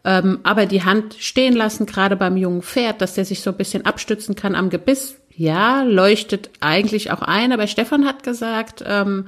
Ähm, 0.06 0.38
aber 0.44 0.66
die 0.66 0.84
Hand 0.84 1.16
stehen 1.18 1.56
lassen, 1.56 1.84
gerade 1.84 2.14
beim 2.14 2.36
jungen 2.36 2.62
Pferd, 2.62 3.00
dass 3.00 3.14
der 3.14 3.24
sich 3.24 3.40
so 3.40 3.50
ein 3.50 3.56
bisschen 3.56 3.84
abstützen 3.84 4.36
kann 4.36 4.54
am 4.54 4.70
Gebiss, 4.70 5.16
ja, 5.34 5.82
leuchtet 5.82 6.48
eigentlich 6.60 7.10
auch 7.10 7.22
ein. 7.22 7.52
Aber 7.52 7.66
Stefan 7.66 8.06
hat 8.06 8.22
gesagt, 8.22 8.84
ähm, 8.86 9.26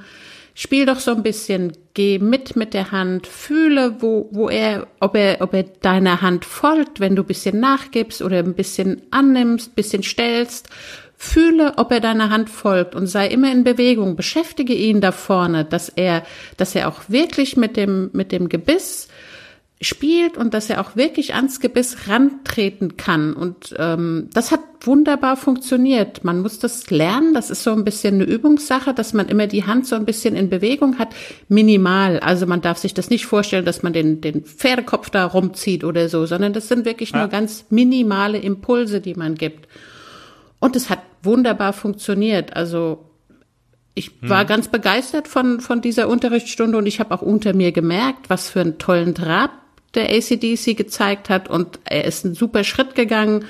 spiel 0.53 0.85
doch 0.85 0.99
so 0.99 1.11
ein 1.11 1.21
bisschen, 1.21 1.73
geh 1.93 2.17
mit 2.17 2.55
mit 2.55 2.73
der 2.73 2.91
Hand, 2.91 3.27
fühle, 3.27 3.97
wo, 3.99 4.29
wo 4.31 4.47
er, 4.47 4.87
ob 5.01 5.17
er, 5.17 5.41
ob 5.41 5.53
er 5.53 5.63
deiner 5.63 6.21
Hand 6.21 6.45
folgt, 6.45 7.01
wenn 7.01 7.17
du 7.17 7.23
ein 7.23 7.27
bisschen 7.27 7.59
nachgibst 7.59 8.21
oder 8.21 8.37
ein 8.37 8.55
bisschen 8.55 9.01
annimmst, 9.11 9.71
ein 9.71 9.75
bisschen 9.75 10.03
stellst. 10.03 10.69
Fühle, 11.21 11.73
ob 11.75 11.91
er 11.91 11.99
deiner 11.99 12.29
Hand 12.29 12.49
folgt 12.49 12.95
und 12.95 13.07
sei 13.07 13.27
immer 13.27 13.51
in 13.51 13.65
Bewegung. 13.65 14.15
Beschäftige 14.15 14.73
ihn 14.73 15.01
da 15.01 15.11
vorne, 15.11 15.65
dass 15.65 15.89
er, 15.89 16.23
dass 16.55 16.73
er 16.73 16.87
auch 16.87 17.01
wirklich 17.09 17.57
mit 17.57 17.75
dem, 17.75 18.09
mit 18.13 18.31
dem 18.31 18.47
Gebiss 18.47 19.09
spielt 19.81 20.37
und 20.37 20.53
dass 20.53 20.69
er 20.69 20.81
auch 20.81 20.97
wirklich 20.97 21.35
ans 21.35 21.61
Gebiss 21.61 22.09
rantreten 22.09 22.97
kann. 22.97 23.33
Und 23.33 23.73
ähm, 23.77 24.29
das 24.33 24.51
hat 24.51 24.59
wunderbar 24.81 25.37
funktioniert. 25.37 26.25
Man 26.25 26.41
muss 26.41 26.59
das 26.59 26.89
lernen. 26.89 27.33
Das 27.33 27.49
ist 27.49 27.63
so 27.63 27.71
ein 27.71 27.85
bisschen 27.85 28.15
eine 28.15 28.25
Übungssache, 28.25 28.93
dass 28.93 29.13
man 29.13 29.29
immer 29.29 29.47
die 29.47 29.65
Hand 29.65 29.87
so 29.87 29.95
ein 29.95 30.03
bisschen 30.03 30.35
in 30.35 30.49
Bewegung 30.49 30.99
hat. 30.99 31.09
Minimal. 31.47 32.19
Also 32.19 32.45
man 32.45 32.59
darf 32.59 32.77
sich 32.77 32.93
das 32.93 33.09
nicht 33.09 33.25
vorstellen, 33.25 33.63
dass 33.63 33.81
man 33.81 33.93
den, 33.93 34.19
den 34.19 34.43
Pferdekopf 34.43 35.09
da 35.09 35.25
rumzieht 35.25 35.85
oder 35.85 36.09
so, 36.09 36.25
sondern 36.25 36.51
das 36.51 36.67
sind 36.67 36.83
wirklich 36.83 37.11
ja. 37.11 37.19
nur 37.19 37.27
ganz 37.29 37.65
minimale 37.69 38.37
Impulse, 38.37 38.99
die 38.99 39.15
man 39.15 39.35
gibt. 39.35 39.69
Und 40.59 40.75
es 40.75 40.89
hat 40.89 40.99
wunderbar 41.23 41.71
funktioniert. 41.71 42.53
Also 42.53 43.05
ich 43.95 44.11
war 44.21 44.41
hm. 44.41 44.47
ganz 44.47 44.67
begeistert 44.67 45.29
von, 45.29 45.61
von 45.61 45.79
dieser 45.81 46.09
Unterrichtsstunde 46.09 46.77
und 46.77 46.85
ich 46.85 46.99
habe 46.99 47.13
auch 47.13 47.21
unter 47.21 47.53
mir 47.53 47.71
gemerkt, 47.71 48.29
was 48.29 48.49
für 48.49 48.61
einen 48.61 48.77
tollen 48.77 49.15
Trab 49.15 49.51
der 49.95 50.09
ACDC 50.09 50.75
gezeigt 50.77 51.29
hat 51.29 51.49
und 51.49 51.79
er 51.85 52.05
ist 52.05 52.25
einen 52.25 52.35
super 52.35 52.63
Schritt 52.63 52.95
gegangen. 52.95 53.45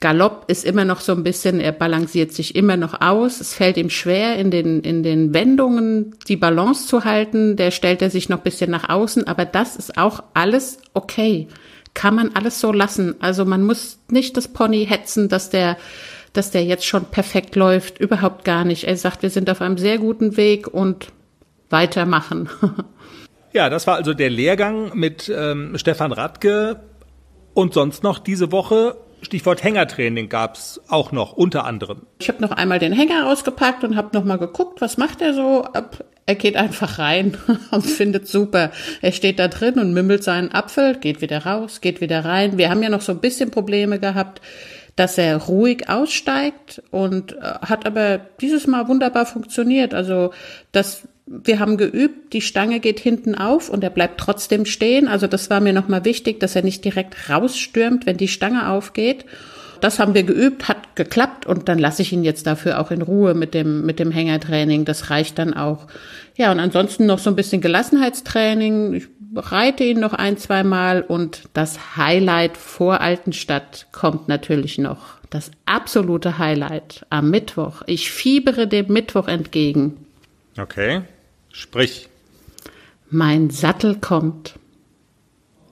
Galopp 0.00 0.44
ist 0.48 0.66
immer 0.66 0.84
noch 0.84 1.00
so 1.00 1.12
ein 1.12 1.22
bisschen, 1.22 1.60
er 1.60 1.72
balanciert 1.72 2.32
sich 2.32 2.54
immer 2.54 2.76
noch 2.76 3.00
aus. 3.00 3.40
Es 3.40 3.54
fällt 3.54 3.78
ihm 3.78 3.88
schwer, 3.88 4.36
in 4.36 4.50
den, 4.50 4.80
in 4.80 5.02
den 5.02 5.32
Wendungen 5.32 6.14
die 6.28 6.36
Balance 6.36 6.86
zu 6.86 7.04
halten. 7.04 7.56
Der 7.56 7.70
stellt 7.70 8.02
er 8.02 8.10
sich 8.10 8.28
noch 8.28 8.40
bisschen 8.40 8.70
nach 8.70 8.90
außen, 8.90 9.26
aber 9.26 9.46
das 9.46 9.76
ist 9.76 9.96
auch 9.96 10.22
alles 10.34 10.78
okay. 10.92 11.48
Kann 11.94 12.16
man 12.16 12.32
alles 12.34 12.60
so 12.60 12.70
lassen. 12.70 13.14
Also 13.20 13.46
man 13.46 13.62
muss 13.62 13.98
nicht 14.10 14.36
das 14.36 14.48
Pony 14.48 14.84
hetzen, 14.84 15.30
dass 15.30 15.48
der, 15.48 15.78
dass 16.34 16.50
der 16.50 16.64
jetzt 16.64 16.84
schon 16.84 17.06
perfekt 17.06 17.56
läuft. 17.56 17.98
Überhaupt 17.98 18.44
gar 18.44 18.64
nicht. 18.64 18.84
Er 18.84 18.98
sagt, 18.98 19.22
wir 19.22 19.30
sind 19.30 19.48
auf 19.48 19.62
einem 19.62 19.78
sehr 19.78 19.96
guten 19.96 20.36
Weg 20.36 20.66
und 20.68 21.06
weitermachen. 21.70 22.50
Ja, 23.54 23.70
das 23.70 23.86
war 23.86 23.94
also 23.94 24.14
der 24.14 24.30
Lehrgang 24.30 24.90
mit 24.94 25.32
ähm, 25.34 25.78
Stefan 25.78 26.10
Radke. 26.10 26.80
Und 27.54 27.72
sonst 27.72 28.02
noch 28.02 28.18
diese 28.18 28.50
Woche, 28.50 28.96
Stichwort 29.22 29.62
Hängertraining 29.62 30.28
gab's 30.28 30.80
auch 30.88 31.12
noch, 31.12 31.34
unter 31.34 31.64
anderem. 31.64 32.02
Ich 32.18 32.28
habe 32.28 32.42
noch 32.42 32.50
einmal 32.50 32.80
den 32.80 32.92
Hänger 32.92 33.28
ausgepackt 33.28 33.84
und 33.84 33.94
habe 33.94 34.10
noch 34.12 34.24
mal 34.24 34.38
geguckt, 34.38 34.80
was 34.80 34.96
macht 34.96 35.22
er 35.22 35.34
so. 35.34 35.64
Er 36.26 36.34
geht 36.34 36.56
einfach 36.56 36.98
rein 36.98 37.38
und 37.70 37.86
findet 37.86 38.26
super. 38.26 38.72
Er 39.02 39.12
steht 39.12 39.38
da 39.38 39.46
drin 39.46 39.78
und 39.78 39.94
mümmelt 39.94 40.24
seinen 40.24 40.50
Apfel, 40.50 40.96
geht 40.96 41.20
wieder 41.20 41.46
raus, 41.46 41.80
geht 41.80 42.00
wieder 42.00 42.24
rein. 42.24 42.58
Wir 42.58 42.70
haben 42.70 42.82
ja 42.82 42.88
noch 42.88 43.02
so 43.02 43.12
ein 43.12 43.20
bisschen 43.20 43.52
Probleme 43.52 44.00
gehabt, 44.00 44.40
dass 44.96 45.16
er 45.16 45.36
ruhig 45.36 45.88
aussteigt 45.88 46.82
und 46.90 47.34
äh, 47.34 47.36
hat 47.40 47.86
aber 47.86 48.18
dieses 48.40 48.66
Mal 48.66 48.88
wunderbar 48.88 49.26
funktioniert. 49.26 49.94
Also 49.94 50.32
das 50.72 51.06
wir 51.26 51.58
haben 51.58 51.76
geübt, 51.76 52.34
die 52.34 52.42
Stange 52.42 52.80
geht 52.80 53.00
hinten 53.00 53.34
auf 53.34 53.70
und 53.70 53.82
er 53.82 53.90
bleibt 53.90 54.20
trotzdem 54.20 54.66
stehen. 54.66 55.08
Also 55.08 55.26
das 55.26 55.48
war 55.48 55.60
mir 55.60 55.72
nochmal 55.72 56.04
wichtig, 56.04 56.38
dass 56.40 56.54
er 56.54 56.62
nicht 56.62 56.84
direkt 56.84 57.30
rausstürmt, 57.30 58.04
wenn 58.04 58.18
die 58.18 58.28
Stange 58.28 58.68
aufgeht. 58.68 59.24
Das 59.80 59.98
haben 59.98 60.14
wir 60.14 60.22
geübt, 60.22 60.68
hat 60.68 60.96
geklappt 60.96 61.46
und 61.46 61.68
dann 61.68 61.78
lasse 61.78 62.02
ich 62.02 62.12
ihn 62.12 62.24
jetzt 62.24 62.46
dafür 62.46 62.80
auch 62.80 62.90
in 62.90 63.02
Ruhe 63.02 63.34
mit 63.34 63.54
dem, 63.54 63.84
mit 63.84 63.98
dem 63.98 64.10
Hängertraining. 64.10 64.84
Das 64.84 65.10
reicht 65.10 65.38
dann 65.38 65.54
auch. 65.54 65.86
Ja, 66.36 66.52
und 66.52 66.60
ansonsten 66.60 67.06
noch 67.06 67.18
so 67.18 67.30
ein 67.30 67.36
bisschen 67.36 67.60
Gelassenheitstraining. 67.60 68.94
Ich 68.94 69.08
reite 69.34 69.84
ihn 69.84 70.00
noch 70.00 70.12
ein, 70.12 70.36
zwei 70.36 70.62
Mal 70.62 71.02
und 71.02 71.42
das 71.54 71.96
Highlight 71.96 72.56
vor 72.56 73.00
Altenstadt 73.00 73.86
kommt 73.92 74.28
natürlich 74.28 74.78
noch. 74.78 75.14
Das 75.30 75.50
absolute 75.66 76.38
Highlight 76.38 77.06
am 77.10 77.30
Mittwoch. 77.30 77.82
Ich 77.86 78.10
fiebere 78.10 78.68
dem 78.68 78.92
Mittwoch 78.92 79.26
entgegen. 79.26 80.06
Okay. 80.58 81.02
Sprich. 81.54 82.08
Mein 83.10 83.48
Sattel 83.48 83.94
kommt. 84.00 84.54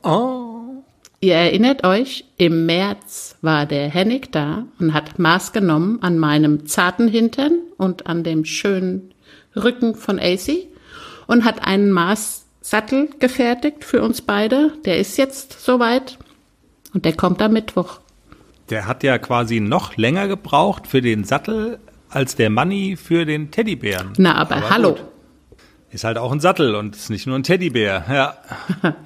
Oh. 0.04 0.84
Ihr 1.20 1.34
erinnert 1.34 1.84
euch, 1.84 2.24
im 2.36 2.66
März 2.66 3.36
war 3.42 3.66
der 3.66 3.88
Hennig 3.88 4.30
da 4.30 4.64
und 4.78 4.94
hat 4.94 5.18
Maß 5.18 5.52
genommen 5.52 5.98
an 6.00 6.18
meinem 6.18 6.66
zarten 6.66 7.08
Hintern 7.08 7.58
und 7.78 8.06
an 8.06 8.22
dem 8.22 8.44
schönen 8.44 9.12
Rücken 9.56 9.96
von 9.96 10.20
AC 10.20 10.68
und 11.26 11.44
hat 11.44 11.66
einen 11.66 11.90
Maßsattel 11.90 13.10
gefertigt 13.18 13.84
für 13.84 14.02
uns 14.02 14.22
beide. 14.22 14.72
Der 14.84 14.98
ist 14.98 15.18
jetzt 15.18 15.64
soweit 15.64 16.16
und 16.94 17.04
der 17.04 17.14
kommt 17.14 17.42
am 17.42 17.54
Mittwoch. 17.54 17.98
Der 18.70 18.86
hat 18.86 19.02
ja 19.02 19.18
quasi 19.18 19.58
noch 19.58 19.96
länger 19.96 20.28
gebraucht 20.28 20.86
für 20.86 21.02
den 21.02 21.24
Sattel 21.24 21.80
als 22.08 22.36
der 22.36 22.50
Money 22.50 22.96
für 22.96 23.26
den 23.26 23.50
Teddybären. 23.50 24.12
Na, 24.16 24.36
aber, 24.36 24.56
aber 24.56 24.70
hallo. 24.70 24.90
Gut. 24.92 25.11
Ist 25.92 26.04
halt 26.04 26.16
auch 26.16 26.32
ein 26.32 26.40
Sattel 26.40 26.74
und 26.74 26.96
ist 26.96 27.10
nicht 27.10 27.26
nur 27.26 27.38
ein 27.38 27.42
Teddybär, 27.42 28.04
ja. 28.08 28.36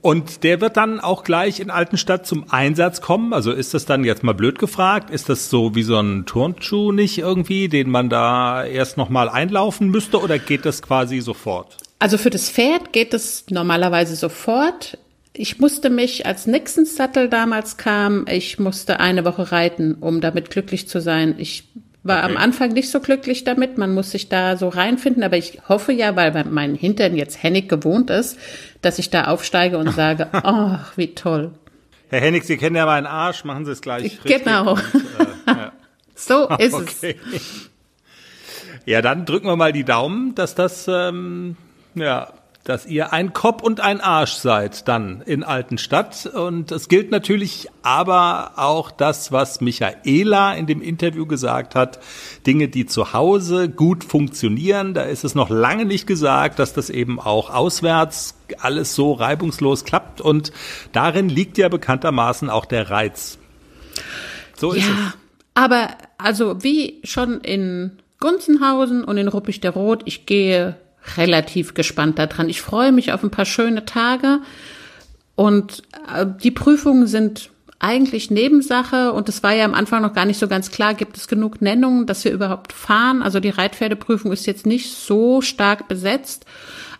Und 0.00 0.44
der 0.44 0.60
wird 0.60 0.76
dann 0.76 1.00
auch 1.00 1.24
gleich 1.24 1.58
in 1.58 1.70
Altenstadt 1.70 2.24
zum 2.24 2.50
Einsatz 2.50 3.00
kommen. 3.00 3.32
Also 3.32 3.50
ist 3.50 3.74
das 3.74 3.84
dann 3.84 4.04
jetzt 4.04 4.22
mal 4.22 4.32
blöd 4.32 4.60
gefragt? 4.60 5.10
Ist 5.10 5.28
das 5.28 5.50
so 5.50 5.74
wie 5.74 5.82
so 5.82 5.98
ein 5.98 6.24
Turnschuh 6.24 6.92
nicht 6.92 7.18
irgendwie, 7.18 7.68
den 7.68 7.90
man 7.90 8.08
da 8.08 8.64
erst 8.64 8.96
nochmal 8.96 9.28
einlaufen 9.28 9.90
müsste 9.90 10.20
oder 10.20 10.38
geht 10.38 10.64
das 10.64 10.82
quasi 10.82 11.20
sofort? 11.20 11.76
Also 11.98 12.16
für 12.16 12.30
das 12.30 12.48
Pferd 12.48 12.92
geht 12.92 13.12
es 13.12 13.46
normalerweise 13.50 14.14
sofort. 14.14 14.98
Ich 15.32 15.58
musste 15.58 15.90
mich, 15.90 16.26
als 16.26 16.46
Nixons 16.46 16.94
Sattel 16.94 17.28
damals 17.28 17.76
kam, 17.76 18.24
ich 18.28 18.60
musste 18.60 19.00
eine 19.00 19.24
Woche 19.24 19.50
reiten, 19.50 19.94
um 19.94 20.20
damit 20.20 20.50
glücklich 20.50 20.88
zu 20.88 21.00
sein. 21.00 21.34
Ich 21.38 21.64
war 22.08 22.24
okay. 22.24 22.32
am 22.32 22.36
Anfang 22.36 22.72
nicht 22.72 22.90
so 22.90 23.00
glücklich 23.00 23.44
damit. 23.44 23.78
Man 23.78 23.94
muss 23.94 24.10
sich 24.10 24.28
da 24.28 24.56
so 24.56 24.68
reinfinden. 24.68 25.22
Aber 25.22 25.36
ich 25.36 25.60
hoffe 25.68 25.92
ja, 25.92 26.16
weil 26.16 26.44
mein 26.50 26.74
Hintern 26.74 27.16
jetzt 27.16 27.42
Hennig 27.42 27.68
gewohnt 27.68 28.10
ist, 28.10 28.38
dass 28.82 28.98
ich 28.98 29.10
da 29.10 29.26
aufsteige 29.26 29.78
und 29.78 29.92
sage, 29.92 30.28
ach, 30.32 30.96
wie 30.96 31.14
toll. 31.14 31.52
Herr 32.10 32.20
Hennig, 32.20 32.44
Sie 32.44 32.56
kennen 32.56 32.76
ja 32.76 32.86
meinen 32.86 33.06
Arsch, 33.06 33.44
machen 33.44 33.66
Sie 33.66 33.72
es 33.72 33.82
gleich 33.82 34.20
genau. 34.24 34.72
richtig. 34.72 34.94
Genau. 34.96 35.28
Äh, 35.46 35.58
ja. 35.60 35.72
so 36.14 36.48
ist 36.58 36.74
okay. 36.74 37.16
es. 37.34 37.70
Ja, 38.86 39.02
dann 39.02 39.26
drücken 39.26 39.46
wir 39.46 39.56
mal 39.56 39.72
die 39.72 39.84
Daumen, 39.84 40.34
dass 40.34 40.54
das 40.54 40.88
ähm, 40.88 41.56
ja 41.94 42.32
dass 42.68 42.84
ihr 42.84 43.14
ein 43.14 43.32
Kopf 43.32 43.62
und 43.62 43.80
ein 43.80 44.02
Arsch 44.02 44.34
seid 44.34 44.88
dann 44.88 45.22
in 45.24 45.42
Altenstadt. 45.42 46.26
Und 46.26 46.70
es 46.70 46.88
gilt 46.88 47.10
natürlich 47.10 47.68
aber 47.80 48.52
auch 48.56 48.90
das, 48.90 49.32
was 49.32 49.62
Michaela 49.62 50.52
in 50.52 50.66
dem 50.66 50.82
Interview 50.82 51.24
gesagt 51.24 51.74
hat. 51.74 51.98
Dinge, 52.46 52.68
die 52.68 52.84
zu 52.84 53.14
Hause 53.14 53.70
gut 53.70 54.04
funktionieren. 54.04 54.92
Da 54.92 55.04
ist 55.04 55.24
es 55.24 55.34
noch 55.34 55.48
lange 55.48 55.86
nicht 55.86 56.06
gesagt, 56.06 56.58
dass 56.58 56.74
das 56.74 56.90
eben 56.90 57.18
auch 57.18 57.48
auswärts 57.48 58.36
alles 58.60 58.94
so 58.94 59.14
reibungslos 59.14 59.86
klappt. 59.86 60.20
Und 60.20 60.52
darin 60.92 61.30
liegt 61.30 61.56
ja 61.56 61.70
bekanntermaßen 61.70 62.50
auch 62.50 62.66
der 62.66 62.90
Reiz. 62.90 63.38
So 64.58 64.72
ist 64.72 64.86
ja, 64.86 64.92
es. 64.92 65.18
Aber 65.54 65.88
also 66.18 66.62
wie 66.62 67.00
schon 67.02 67.40
in 67.40 67.92
Gunzenhausen 68.20 69.04
und 69.04 69.16
in 69.16 69.28
Ruppig 69.28 69.60
der 69.60 69.70
Rot, 69.70 70.02
ich 70.04 70.26
gehe 70.26 70.76
relativ 71.16 71.74
gespannt 71.74 72.18
daran. 72.18 72.48
Ich 72.48 72.60
freue 72.60 72.92
mich 72.92 73.12
auf 73.12 73.22
ein 73.22 73.30
paar 73.30 73.46
schöne 73.46 73.84
Tage 73.84 74.40
und 75.34 75.82
äh, 76.14 76.26
die 76.42 76.50
Prüfungen 76.50 77.06
sind 77.06 77.50
eigentlich 77.80 78.30
Nebensache 78.30 79.12
und 79.12 79.28
es 79.28 79.42
war 79.42 79.52
ja 79.52 79.64
am 79.64 79.74
Anfang 79.74 80.02
noch 80.02 80.12
gar 80.12 80.24
nicht 80.24 80.38
so 80.38 80.48
ganz 80.48 80.70
klar, 80.70 80.94
gibt 80.94 81.16
es 81.16 81.28
genug 81.28 81.62
Nennungen, 81.62 82.06
dass 82.06 82.24
wir 82.24 82.32
überhaupt 82.32 82.72
fahren. 82.72 83.22
Also 83.22 83.38
die 83.38 83.50
Reitpferdeprüfung 83.50 84.32
ist 84.32 84.46
jetzt 84.46 84.66
nicht 84.66 84.92
so 84.92 85.40
stark 85.40 85.86
besetzt, 85.86 86.44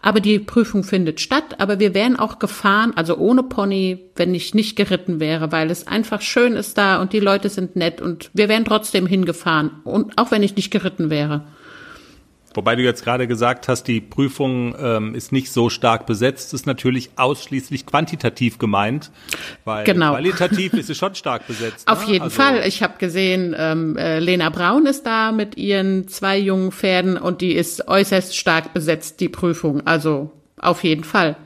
aber 0.03 0.21
die 0.21 0.38
Prüfung 0.38 0.85
findet 0.85 1.21
statt. 1.21 1.57
Aber 1.59 1.81
wir 1.81 1.94
wären 1.94 2.16
auch 2.16 2.38
gefahren, 2.38 2.92
also 2.94 3.16
ohne 3.16 3.42
Pony, 3.42 3.99
wenn 4.14 4.35
ich 4.35 4.55
nicht 4.55 4.77
geritten 4.77 5.18
wäre, 5.18 5.51
weil 5.51 5.71
es 5.73 5.88
einfach 5.88 6.21
schön 6.21 6.53
ist 6.53 6.79
da 6.79 7.01
und 7.01 7.12
die 7.12 7.21
Leute 7.21 7.49
sind 7.49 7.75
nett 7.75 8.01
und 8.01 8.31
wir 8.33 8.49
wären 8.49 8.64
trotzdem 8.64 9.07
hingefahren 9.07 9.71
und 9.83 10.16
auch 10.16 10.31
wenn 10.31 10.44
ich 10.44 10.55
nicht 10.55 10.71
geritten 10.71 11.11
wäre. 11.11 11.42
Wobei 12.59 12.75
du 12.75 12.83
jetzt 12.83 13.05
gerade 13.05 13.29
gesagt 13.29 13.68
hast, 13.68 13.85
die 13.85 14.01
Prüfung 14.01 14.75
ähm, 14.81 15.14
ist 15.14 15.31
nicht 15.31 15.53
so 15.53 15.71
stark 15.71 16.07
besetzt, 16.07 16.53
ist 16.53 16.66
natürlich 16.66 17.11
ausschließlich 17.14 17.87
quantitativ 17.87 18.59
gemeint, 18.59 19.12
weil 19.64 19.85
genau. 19.85 20.11
qualitativ 20.11 20.73
ist 20.73 20.88
sie 20.88 20.97
schon 20.97 21.14
stark 21.14 21.47
besetzt. 21.47 21.87
Auf 21.87 22.09
ne? 22.09 22.14
jeden 22.14 22.25
also, 22.25 22.42
Fall. 22.42 22.66
Ich 22.66 22.83
habe 22.83 22.94
gesehen, 22.99 23.55
ähm, 23.57 23.97
äh, 23.97 24.18
Lena 24.18 24.51
Braun 24.51 24.87
ist 24.87 25.07
da 25.07 25.31
mit 25.31 25.57
ihren 25.57 26.09
zwei 26.09 26.37
jungen 26.37 26.73
Pferden 26.73 27.16
und 27.16 27.42
die 27.42 27.53
ist 27.53 27.87
äußerst 27.87 28.37
stark 28.37 28.75
besetzt, 28.75 29.21
die 29.21 29.29
Prüfung. 29.29 29.87
Also 29.87 30.33
auf 30.59 30.83
jeden 30.83 31.05
Fall. 31.05 31.37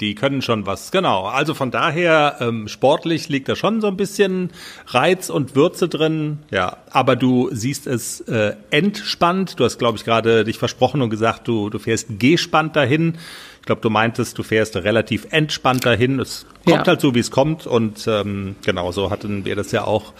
Die 0.00 0.16
können 0.16 0.42
schon 0.42 0.66
was, 0.66 0.90
genau. 0.90 1.26
Also 1.26 1.54
von 1.54 1.70
daher, 1.70 2.38
ähm, 2.40 2.66
sportlich 2.66 3.28
liegt 3.28 3.48
da 3.48 3.54
schon 3.54 3.80
so 3.80 3.86
ein 3.86 3.96
bisschen 3.96 4.50
Reiz 4.88 5.30
und 5.30 5.54
Würze 5.54 5.88
drin. 5.88 6.40
Ja, 6.50 6.78
aber 6.90 7.14
du 7.14 7.48
siehst 7.52 7.86
es 7.86 8.20
äh, 8.22 8.56
entspannt. 8.70 9.60
Du 9.60 9.64
hast, 9.64 9.78
glaube 9.78 9.96
ich, 9.96 10.04
gerade 10.04 10.42
dich 10.44 10.58
versprochen 10.58 11.00
und 11.00 11.10
gesagt, 11.10 11.46
du, 11.46 11.70
du 11.70 11.78
fährst 11.78 12.18
gespannt 12.18 12.74
dahin. 12.74 13.18
Ich 13.60 13.66
glaube, 13.66 13.82
du 13.82 13.88
meintest, 13.88 14.36
du 14.36 14.42
fährst 14.42 14.74
relativ 14.76 15.28
entspannt 15.30 15.86
dahin. 15.86 16.18
Es 16.18 16.44
kommt 16.64 16.76
Ja. 16.78 16.86
halt 16.86 17.00
so, 17.00 17.14
wie 17.14 17.20
es 17.20 17.30
kommt. 17.30 17.64
Und 17.66 18.06
ähm, 18.08 18.56
genau, 18.64 18.90
so 18.90 19.10
hatten 19.10 19.44
wir 19.44 19.54
das 19.54 19.70
ja 19.70 19.84
auch, 19.84 20.12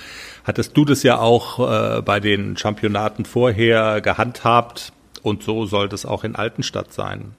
hattest 0.45 0.77
du 0.77 0.85
das 0.85 1.03
ja 1.03 1.19
auch 1.19 1.59
äh, 1.99 2.01
bei 2.01 2.21
den 2.21 2.57
Championaten 2.57 3.25
vorher 3.25 4.01
gehandhabt. 4.01 4.93
Und 5.23 5.43
so 5.43 5.67
soll 5.67 5.89
das 5.89 6.07
auch 6.07 6.23
in 6.23 6.37
Altenstadt 6.37 6.93
sein. 6.93 7.35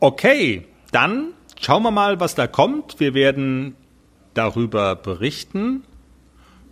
Okay, 0.00 0.66
dann 0.90 1.28
schauen 1.62 1.82
wir 1.82 1.90
mal, 1.90 2.20
was 2.20 2.34
da 2.34 2.46
kommt. 2.46 2.98
Wir 2.98 3.14
werden 3.14 3.76
darüber 4.34 4.96
berichten. 4.96 5.84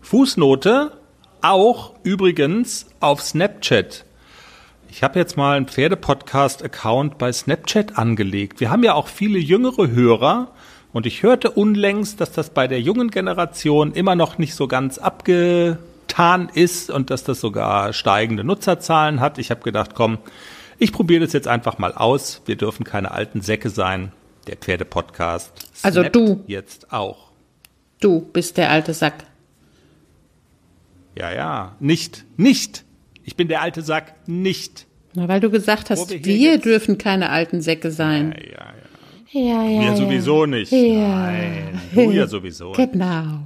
Fußnote 0.01 0.93
auch 1.43 1.95
übrigens 2.03 2.87
auf 3.01 3.23
Snapchat. 3.23 4.05
Ich 4.91 5.03
habe 5.03 5.19
jetzt 5.19 5.37
mal 5.37 5.57
einen 5.57 5.69
Pferdepodcast-Account 5.69 7.17
bei 7.17 7.33
Snapchat 7.33 7.97
angelegt. 7.97 8.61
Wir 8.61 8.71
haben 8.71 8.83
ja 8.83 8.95
auch 8.95 9.09
viele 9.09 9.39
jüngere 9.39 9.89
Hörer 9.89 10.49
und 10.93 11.07
ich 11.07 11.23
hörte 11.23 11.51
unlängst, 11.51 12.21
dass 12.21 12.33
das 12.33 12.51
bei 12.51 12.67
der 12.67 12.81
jungen 12.81 13.11
Generation 13.11 13.93
immer 13.93 14.17
noch 14.17 14.39
nicht 14.39 14.55
so 14.55 14.67
ganz 14.67 14.99
abgetan 14.99 16.51
ist 16.53 16.91
und 16.91 17.11
dass 17.11 17.23
das 17.23 17.41
sogar 17.41 17.93
steigende 17.93 18.43
Nutzerzahlen 18.43 19.21
hat. 19.21 19.39
Ich 19.39 19.51
habe 19.51 19.63
gedacht, 19.63 19.95
komm, 19.95 20.19
ich 20.79 20.93
probiere 20.93 21.25
das 21.25 21.33
jetzt 21.33 21.47
einfach 21.47 21.79
mal 21.79 21.95
aus. 21.95 22.43
Wir 22.47 22.57
dürfen 22.57 22.85
keine 22.85 23.13
alten 23.13 23.43
Säcke 23.43 23.71
sein. 23.71 24.13
Der 24.51 24.57
Pferdepodcast. 24.57 25.53
Also 25.83 26.03
du. 26.03 26.43
Jetzt 26.49 26.93
auch. 26.93 27.31
Du 28.01 28.21
bist 28.21 28.57
der 28.57 28.71
alte 28.71 28.95
Sack. 28.95 29.25
Ja, 31.17 31.33
ja. 31.33 31.77
Nicht, 31.79 32.25
nicht. 32.37 32.85
Ich 33.23 33.37
bin 33.37 33.47
der 33.47 33.63
alte 33.63 33.83
Sack, 33.83 34.15
nicht. 34.27 34.87
Na, 35.15 35.29
weil 35.29 35.39
du 35.39 35.51
gesagt 35.51 35.89
hast, 35.91 36.11
wir 36.11 36.25
wir, 36.25 36.59
dürfen 36.59 36.99
keine 36.99 37.31
alten 37.31 37.63
Säcke 37.63 37.93
sein. 37.93 38.35
Ja, 38.43 38.51
ja. 38.51 38.81
Ja, 39.33 39.65
ja. 39.65 39.91
Mir 39.91 39.97
sowieso 39.97 40.47
nicht. 40.47 40.73
Nein, 40.73 41.81
du 41.95 42.11
ja 42.11 42.27
sowieso. 42.27 42.73
Genau. 42.73 43.45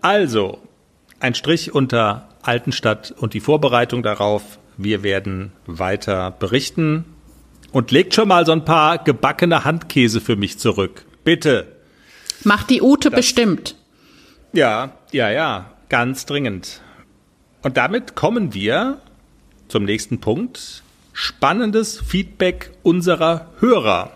Also, 0.00 0.58
ein 1.18 1.34
Strich 1.34 1.74
unter 1.74 2.28
Altenstadt 2.42 3.10
und 3.10 3.34
die 3.34 3.40
Vorbereitung 3.40 4.04
darauf. 4.04 4.60
Wir 4.76 5.02
werden 5.02 5.50
weiter 5.66 6.30
berichten. 6.30 7.04
Und 7.72 7.90
legt 7.90 8.14
schon 8.14 8.28
mal 8.28 8.46
so 8.46 8.52
ein 8.52 8.64
paar 8.64 8.98
gebackene 8.98 9.64
Handkäse 9.64 10.20
für 10.20 10.36
mich 10.36 10.58
zurück. 10.58 11.04
Bitte. 11.24 11.66
Macht 12.44 12.70
die 12.70 12.80
Ute 12.80 13.10
bestimmt. 13.10 13.76
Ja, 14.52 14.92
ja, 15.12 15.30
ja, 15.30 15.72
ganz 15.88 16.24
dringend. 16.24 16.80
Und 17.62 17.76
damit 17.76 18.14
kommen 18.14 18.54
wir 18.54 18.98
zum 19.68 19.84
nächsten 19.84 20.20
Punkt. 20.20 20.82
Spannendes 21.12 22.00
Feedback 22.00 22.70
unserer 22.82 23.48
Hörer. 23.60 24.12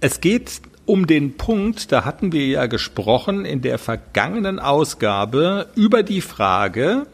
Es 0.00 0.20
geht 0.20 0.60
um 0.86 1.06
den 1.06 1.36
Punkt, 1.36 1.92
da 1.92 2.04
hatten 2.04 2.32
wir 2.32 2.46
ja 2.46 2.66
gesprochen 2.66 3.44
in 3.44 3.60
der 3.60 3.78
vergangenen 3.78 4.58
Ausgabe 4.58 5.68
über 5.74 6.02
die 6.02 6.20
Frage, 6.20 7.06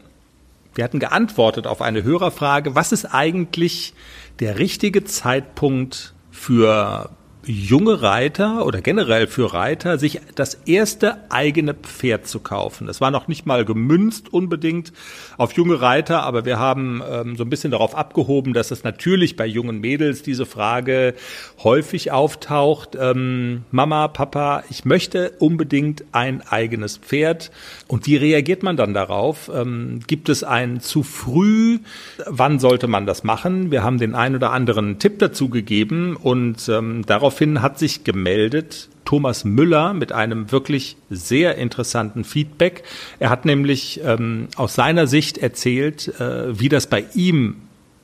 wir 0.74 0.84
hatten 0.84 1.00
geantwortet 1.00 1.66
auf 1.66 1.82
eine 1.82 2.02
Hörerfrage, 2.02 2.74
was 2.74 2.92
ist 2.92 3.06
eigentlich 3.06 3.94
der 4.40 4.58
richtige 4.58 5.04
Zeitpunkt 5.04 6.14
für 6.30 7.10
junge 7.44 8.02
Reiter 8.02 8.64
oder 8.66 8.80
generell 8.80 9.26
für 9.26 9.52
Reiter, 9.52 9.98
sich 9.98 10.20
das 10.34 10.54
erste 10.66 11.18
eigene 11.30 11.74
Pferd 11.74 12.26
zu 12.26 12.40
kaufen. 12.40 12.86
Das 12.86 13.00
war 13.00 13.10
noch 13.10 13.26
nicht 13.26 13.46
mal 13.46 13.64
gemünzt 13.64 14.32
unbedingt 14.32 14.92
auf 15.38 15.52
junge 15.52 15.80
Reiter, 15.80 16.22
aber 16.22 16.44
wir 16.44 16.58
haben 16.58 17.02
ähm, 17.08 17.36
so 17.36 17.44
ein 17.44 17.50
bisschen 17.50 17.72
darauf 17.72 17.96
abgehoben, 17.96 18.52
dass 18.52 18.70
es 18.70 18.84
natürlich 18.84 19.36
bei 19.36 19.46
jungen 19.46 19.80
Mädels 19.80 20.22
diese 20.22 20.46
Frage 20.46 21.14
häufig 21.62 22.12
auftaucht. 22.12 22.96
Ähm, 22.98 23.64
Mama, 23.70 24.08
Papa, 24.08 24.62
ich 24.70 24.84
möchte 24.84 25.32
unbedingt 25.38 26.04
ein 26.12 26.42
eigenes 26.42 26.98
Pferd. 26.98 27.50
Und 27.88 28.06
wie 28.06 28.16
reagiert 28.16 28.62
man 28.62 28.76
dann 28.76 28.94
darauf? 28.94 29.50
Ähm, 29.52 30.00
gibt 30.06 30.28
es 30.28 30.44
ein 30.44 30.80
zu 30.80 31.02
früh? 31.02 31.80
Wann 32.26 32.60
sollte 32.60 32.86
man 32.86 33.06
das 33.06 33.24
machen? 33.24 33.70
Wir 33.70 33.82
haben 33.82 33.98
den 33.98 34.14
ein 34.14 34.36
oder 34.36 34.52
anderen 34.52 34.98
Tipp 34.98 35.18
dazu 35.18 35.48
gegeben 35.48 36.16
und 36.16 36.68
ähm, 36.68 37.04
daraufhin 37.32 37.62
hat 37.62 37.78
sich 37.78 38.04
gemeldet 38.04 38.88
Thomas 39.06 39.44
Müller 39.44 39.94
mit 39.94 40.12
einem 40.12 40.52
wirklich 40.52 40.96
sehr 41.10 41.56
interessanten 41.56 42.24
Feedback. 42.24 42.82
Er 43.20 43.30
hat 43.30 43.44
nämlich 43.46 44.00
ähm, 44.04 44.48
aus 44.56 44.74
seiner 44.74 45.06
Sicht 45.06 45.38
erzählt, 45.38 46.08
äh, 46.20 46.58
wie 46.58 46.68
das 46.68 46.86
bei 46.88 47.04
ihm 47.14 47.56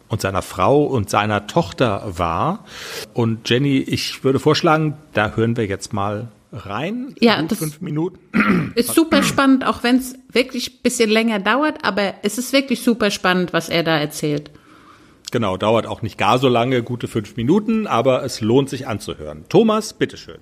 und 0.08 0.22
seiner 0.22 0.40
Frau 0.42 0.82
und 0.84 1.10
seiner 1.10 1.46
Tochter 1.46 2.14
war. 2.16 2.64
Und 3.12 3.48
Jenny, 3.50 3.78
ich 3.78 4.24
würde 4.24 4.38
vorschlagen, 4.38 4.94
da 5.12 5.36
hören 5.36 5.56
wir 5.58 5.66
jetzt 5.66 5.92
mal 5.92 6.28
rein. 6.50 7.14
Ja, 7.20 7.40
das- 7.42 7.58
fünf 7.58 7.82
Minuten. 7.82 8.72
Ist 8.74 8.94
super 8.94 9.22
spannend, 9.22 9.66
auch 9.66 9.82
wenn 9.82 9.96
es 9.96 10.14
wirklich 10.32 10.70
ein 10.70 10.82
bisschen 10.82 11.10
länger 11.10 11.38
dauert, 11.38 11.84
aber 11.84 12.14
es 12.22 12.38
ist 12.38 12.52
wirklich 12.54 12.80
super 12.82 13.10
spannend, 13.10 13.52
was 13.52 13.68
er 13.68 13.82
da 13.82 13.98
erzählt. 13.98 14.50
Genau, 15.30 15.56
dauert 15.56 15.86
auch 15.86 16.02
nicht 16.02 16.16
gar 16.18 16.38
so 16.38 16.48
lange, 16.48 16.82
gute 16.82 17.08
fünf 17.08 17.36
Minuten, 17.36 17.86
aber 17.86 18.24
es 18.24 18.40
lohnt 18.40 18.70
sich 18.70 18.86
anzuhören. 18.86 19.44
Thomas, 19.48 19.92
bitteschön. 19.92 20.38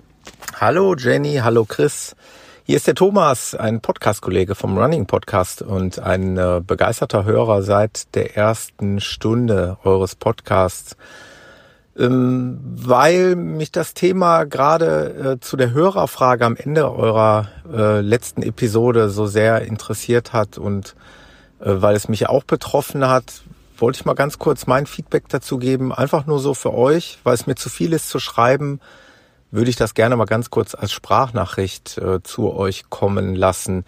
Hallo 0.59 0.95
Jenny, 0.95 1.41
hallo 1.43 1.65
Chris. 1.65 2.15
Hier 2.63 2.77
ist 2.77 2.87
der 2.87 2.95
Thomas, 2.95 3.55
ein 3.55 3.79
Podcast-Kollege 3.79 4.53
vom 4.53 4.77
Running 4.77 5.05
Podcast 5.05 5.61
und 5.61 5.99
ein 5.99 6.37
äh, 6.37 6.61
begeisterter 6.65 7.23
Hörer 7.23 7.63
seit 7.63 8.13
der 8.15 8.35
ersten 8.35 8.99
Stunde 8.99 9.77
eures 9.83 10.15
Podcasts. 10.15 10.97
Ähm, 11.97 12.59
weil 12.61 13.35
mich 13.35 13.71
das 13.71 13.93
Thema 13.93 14.43
gerade 14.43 15.37
äh, 15.37 15.39
zu 15.39 15.57
der 15.57 15.71
Hörerfrage 15.71 16.45
am 16.45 16.55
Ende 16.55 16.91
eurer 16.91 17.47
äh, 17.73 18.01
letzten 18.01 18.43
Episode 18.43 19.09
so 19.09 19.27
sehr 19.27 19.61
interessiert 19.61 20.33
hat 20.33 20.57
und 20.57 20.95
äh, 21.59 21.71
weil 21.73 21.95
es 21.95 22.07
mich 22.09 22.27
auch 22.27 22.43
betroffen 22.43 23.07
hat, 23.07 23.43
wollte 23.77 23.99
ich 23.99 24.05
mal 24.05 24.15
ganz 24.15 24.39
kurz 24.39 24.67
mein 24.67 24.85
Feedback 24.85 25.29
dazu 25.29 25.57
geben. 25.57 25.93
Einfach 25.93 26.25
nur 26.25 26.39
so 26.39 26.53
für 26.53 26.73
euch, 26.73 27.19
weil 27.23 27.33
es 27.33 27.47
mir 27.47 27.55
zu 27.55 27.69
viel 27.69 27.93
ist 27.93 28.09
zu 28.09 28.19
schreiben 28.19 28.79
würde 29.51 29.69
ich 29.69 29.75
das 29.75 29.93
gerne 29.93 30.15
mal 30.15 30.25
ganz 30.25 30.49
kurz 30.49 30.75
als 30.75 30.91
Sprachnachricht 30.91 31.97
äh, 31.97 32.21
zu 32.23 32.53
euch 32.53 32.89
kommen 32.89 33.35
lassen. 33.35 33.85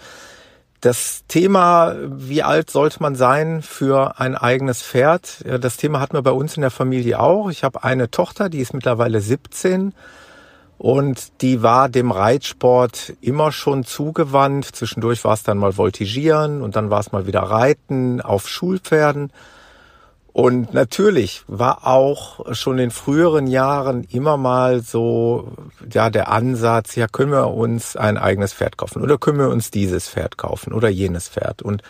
Das 0.82 1.26
Thema, 1.28 1.96
wie 2.06 2.42
alt 2.42 2.70
sollte 2.70 3.02
man 3.02 3.16
sein 3.16 3.62
für 3.62 4.18
ein 4.20 4.36
eigenes 4.36 4.82
Pferd? 4.82 5.44
Das 5.60 5.76
Thema 5.76 6.00
hatten 6.00 6.14
wir 6.14 6.22
bei 6.22 6.32
uns 6.32 6.56
in 6.56 6.62
der 6.62 6.72
Familie 6.72 7.20
auch. 7.20 7.50
Ich 7.50 7.66
habe 7.66 7.84
eine 7.84 8.10
Tochter, 8.10 8.48
die 8.48 8.60
ist 8.60 8.74
mittlerweile 8.74 9.20
17 9.20 9.94
und 10.78 11.42
die 11.42 11.62
war 11.62 11.90
dem 11.90 12.12
Reitsport 12.12 13.14
immer 13.20 13.52
schon 13.52 13.84
zugewandt. 13.84 14.74
Zwischendurch 14.74 15.26
war 15.26 15.34
es 15.34 15.44
dann 15.44 15.58
mal 15.58 15.76
Voltigieren 15.76 16.62
und 16.62 16.78
dann 16.78 16.90
war 16.90 17.02
es 17.02 17.12
mal 17.12 17.28
wieder 17.28 17.42
Reiten 17.42 18.22
auf 18.22 18.48
Schulpferden. 18.48 19.34
Und 20.32 20.74
natürlich 20.74 21.44
war 21.48 21.88
auch 21.88 22.54
schon 22.54 22.78
in 22.78 22.92
früheren 22.92 23.48
Jahren 23.48 24.04
immer 24.04 24.38
mal 24.38 24.82
so, 24.82 25.52
ja, 25.92 26.10
der 26.10 26.32
Ansatz, 26.32 26.96
ja, 26.96 27.08
können 27.08 27.32
wir 27.32 27.48
uns 27.48 27.96
ein 27.96 28.18
eigenes 28.18 28.54
Pferd 28.54 28.78
kaufen 28.78 29.02
oder 29.02 29.18
können 29.18 29.40
wir 29.40 29.50
uns 29.50 29.72
dieses 29.72 30.08
Pferd 30.08 30.38
kaufen 30.38 30.72
oder 30.72 30.88
jenes 30.88 31.30
Pferd. 31.30 31.62
Und 31.62 31.82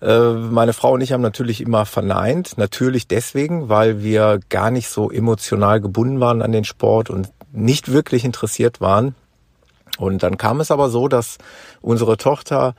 äh, 0.00 0.30
meine 0.30 0.72
Frau 0.72 0.92
und 0.92 1.00
ich 1.00 1.12
haben 1.12 1.20
natürlich 1.20 1.60
immer 1.60 1.84
verneint. 1.84 2.56
Natürlich 2.58 3.08
deswegen, 3.08 3.68
weil 3.68 4.02
wir 4.02 4.40
gar 4.48 4.70
nicht 4.70 4.88
so 4.88 5.10
emotional 5.10 5.80
gebunden 5.80 6.20
waren 6.20 6.42
an 6.42 6.52
den 6.52 6.64
Sport 6.64 7.10
und 7.10 7.28
nicht 7.52 7.92
wirklich 7.92 8.24
interessiert 8.24 8.80
waren. 8.80 9.14
Und 9.98 10.22
dann 10.22 10.38
kam 10.38 10.60
es 10.60 10.70
aber 10.70 10.90
so, 10.90 11.08
dass 11.08 11.38
unsere 11.80 12.16
Tochter 12.16 12.74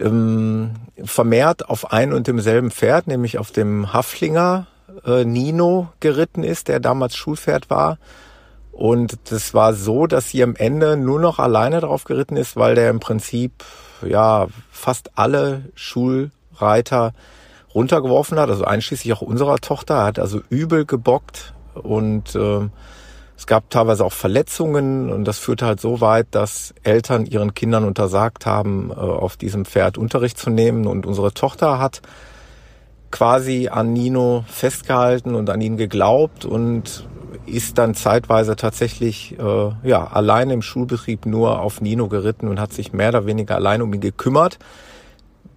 ähm, 0.00 0.72
vermehrt 1.02 1.68
auf 1.68 1.92
ein 1.92 2.12
und 2.12 2.26
demselben 2.26 2.70
Pferd, 2.70 3.06
nämlich 3.06 3.38
auf 3.38 3.50
dem 3.50 3.92
Haflinger 3.92 4.66
äh, 5.04 5.24
Nino 5.24 5.88
geritten 6.00 6.44
ist, 6.44 6.68
der 6.68 6.80
damals 6.80 7.16
Schulpferd 7.16 7.70
war. 7.70 7.98
Und 8.72 9.30
das 9.30 9.54
war 9.54 9.72
so, 9.72 10.06
dass 10.06 10.30
sie 10.30 10.42
am 10.42 10.56
Ende 10.56 10.96
nur 10.96 11.20
noch 11.20 11.38
alleine 11.38 11.80
drauf 11.80 12.04
geritten 12.04 12.36
ist, 12.36 12.56
weil 12.56 12.74
der 12.74 12.90
im 12.90 12.98
Prinzip 12.98 13.64
ja 14.04 14.48
fast 14.70 15.12
alle 15.16 15.62
Schulreiter 15.76 17.12
runtergeworfen 17.74 18.38
hat, 18.38 18.50
also 18.50 18.64
einschließlich 18.64 19.12
auch 19.12 19.22
unserer 19.22 19.58
Tochter, 19.58 19.94
er 19.94 20.04
hat 20.04 20.18
also 20.18 20.40
übel 20.48 20.84
gebockt 20.84 21.54
und 21.74 22.34
äh, 22.34 22.68
es 23.36 23.46
gab 23.46 23.68
teilweise 23.70 24.04
auch 24.04 24.12
Verletzungen 24.12 25.10
und 25.10 25.24
das 25.24 25.38
führte 25.38 25.66
halt 25.66 25.80
so 25.80 26.00
weit, 26.00 26.28
dass 26.30 26.72
Eltern 26.82 27.26
ihren 27.26 27.54
Kindern 27.54 27.84
untersagt 27.84 28.46
haben, 28.46 28.90
äh, 28.90 28.94
auf 28.94 29.36
diesem 29.36 29.64
Pferd 29.64 29.98
Unterricht 29.98 30.38
zu 30.38 30.50
nehmen. 30.50 30.86
Und 30.86 31.04
unsere 31.04 31.34
Tochter 31.34 31.78
hat 31.78 32.00
quasi 33.10 33.68
an 33.68 33.92
Nino 33.92 34.44
festgehalten 34.48 35.34
und 35.34 35.50
an 35.50 35.60
ihn 35.60 35.76
geglaubt 35.76 36.44
und 36.44 37.08
ist 37.46 37.78
dann 37.78 37.94
zeitweise 37.94 38.56
tatsächlich 38.56 39.36
äh, 39.38 39.88
ja 39.88 40.06
alleine 40.06 40.54
im 40.54 40.62
Schulbetrieb 40.62 41.26
nur 41.26 41.60
auf 41.60 41.80
Nino 41.80 42.08
geritten 42.08 42.48
und 42.48 42.60
hat 42.60 42.72
sich 42.72 42.92
mehr 42.92 43.10
oder 43.10 43.26
weniger 43.26 43.56
allein 43.56 43.82
um 43.82 43.92
ihn 43.92 44.00
gekümmert 44.00 44.58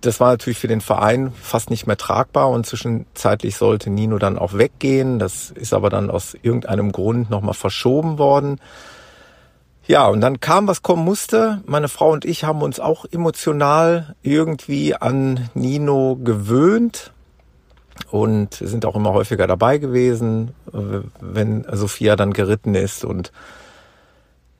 das 0.01 0.19
war 0.19 0.31
natürlich 0.31 0.59
für 0.59 0.67
den 0.67 0.81
Verein 0.81 1.31
fast 1.33 1.69
nicht 1.69 1.87
mehr 1.87 1.97
tragbar 1.97 2.49
und 2.49 2.65
zwischenzeitlich 2.65 3.55
sollte 3.57 3.89
Nino 3.89 4.17
dann 4.17 4.37
auch 4.37 4.53
weggehen. 4.53 5.19
Das 5.19 5.51
ist 5.51 5.73
aber 5.73 5.89
dann 5.89 6.09
aus 6.09 6.35
irgendeinem 6.41 6.91
Grund 6.91 7.29
nochmal 7.29 7.53
verschoben 7.53 8.17
worden. 8.17 8.59
Ja, 9.87 10.07
und 10.07 10.21
dann 10.21 10.39
kam, 10.39 10.67
was 10.67 10.81
kommen 10.81 11.05
musste. 11.05 11.61
Meine 11.65 11.87
Frau 11.87 12.11
und 12.11 12.25
ich 12.25 12.43
haben 12.43 12.61
uns 12.61 12.79
auch 12.79 13.05
emotional 13.09 14.15
irgendwie 14.21 14.95
an 14.95 15.49
Nino 15.53 16.17
gewöhnt 16.21 17.13
und 18.11 18.53
sind 18.53 18.85
auch 18.85 18.95
immer 18.95 19.13
häufiger 19.13 19.47
dabei 19.47 19.77
gewesen, 19.77 20.53
wenn 21.21 21.65
Sophia 21.71 22.15
dann 22.15 22.33
geritten 22.33 22.75
ist. 22.75 23.05
Und 23.05 23.31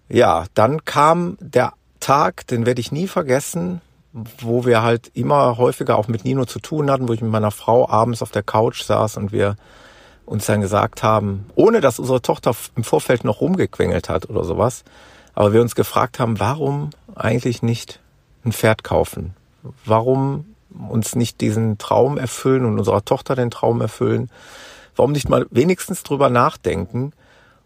ja, 0.09 0.45
dann 0.53 0.85
kam 0.85 1.37
der 1.41 1.73
Tag, 1.99 2.47
den 2.47 2.65
werde 2.65 2.79
ich 2.79 2.91
nie 2.91 3.07
vergessen 3.07 3.81
wo 4.39 4.65
wir 4.65 4.81
halt 4.81 5.11
immer 5.13 5.57
häufiger 5.57 5.97
auch 5.97 6.07
mit 6.07 6.23
Nino 6.23 6.45
zu 6.45 6.59
tun 6.59 6.89
hatten, 6.89 7.07
wo 7.07 7.13
ich 7.13 7.21
mit 7.21 7.31
meiner 7.31 7.51
Frau 7.51 7.89
abends 7.89 8.21
auf 8.21 8.31
der 8.31 8.43
Couch 8.43 8.83
saß 8.83 9.17
und 9.17 9.31
wir 9.31 9.55
uns 10.25 10.45
dann 10.45 10.61
gesagt 10.61 11.03
haben, 11.03 11.45
ohne 11.55 11.81
dass 11.81 11.99
unsere 11.99 12.21
Tochter 12.21 12.53
im 12.75 12.83
Vorfeld 12.83 13.23
noch 13.23 13.41
rumgequengelt 13.41 14.09
hat 14.09 14.29
oder 14.29 14.43
sowas, 14.43 14.83
aber 15.33 15.53
wir 15.53 15.61
uns 15.61 15.75
gefragt 15.75 16.19
haben, 16.19 16.39
warum 16.39 16.89
eigentlich 17.15 17.61
nicht 17.61 17.99
ein 18.43 18.51
Pferd 18.51 18.83
kaufen? 18.83 19.33
Warum 19.85 20.45
uns 20.89 21.15
nicht 21.15 21.41
diesen 21.41 21.77
Traum 21.77 22.17
erfüllen 22.17 22.65
und 22.65 22.77
unserer 22.79 23.05
Tochter 23.05 23.35
den 23.35 23.51
Traum 23.51 23.81
erfüllen? 23.81 24.29
Warum 24.95 25.11
nicht 25.11 25.29
mal 25.29 25.45
wenigstens 25.49 26.03
drüber 26.03 26.29
nachdenken? 26.29 27.13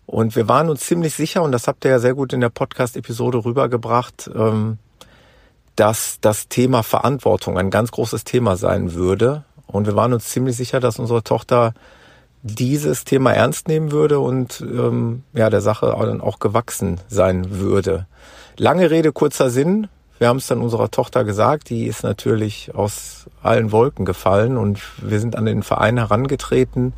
Und 0.06 0.36
wir 0.36 0.48
waren 0.50 0.70
uns 0.70 0.82
ziemlich 0.82 1.16
sicher, 1.16 1.42
und 1.42 1.52
das 1.52 1.68
habt 1.68 1.86
ihr 1.86 1.92
ja 1.92 2.00
sehr 2.00 2.14
gut 2.14 2.34
in 2.34 2.42
der 2.42 2.50
Podcast-Episode 2.50 3.46
rübergebracht, 3.46 4.30
ähm, 4.36 4.78
dass 5.76 6.20
das 6.22 6.48
Thema 6.48 6.84
Verantwortung 6.84 7.58
ein 7.58 7.70
ganz 7.70 7.92
großes 7.92 8.24
Thema 8.24 8.56
sein 8.56 8.94
würde. 8.94 9.44
Und 9.68 9.88
wir 9.88 9.96
waren 9.96 10.14
uns 10.14 10.30
ziemlich 10.30 10.56
sicher, 10.56 10.80
dass 10.80 11.00
unsere 11.00 11.24
Tochter 11.24 11.74
dieses 12.44 13.04
Thema 13.04 13.34
ernst 13.34 13.68
nehmen 13.68 13.92
würde 13.92 14.20
und 14.20 14.62
ähm, 14.62 15.24
ja 15.34 15.50
der 15.50 15.62
Sache 15.62 15.96
dann 16.00 16.22
auch 16.22 16.40
gewachsen 16.40 17.00
sein 17.08 17.60
würde. 17.60 18.08
Lange 18.58 18.90
Rede, 18.90 19.12
kurzer 19.12 19.50
Sinn. 19.50 19.88
Wir 20.18 20.28
haben 20.28 20.38
es 20.38 20.48
dann 20.48 20.62
unserer 20.62 20.92
Tochter 20.92 21.24
gesagt, 21.24 21.70
die 21.70 21.86
ist 21.86 22.04
natürlich 22.04 22.76
aus 22.76 23.26
allen 23.42 23.72
Wolken 23.72 24.06
gefallen 24.06 24.58
und 24.58 24.80
wir 25.02 25.20
sind 25.20 25.36
an 25.36 25.46
den 25.46 25.64
Verein 25.64 25.98
herangetreten, 25.98 26.94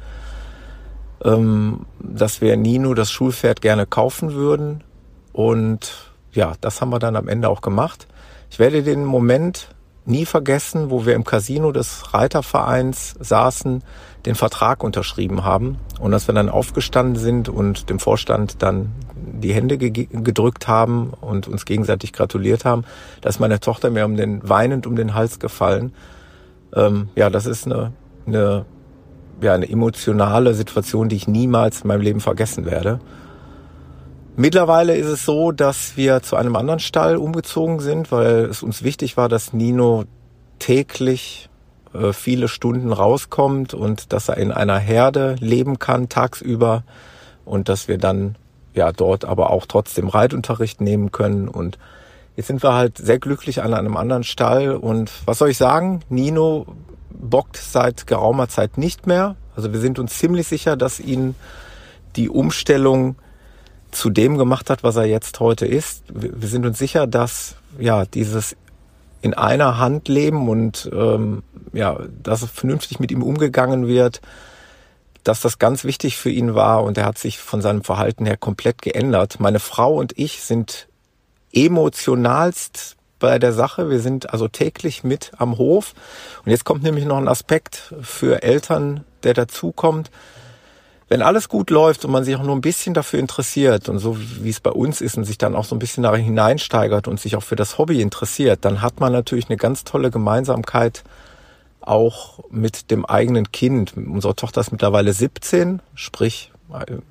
ähm, 1.24 1.86
dass 2.00 2.42
wir 2.42 2.58
Nino 2.58 2.94
das 2.94 3.12
Schulpferd 3.12 3.62
gerne 3.62 3.86
kaufen 3.86 4.34
würden. 4.34 4.84
Und 5.32 6.12
ja, 6.34 6.54
das 6.60 6.82
haben 6.82 6.90
wir 6.90 7.00
dann 7.00 7.16
am 7.16 7.28
Ende 7.28 7.50
auch 7.50 7.62
gemacht. 7.62 8.08
Ich 8.54 8.60
werde 8.60 8.84
den 8.84 9.04
Moment 9.04 9.70
nie 10.06 10.28
vergessen, 10.28 10.92
wo 10.92 11.08
wir 11.08 11.16
im 11.16 11.24
Casino 11.24 11.72
des 11.72 12.14
Reitervereins 12.14 13.16
saßen, 13.20 13.82
den 14.28 14.36
Vertrag 14.36 14.84
unterschrieben 14.84 15.44
haben 15.44 15.78
und 16.00 16.12
dass 16.12 16.28
wir 16.28 16.36
dann 16.36 16.50
aufgestanden 16.50 17.16
sind 17.16 17.50
und 17.50 17.90
dem 17.90 17.98
Vorstand 17.98 18.62
dann 18.62 18.92
die 19.16 19.56
Hände 19.56 19.80
ge 19.80 20.08
gedrückt 20.08 20.68
haben 20.68 21.14
und 21.20 21.48
uns 21.48 21.66
gegenseitig 21.66 22.14
gratuliert 22.14 22.64
haben. 22.64 22.84
Da 23.22 23.30
ist 23.30 23.40
meine 23.40 23.60
Tochter 23.60 23.90
mir 23.90 24.06
um 24.06 24.18
den 24.18 24.48
weinend 24.48 24.86
um 24.86 24.96
den 24.96 25.16
Hals 25.16 25.40
gefallen. 25.40 25.92
Ähm, 26.76 27.10
ja, 27.16 27.32
das 27.32 27.48
ist 27.48 27.66
eine, 27.66 27.92
eine, 28.28 28.66
ja, 29.42 29.56
eine 29.56 29.68
emotionale 29.68 30.54
Situation, 30.54 31.10
die 31.10 31.16
ich 31.16 31.28
niemals 31.28 31.82
in 31.82 31.88
meinem 31.88 32.02
Leben 32.02 32.20
vergessen 32.20 32.66
werde. 32.66 33.00
Mittlerweile 34.36 34.96
ist 34.96 35.08
es 35.08 35.26
so, 35.26 35.52
dass 35.52 35.96
wir 35.96 36.24
zu 36.24 36.36
einem 36.36 36.56
anderen 36.56 36.80
Stall 36.80 37.18
umgezogen 37.18 37.80
sind, 37.80 38.12
weil 38.12 38.46
es 38.46 38.64
uns 38.64 38.82
wichtig 38.82 39.16
war, 39.16 39.30
dass 39.30 39.54
Nino 39.54 40.06
täglich 40.58 41.50
äh, 41.94 42.14
viele 42.14 42.48
Stunden 42.48 42.92
rauskommt 42.92 43.76
und 43.76 44.12
dass 44.12 44.30
er 44.30 44.38
in 44.38 44.52
einer 44.52 44.80
Herde 44.80 45.36
leben 45.40 45.78
kann 45.78 46.10
tagsüber 46.10 46.84
und 47.46 47.70
dass 47.70 47.88
wir 47.88 48.00
dann 48.00 48.36
ja 48.74 48.92
dort 48.92 49.24
aber 49.24 49.52
auch 49.52 49.68
trotzdem 49.68 50.08
Reitunterricht 50.08 50.82
nehmen 50.82 51.12
können 51.12 51.48
und 51.48 51.78
jetzt 52.36 52.48
sind 52.48 52.64
wir 52.64 52.74
halt 52.74 52.98
sehr 52.98 53.20
glücklich 53.20 53.62
an 53.62 53.76
einem 53.76 53.96
anderen 53.96 54.24
Stall 54.24 54.72
und 54.72 55.12
was 55.26 55.38
soll 55.38 55.50
ich 55.50 55.58
sagen? 55.60 56.00
Nino 56.10 56.66
bockt 57.12 57.58
seit 57.58 58.08
geraumer 58.08 58.50
Zeit 58.50 58.80
nicht 58.80 59.06
mehr. 59.06 59.36
Also 59.56 59.72
wir 59.74 59.80
sind 59.80 60.00
uns 60.00 60.18
ziemlich 60.18 60.48
sicher, 60.48 60.76
dass 60.76 61.00
ihn 61.00 61.36
die 62.16 62.30
Umstellung 62.30 63.16
zu 63.94 64.10
dem 64.10 64.38
gemacht 64.38 64.70
hat, 64.70 64.84
was 64.84 64.96
er 64.96 65.06
jetzt 65.06 65.40
heute 65.40 65.66
ist. 65.66 66.04
Wir 66.14 66.48
sind 66.48 66.66
uns 66.66 66.78
sicher, 66.78 67.08
dass 67.08 67.56
ja 67.80 68.06
dieses 68.06 68.56
in 69.22 69.34
einer 69.34 69.78
Hand 69.78 70.10
leben 70.10 70.50
und 70.50 70.90
ähm, 70.94 71.44
ja, 71.72 71.98
dass 72.22 72.44
vernünftig 72.46 73.00
mit 73.00 73.12
ihm 73.12 73.24
umgegangen 73.24 73.88
wird, 73.88 74.22
dass 75.24 75.40
das 75.40 75.60
ganz 75.60 75.86
wichtig 75.86 76.18
für 76.18 76.30
ihn 76.30 76.56
war 76.56 76.84
und 76.84 76.98
er 76.98 77.06
hat 77.06 77.18
sich 77.18 77.40
von 77.40 77.62
seinem 77.62 77.84
Verhalten 77.84 78.26
her 78.26 78.36
komplett 78.36 78.82
geändert. 78.82 79.40
Meine 79.40 79.60
Frau 79.60 79.96
und 79.96 80.18
ich 80.18 80.42
sind 80.42 80.88
emotionalst 81.54 82.98
bei 83.20 83.40
der 83.40 83.54
Sache. 83.54 83.90
Wir 83.90 84.02
sind 84.02 84.32
also 84.32 84.50
täglich 84.50 85.06
mit 85.06 85.32
am 85.38 85.58
Hof. 85.58 85.94
Und 86.44 86.52
jetzt 86.52 86.66
kommt 86.66 86.84
nämlich 86.84 87.06
noch 87.06 87.18
ein 87.18 87.30
Aspekt 87.30 87.94
für 88.02 88.44
Eltern, 88.44 89.06
der 89.24 89.34
dazukommt 89.34 90.12
wenn 91.14 91.22
alles 91.22 91.48
gut 91.48 91.70
läuft 91.70 92.06
und 92.06 92.12
man 92.12 92.24
sich 92.24 92.36
auch 92.36 92.42
nur 92.42 92.56
ein 92.56 92.62
bisschen 92.62 92.96
dafür 92.96 93.20
interessiert 93.20 93.88
und 93.88 94.00
so 94.00 94.18
wie 94.42 94.50
es 94.50 94.60
bei 94.60 94.72
uns 94.72 95.00
ist 95.00 95.16
und 95.16 95.26
sich 95.26 95.38
dann 95.38 95.56
auch 95.56 95.64
so 95.64 95.76
ein 95.76 95.78
bisschen 95.78 96.02
da 96.02 96.16
hineinsteigert 96.16 97.08
und 97.08 97.20
sich 97.20 97.36
auch 97.36 97.44
für 97.44 97.56
das 97.56 97.78
Hobby 97.78 98.02
interessiert, 98.02 98.66
dann 98.66 98.82
hat 98.82 99.00
man 99.00 99.14
natürlich 99.14 99.48
eine 99.48 99.58
ganz 99.58 99.84
tolle 99.84 100.10
Gemeinsamkeit 100.10 101.04
auch 101.82 102.40
mit 102.50 102.90
dem 102.90 103.06
eigenen 103.06 103.52
Kind. 103.52 103.94
Unsere 103.96 104.36
Tochter 104.36 104.62
ist 104.62 104.72
mittlerweile 104.72 105.14
17, 105.14 105.84
sprich, 105.94 106.52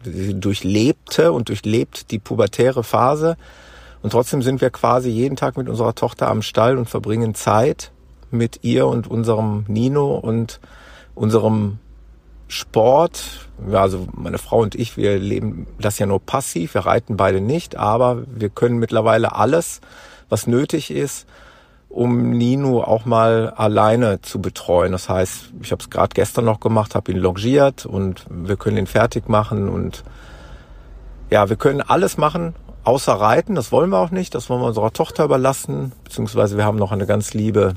sie 0.03 0.35
durchlebte 0.35 1.31
und 1.31 1.49
durchlebt 1.49 2.11
die 2.11 2.19
pubertäre 2.19 2.83
Phase. 2.83 3.37
Und 4.03 4.11
trotzdem 4.11 4.43
sind 4.43 4.61
wir 4.61 4.71
quasi 4.71 5.11
jeden 5.11 5.37
Tag 5.37 5.57
mit 5.57 5.69
unserer 5.69 5.95
Tochter 5.95 6.27
am 6.27 6.43
Stall 6.43 6.77
und 6.77 6.91
verbringen 6.91 7.37
Zeit 7.37 7.93
mit 8.33 8.65
ihr 8.65 8.89
und 8.89 9.09
unserem 9.09 9.65
Nino 9.69 10.17
und 10.17 10.59
unserem 11.15 11.79
Sport, 12.53 13.49
ja, 13.71 13.81
also 13.81 14.07
meine 14.13 14.37
Frau 14.37 14.61
und 14.61 14.75
ich, 14.75 14.99
wir 14.99 15.19
leben 15.19 15.67
das 15.81 15.99
ja 15.99 16.05
nur 16.05 16.21
passiv, 16.21 16.75
wir 16.75 16.83
reiten 16.83 17.17
beide 17.17 17.41
nicht, 17.41 17.77
aber 17.77 18.25
wir 18.27 18.51
können 18.51 18.79
mittlerweile 18.79 19.35
alles, 19.35 19.81
was 20.29 20.47
nötig 20.47 20.91
ist, 20.91 21.27
um 21.89 22.31
Nino 22.31 22.83
auch 22.83 23.07
mal 23.07 23.51
alleine 23.57 24.21
zu 24.21 24.41
betreuen. 24.43 24.93
Das 24.93 25.09
heißt, 25.09 25.53
ich 25.63 25.73
habe 25.73 25.83
es 25.83 25.89
gerade 25.89 26.13
gestern 26.15 26.45
noch 26.45 26.61
gemacht, 26.61 26.95
habe 26.95 27.13
ihn 27.13 27.19
longiert 27.19 27.87
und 27.87 28.27
wir 28.29 28.57
können 28.57 28.77
ihn 28.77 28.87
fertig 28.87 29.31
machen 29.31 29.71
und 29.71 30.05
ja, 31.31 31.49
wir 31.49 31.57
können 31.57 31.81
alles 31.81 32.19
machen, 32.19 32.55
außer 32.85 33.15
reiten. 33.15 33.55
Das 33.55 33.73
wollen 33.73 33.89
wir 33.89 33.99
auch 33.99 34.11
nicht, 34.11 34.35
das 34.35 34.51
wollen 34.51 34.61
wir 34.61 34.67
unserer 34.67 34.93
Tochter 34.93 35.25
überlassen, 35.25 35.93
beziehungsweise 36.05 36.59
wir 36.59 36.67
haben 36.67 36.79
noch 36.79 36.93
eine 36.93 37.07
ganz 37.07 37.33
liebe 37.33 37.75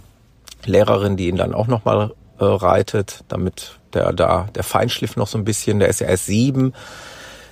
Lehrerin, 0.66 1.16
die 1.16 1.30
ihn 1.30 1.38
dann 1.38 1.54
auch 1.54 1.68
noch 1.68 1.86
mal 1.86 2.12
äh, 2.40 2.44
reitet, 2.44 3.24
damit 3.30 3.80
der 3.96 4.14
da 4.14 4.48
der 4.54 4.64
Feinschliff 4.64 5.16
noch 5.16 5.28
so 5.28 5.38
ein 5.38 5.46
bisschen, 5.46 5.80
der 5.80 5.88
erst 5.88 6.26
sieben, 6.26 6.74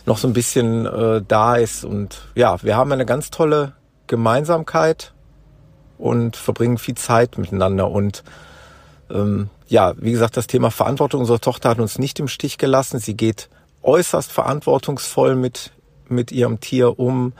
noch 0.06 0.18
so 0.18 0.28
ein 0.28 0.34
bisschen 0.34 0.86
äh, 0.86 1.22
da 1.28 1.56
ist. 1.56 1.84
Und 1.84 2.22
ja, 2.36 2.62
wir 2.62 2.76
haben 2.76 2.92
eine 2.92 3.06
ganz 3.06 3.32
tolle 3.32 3.74
Gemeinsamkeit 4.08 5.14
und 5.98 6.36
verbringen 6.36 6.78
viel 6.78 6.96
Zeit 6.96 7.38
miteinander. 7.38 7.90
Und 7.90 8.24
ähm, 9.10 9.50
ja, 9.68 9.94
wie 9.98 10.12
gesagt, 10.12 10.38
das 10.38 10.48
Thema 10.48 10.70
Verantwortung 10.70 11.22
unserer 11.22 11.40
Tochter 11.40 11.70
hat 11.70 11.80
uns 11.80 11.98
nicht 11.98 12.20
im 12.20 12.28
Stich 12.28 12.58
gelassen. 12.58 13.00
Sie 13.00 13.16
geht 13.16 13.50
äußerst 13.82 14.32
verantwortungsvoll 14.32 15.36
mit, 15.36 15.72
mit 16.08 16.32
ihrem 16.32 16.60
Tier 16.60 17.00
um 17.00 17.34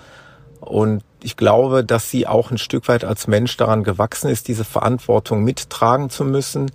Und 0.60 1.04
ich 1.22 1.38
glaube, 1.38 1.84
dass 1.84 2.10
sie 2.10 2.28
auch 2.28 2.52
ein 2.52 2.58
Stück 2.58 2.88
weit 2.88 3.04
als 3.04 3.28
Mensch 3.28 3.56
daran 3.58 3.84
gewachsen 3.84 4.30
ist, 4.30 4.48
diese 4.48 4.64
Verantwortung 4.64 5.44
mittragen 5.44 6.10
zu 6.10 6.24
müssen. 6.24 6.72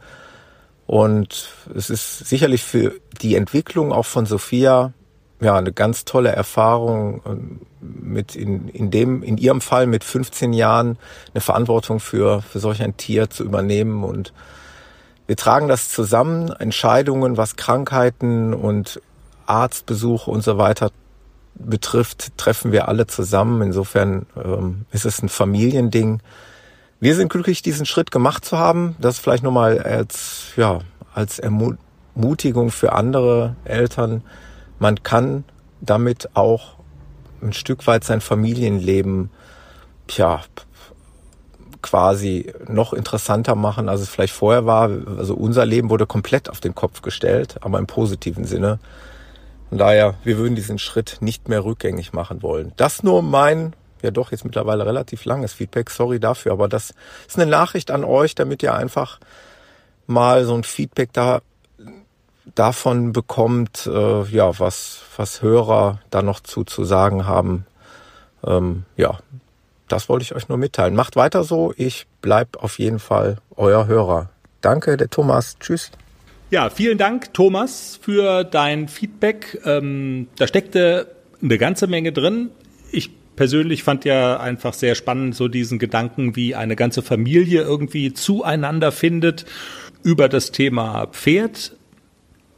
Und 0.89 1.51
es 1.74 1.91
ist 1.91 2.26
sicherlich 2.26 2.64
für 2.64 2.95
die 3.20 3.34
Entwicklung 3.34 3.93
auch 3.93 4.07
von 4.07 4.24
Sophia 4.24 4.95
ja 5.39 5.55
eine 5.55 5.70
ganz 5.70 6.07
tolle 6.07 6.30
Erfahrung 6.30 7.20
ähm, 7.26 7.61
mit 7.82 8.34
in, 8.34 8.68
in 8.68 8.91
dem 8.91 9.22
in 9.22 9.36
ihrem 9.36 9.61
Fall 9.61 9.86
mit 9.86 10.03
15 10.03 10.55
Jahren 10.55 10.97
eine 11.34 11.43
Verantwortung 11.43 12.01
für 12.01 12.41
für 12.41 12.59
solch 12.59 12.82
ein 12.82 12.97
Tier 12.97 13.28
zu 13.28 13.45
übernehmen. 13.45 14.03
Und 14.03 14.32
wir 15.26 15.36
tragen 15.36 15.68
das 15.68 15.91
zusammen 15.91 16.49
Entscheidungen 16.53 17.36
was 17.36 17.57
Krankheiten 17.57 18.55
und 18.55 19.03
Arztbesuche 19.45 20.30
und 20.30 20.43
so 20.43 20.57
weiter 20.57 20.91
betrifft 21.55 22.39
treffen 22.39 22.72
wir 22.72 22.89
alle 22.89 23.07
zusammen. 23.07 23.61
Insofern 23.61 24.24
ähm, 24.43 24.86
ist 24.91 25.05
es 25.05 25.22
ein 25.22 25.28
Familiending 25.28 26.20
wir 27.01 27.14
sind 27.14 27.30
glücklich 27.30 27.62
diesen 27.62 27.86
Schritt 27.86 28.11
gemacht 28.11 28.44
zu 28.44 28.59
haben 28.59 28.96
das 28.99 29.18
vielleicht 29.18 29.42
nur 29.42 29.53
mal 29.53 29.78
als 29.80 30.53
ja 30.57 30.80
als 31.14 31.38
Ermutigung 31.38 32.70
für 32.70 32.92
andere 32.92 33.57
Eltern 33.64 34.22
man 34.78 35.03
kann 35.03 35.44
damit 35.80 36.30
auch 36.34 36.76
ein 37.42 37.53
Stück 37.53 37.86
weit 37.86 38.05
sein 38.05 38.20
Familienleben, 38.20 39.30
ja, 40.11 40.40
quasi 41.82 42.53
noch 42.66 42.92
interessanter 42.92 43.55
machen, 43.55 43.88
als 43.88 44.01
es 44.01 44.09
vielleicht 44.09 44.32
vorher 44.32 44.66
war. 44.66 44.90
Also 45.16 45.34
unser 45.34 45.64
Leben 45.64 45.90
wurde 45.90 46.07
komplett 46.07 46.51
auf 46.51 46.61
den 46.61 46.74
Kopf 46.74 47.03
gestellt, 47.03 47.57
aber 47.61 47.78
im 47.78 47.86
positiven 47.86 48.44
Sinne. 48.44 48.80
Von 49.68 49.78
daher, 49.78 50.14
wir 50.24 50.38
würden 50.38 50.57
diesen 50.57 50.78
Schritt 50.78 51.18
nicht 51.20 51.49
mehr 51.49 51.64
rückgängig 51.64 52.12
machen 52.12 52.42
wollen. 52.42 52.72
Das 52.76 53.03
nur 53.03 53.22
mein, 53.22 53.74
ja 54.03 54.11
doch 54.11 54.30
jetzt 54.30 54.44
mittlerweile 54.44 54.86
relativ 54.86 55.24
langes 55.24 55.53
Feedback, 55.53 55.90
sorry 55.90 56.20
dafür, 56.20 56.53
aber 56.53 56.68
das 56.68 56.94
ist 57.26 57.38
eine 57.38 57.51
Nachricht 57.51 57.90
an 57.90 58.05
euch, 58.05 58.34
damit 58.34 58.62
ihr 58.62 58.74
einfach 58.74 59.18
mal 60.07 60.44
so 60.44 60.55
ein 60.55 60.64
Feedback 60.64 61.12
da 61.12 61.40
davon 62.55 63.12
bekommt, 63.12 63.86
äh, 63.86 64.22
ja, 64.24 64.59
was, 64.59 65.03
was 65.16 65.42
Hörer 65.42 66.01
da 66.11 66.22
noch 66.22 66.40
zu, 66.40 66.64
zu 66.64 66.84
sagen 66.84 67.26
haben. 67.26 67.66
Ähm, 68.44 68.84
ja, 68.96 69.18
das 69.86 70.09
wollte 70.09 70.22
ich 70.22 70.34
euch 70.34 70.49
nur 70.49 70.59
mitteilen. 70.59 70.94
Macht 70.94 71.16
weiter 71.16 71.44
so. 71.44 71.72
Ich 71.76 72.07
bleib 72.20 72.57
auf 72.62 72.78
jeden 72.78 72.99
Fall 72.99 73.38
euer 73.57 73.86
Hörer. 73.86 74.30
Danke, 74.61 74.96
der 74.96 75.11
Thomas. 75.11 75.57
Tschüss. 75.59 75.90
Ja, 76.51 76.70
vielen 76.70 76.96
Dank, 76.96 77.34
Thomas, 77.34 77.99
für 78.01 78.42
dein 78.44 78.88
Feedback. 78.88 79.61
Ähm, 79.64 80.28
da 80.36 80.46
steckte 80.46 81.14
eine 81.42 81.59
ganze 81.59 81.86
Menge 81.86 82.12
drin. 82.12 82.51
Ich 82.90 83.11
persönlich 83.39 83.84
fand 83.84 84.05
ja 84.05 84.41
einfach 84.41 84.74
sehr 84.74 84.97
spannend 84.97 85.32
so 85.36 85.47
diesen 85.47 85.78
Gedanken, 85.78 86.34
wie 86.34 86.57
eine 86.57 86.74
ganze 86.74 87.03
Familie 87.03 87.62
irgendwie 87.62 88.12
zueinander 88.12 88.91
findet 88.91 89.47
über 90.03 90.28
das 90.28 90.51
Thema 90.51 91.07
Pferd 91.07 91.78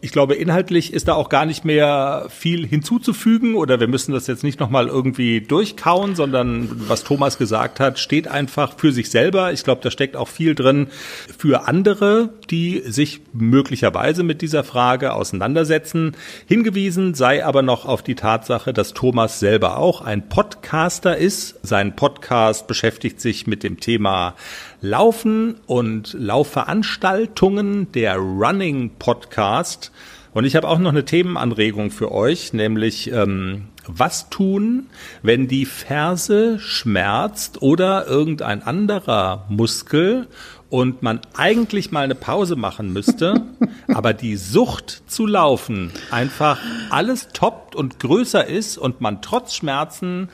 ich 0.03 0.13
glaube, 0.13 0.35
inhaltlich 0.35 0.95
ist 0.95 1.09
da 1.09 1.15
auch 1.15 1.29
gar 1.29 1.45
nicht 1.45 1.65
mehr 1.65 2.27
viel 2.31 2.67
hinzuzufügen 2.67 3.55
oder 3.55 3.81
wir 3.81 3.89
müssen 3.89 4.13
das 4.13 4.27
jetzt 4.27 4.43
nicht 4.43 4.59
nochmal 4.59 4.89
irgendwie 4.89 5.43
durchkauen, 5.43 6.15
sondern 6.15 6.71
was 6.89 7.05
Thomas 7.05 7.37
gesagt 7.37 7.81
hat, 7.81 7.99
steht 7.99 8.27
einfach 8.27 8.79
für 8.79 8.93
sich 8.93 9.11
selber. 9.11 9.53
Ich 9.53 9.63
glaube, 9.63 9.83
da 9.83 9.91
steckt 9.91 10.17
auch 10.17 10.29
viel 10.29 10.55
drin 10.55 10.89
für 11.37 11.69
andere, 11.69 12.31
die 12.49 12.83
sich 12.87 13.21
möglicherweise 13.35 14.23
mit 14.23 14.41
dieser 14.41 14.65
Frage 14.65 15.13
auseinandersetzen. 15.13 16.17
Hingewiesen 16.47 17.13
sei 17.15 17.45
aber 17.45 17.61
noch 17.61 17.85
auf 17.85 18.03
die 18.03 18.15
Tatsache, 18.15 18.73
dass 18.73 18.95
Thomas 18.95 19.39
selber 19.39 19.77
auch 19.77 20.01
ein 20.01 20.31
Podcaster 20.31 21.19
ist. 21.19 21.59
Sein 21.63 21.95
Podcast 21.95 22.67
beschäftigt 22.67 23.21
sich 23.21 23.47
mit 23.47 23.63
dem 23.63 23.81
Thema 23.81 24.35
Laufen 24.83 25.57
und 25.67 26.15
Laufveranstaltungen, 26.19 27.93
der 27.93 28.17
Running 28.17 28.93
Podcast. 28.99 29.93
Und 30.33 30.45
ich 30.45 30.57
habe 30.57 30.69
auch 30.69 30.79
noch 30.79 30.93
eine 30.93 31.05
Themenanregung 31.05 31.91
für 31.91 32.11
euch, 32.11 32.55
nämlich 32.55 33.13
ähm, 33.13 33.67
was 33.87 34.31
tun, 34.31 34.87
wenn 35.23 35.49
die 35.49 35.67
Ferse 35.67 36.59
schmerzt 36.61 37.61
oder 37.61 38.07
irgendein 38.07 38.63
anderer 38.63 39.45
Muskel 39.51 40.29
und 40.71 41.03
man 41.03 41.21
eigentlich 41.37 41.91
mal 41.91 42.05
eine 42.05 42.15
Pause 42.15 42.57
machen 42.57 42.93
müsste, 42.93 43.43
aber 43.89 44.15
die 44.15 44.37
Sucht 44.37 45.03
zu 45.09 45.27
laufen 45.27 45.91
einfach 46.11 46.59
alles 46.89 47.29
toppt 47.35 47.77
und 47.77 48.01
größer 48.01 48.47
ist 48.47 48.79
und 48.79 49.03
man 49.03 49.21
trotz 49.21 49.55
Schmerzen 49.55 50.31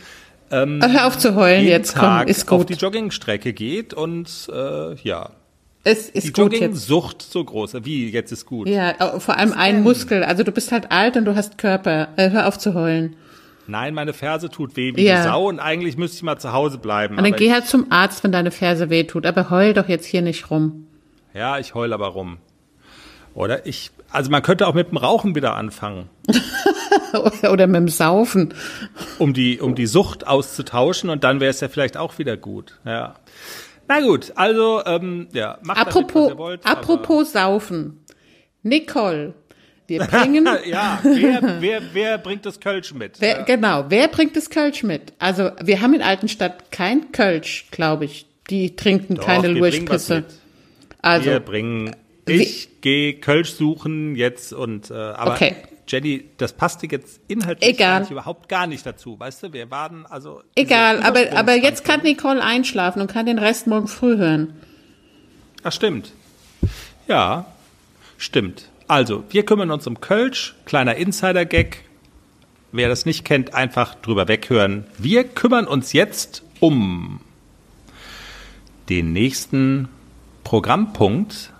ähm, 0.50 0.80
Hör 0.82 1.06
auf 1.06 1.18
zu 1.18 1.34
heulen 1.34 1.60
jeden 1.62 1.70
jetzt, 1.70 1.94
Tag 1.94 2.20
komm, 2.24 2.28
ist 2.28 2.46
gut. 2.46 2.58
auf 2.60 2.66
die 2.66 2.74
Joggingstrecke 2.74 3.52
geht 3.52 3.94
und 3.94 4.48
äh, 4.52 4.94
ja. 5.02 5.30
Es 5.84 6.08
ist 6.10 6.36
die. 6.36 6.40
Jogging-Sucht 6.40 7.22
so 7.22 7.44
groß. 7.44 7.74
Wie, 7.84 8.10
jetzt 8.10 8.32
ist 8.32 8.44
gut. 8.46 8.68
Ja, 8.68 8.94
vor 9.20 9.36
allem 9.36 9.52
ein 9.52 9.82
Muskel. 9.84 10.24
Also 10.24 10.42
du 10.42 10.50
bist 10.50 10.72
halt 10.72 10.90
alt 10.90 11.16
und 11.16 11.24
du 11.26 11.36
hast 11.36 11.58
Körper. 11.58 12.08
Äh, 12.16 12.30
hör 12.30 12.48
auf 12.48 12.58
zu 12.58 12.74
heulen. 12.74 13.14
Nein, 13.68 13.94
meine 13.94 14.12
Ferse 14.12 14.48
tut 14.50 14.76
weh 14.76 14.94
wie 14.96 15.04
Ja. 15.04 15.16
die 15.18 15.22
Sau 15.28 15.48
und 15.48 15.58
eigentlich 15.60 15.96
müsste 15.96 16.16
ich 16.16 16.22
mal 16.24 16.38
zu 16.38 16.52
Hause 16.52 16.78
bleiben. 16.78 17.16
Und 17.18 17.24
dann 17.24 17.34
geh 17.34 17.52
halt 17.52 17.66
zum 17.66 17.86
Arzt, 17.90 18.22
wenn 18.24 18.32
deine 18.32 18.50
Ferse 18.50 18.90
wehtut. 18.90 19.26
Aber 19.26 19.50
heul 19.50 19.74
doch 19.74 19.88
jetzt 19.88 20.06
hier 20.06 20.22
nicht 20.22 20.50
rum. 20.50 20.86
ja, 21.34 21.58
ich 21.58 21.74
heul 21.74 21.92
aber 21.92 22.08
rum. 22.08 22.38
Oder 23.34 23.66
ich, 23.66 23.90
also 24.10 24.30
man 24.30 24.42
könnte 24.42 24.66
auch 24.66 24.74
mit 24.74 24.90
dem 24.90 24.96
Rauchen 24.96 25.34
wieder 25.34 25.54
anfangen, 25.56 26.08
Oder 27.50 27.66
mit 27.66 27.76
dem 27.76 27.88
Saufen. 27.88 28.54
um 29.18 29.32
die, 29.32 29.60
um 29.60 29.74
die 29.74 29.86
Sucht 29.86 30.26
auszutauschen 30.26 31.10
und 31.10 31.24
dann 31.24 31.40
wäre 31.40 31.50
es 31.50 31.60
ja 31.60 31.68
vielleicht 31.68 31.96
auch 31.96 32.18
wieder 32.18 32.36
gut. 32.36 32.78
Ja. 32.84 33.14
Na 33.88 34.00
gut, 34.00 34.32
also 34.34 34.82
ähm, 34.84 35.28
ja, 35.32 35.58
macht 35.62 35.78
damit, 35.78 35.94
Apropos, 35.94 36.24
was 36.24 36.32
ihr 36.32 36.38
wollt. 36.38 36.66
apropos 36.66 37.32
Saufen. 37.32 38.00
Nicole, 38.62 39.34
wir 39.86 40.00
bringen, 40.06 40.48
ja, 40.64 40.98
wer, 41.04 41.60
wer, 41.60 41.82
wer 41.92 42.18
bringt 42.18 42.44
das 42.46 42.58
Kölsch 42.58 42.92
mit? 42.92 43.20
wer, 43.20 43.44
genau, 43.44 43.84
wer 43.88 44.08
bringt 44.08 44.34
das 44.36 44.50
Kölsch 44.50 44.82
mit? 44.82 45.12
Also, 45.20 45.50
wir 45.62 45.80
haben 45.80 45.94
in 45.94 46.02
Altenstadt 46.02 46.72
kein 46.72 47.12
Kölsch, 47.12 47.66
glaube 47.70 48.06
ich. 48.06 48.26
Die 48.50 48.74
trinken 48.76 49.16
Doch, 49.16 49.24
keine 49.26 49.48
was 49.50 49.58
Lurchpisse. 49.58 50.24
Also, 51.02 51.30
wir 51.30 51.40
bringen. 51.40 51.94
Ich 52.28 52.80
gehe 52.80 53.14
Kölsch 53.14 53.50
suchen 53.52 54.16
jetzt 54.16 54.52
und 54.52 54.90
äh, 54.90 54.94
aber 54.94 55.34
Okay. 55.34 55.54
Jenny, 55.88 56.30
das 56.36 56.52
passte 56.52 56.88
jetzt 56.90 57.20
inhaltlich 57.28 57.70
Egal. 57.70 58.06
überhaupt 58.10 58.48
gar 58.48 58.66
nicht 58.66 58.84
dazu. 58.84 59.18
Weißt 59.18 59.42
du, 59.42 59.52
wir 59.52 59.70
waren 59.70 60.04
also 60.06 60.42
egal, 60.56 61.02
aber, 61.02 61.32
aber 61.32 61.54
jetzt 61.54 61.84
kann 61.84 62.02
Nicole 62.02 62.42
einschlafen 62.42 63.00
und 63.00 63.10
kann 63.10 63.26
den 63.26 63.38
Rest 63.38 63.68
morgen 63.68 63.86
früh 63.86 64.16
hören. 64.16 64.60
Ach 65.62 65.72
stimmt. 65.72 66.12
Ja, 67.06 67.46
stimmt. 68.18 68.68
Also, 68.88 69.24
wir 69.30 69.44
kümmern 69.44 69.70
uns 69.70 69.86
um 69.86 70.00
Kölsch, 70.00 70.54
kleiner 70.64 70.96
Insider-Gag. 70.96 71.84
Wer 72.72 72.88
das 72.88 73.06
nicht 73.06 73.24
kennt, 73.24 73.54
einfach 73.54 73.94
drüber 73.94 74.28
weghören. 74.28 74.86
Wir 74.98 75.24
kümmern 75.24 75.66
uns 75.66 75.92
jetzt 75.92 76.42
um 76.60 77.20
den 78.88 79.12
nächsten 79.12 79.88
Programmpunkt. 80.44 81.52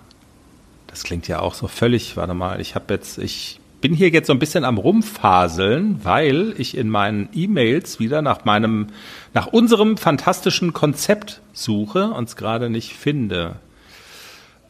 Das 0.89 1.03
klingt 1.05 1.29
ja 1.29 1.41
auch 1.41 1.55
so 1.55 1.69
völlig, 1.69 2.17
warte 2.17 2.35
mal, 2.35 2.61
ich 2.61 2.75
habe 2.75 2.95
jetzt, 2.95 3.19
ich 3.19 3.61
bin 3.87 3.95
hier 3.95 4.09
jetzt 4.09 4.27
so 4.27 4.33
ein 4.33 4.41
bisschen 4.41 4.65
am 4.65 4.79
rumfaseln, 4.79 6.01
weil 6.03 6.57
ich 6.59 6.77
in 6.77 6.91
meinen 6.91 7.29
E-Mails 7.33 8.01
wieder 8.01 8.21
nach 8.21 8.45
meinem, 8.45 8.89
nach 9.33 9.47
unserem 9.47 9.97
fantastischen 9.97 10.73
Konzept 10.73 11.41
suche 11.53 12.11
und 12.11 12.29
es 12.29 12.35
gerade 12.35 12.69
nicht 12.69 12.95
finde. 12.95 13.61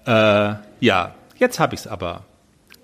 Äh, 0.04 0.56
ja, 0.80 1.14
jetzt 1.38 1.58
habe 1.58 1.74
ich 1.74 1.80
es 1.80 1.86
aber. 1.86 2.24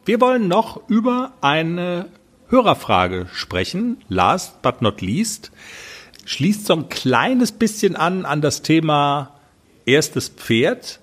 Wir 0.07 0.23
wollen 0.23 0.49
noch 0.49 0.89
über 0.89 1.35
eine 1.43 2.07
Hörerfrage 2.49 3.27
sprechen. 3.35 3.99
Last 4.09 4.63
but 4.63 4.81
not 4.81 5.03
least. 5.03 5.53
Schließt 6.25 6.65
so 6.65 6.77
ein 6.77 6.89
kleines 6.89 7.53
bisschen 7.53 7.95
an 7.95 8.25
an 8.25 8.41
das 8.41 8.63
Thema 8.63 9.35
erstes 9.85 10.31
Pferd. 10.31 10.99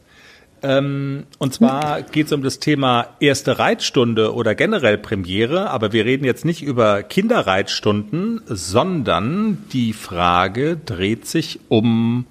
Ähm, 0.62 1.26
und 1.38 1.54
zwar 1.54 2.02
geht 2.02 2.28
es 2.28 2.34
um 2.34 2.44
das 2.44 2.60
Thema 2.60 3.08
erste 3.20 3.60
Reitstunde 3.60 4.34
oder 4.34 4.56
generell 4.56 4.98
Premiere, 4.98 5.70
aber 5.70 5.94
wir 5.94 6.06
reden 6.06 6.26
jetzt 6.26 6.46
nicht 6.46 6.62
über 6.62 7.04
Kinderreitstunden, 7.04 8.42
sondern 8.46 9.64
die 9.72 9.94
Frage 9.94 10.78
dreht 10.78 11.28
sich 11.28 11.60
um 11.70 12.26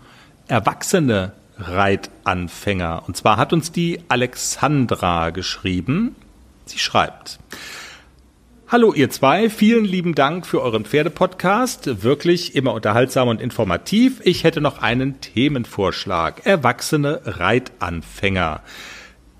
erwachsene 0.46 1.32
Reitanfänger. 1.58 3.02
Und 3.06 3.16
zwar 3.16 3.36
hat 3.36 3.52
uns 3.52 3.72
die 3.72 4.00
Alexandra 4.08 5.30
geschrieben. 5.30 6.14
Sie 6.66 6.78
schreibt. 6.78 7.38
Hallo 8.70 8.92
ihr 8.92 9.08
zwei, 9.08 9.48
vielen 9.48 9.86
lieben 9.86 10.14
Dank 10.14 10.46
für 10.46 10.60
euren 10.60 10.84
Pferdepodcast. 10.84 12.02
Wirklich 12.02 12.54
immer 12.54 12.74
unterhaltsam 12.74 13.28
und 13.28 13.40
informativ. 13.40 14.20
Ich 14.24 14.44
hätte 14.44 14.60
noch 14.60 14.82
einen 14.82 15.22
Themenvorschlag. 15.22 16.44
Erwachsene 16.44 17.22
Reitanfänger. 17.24 18.60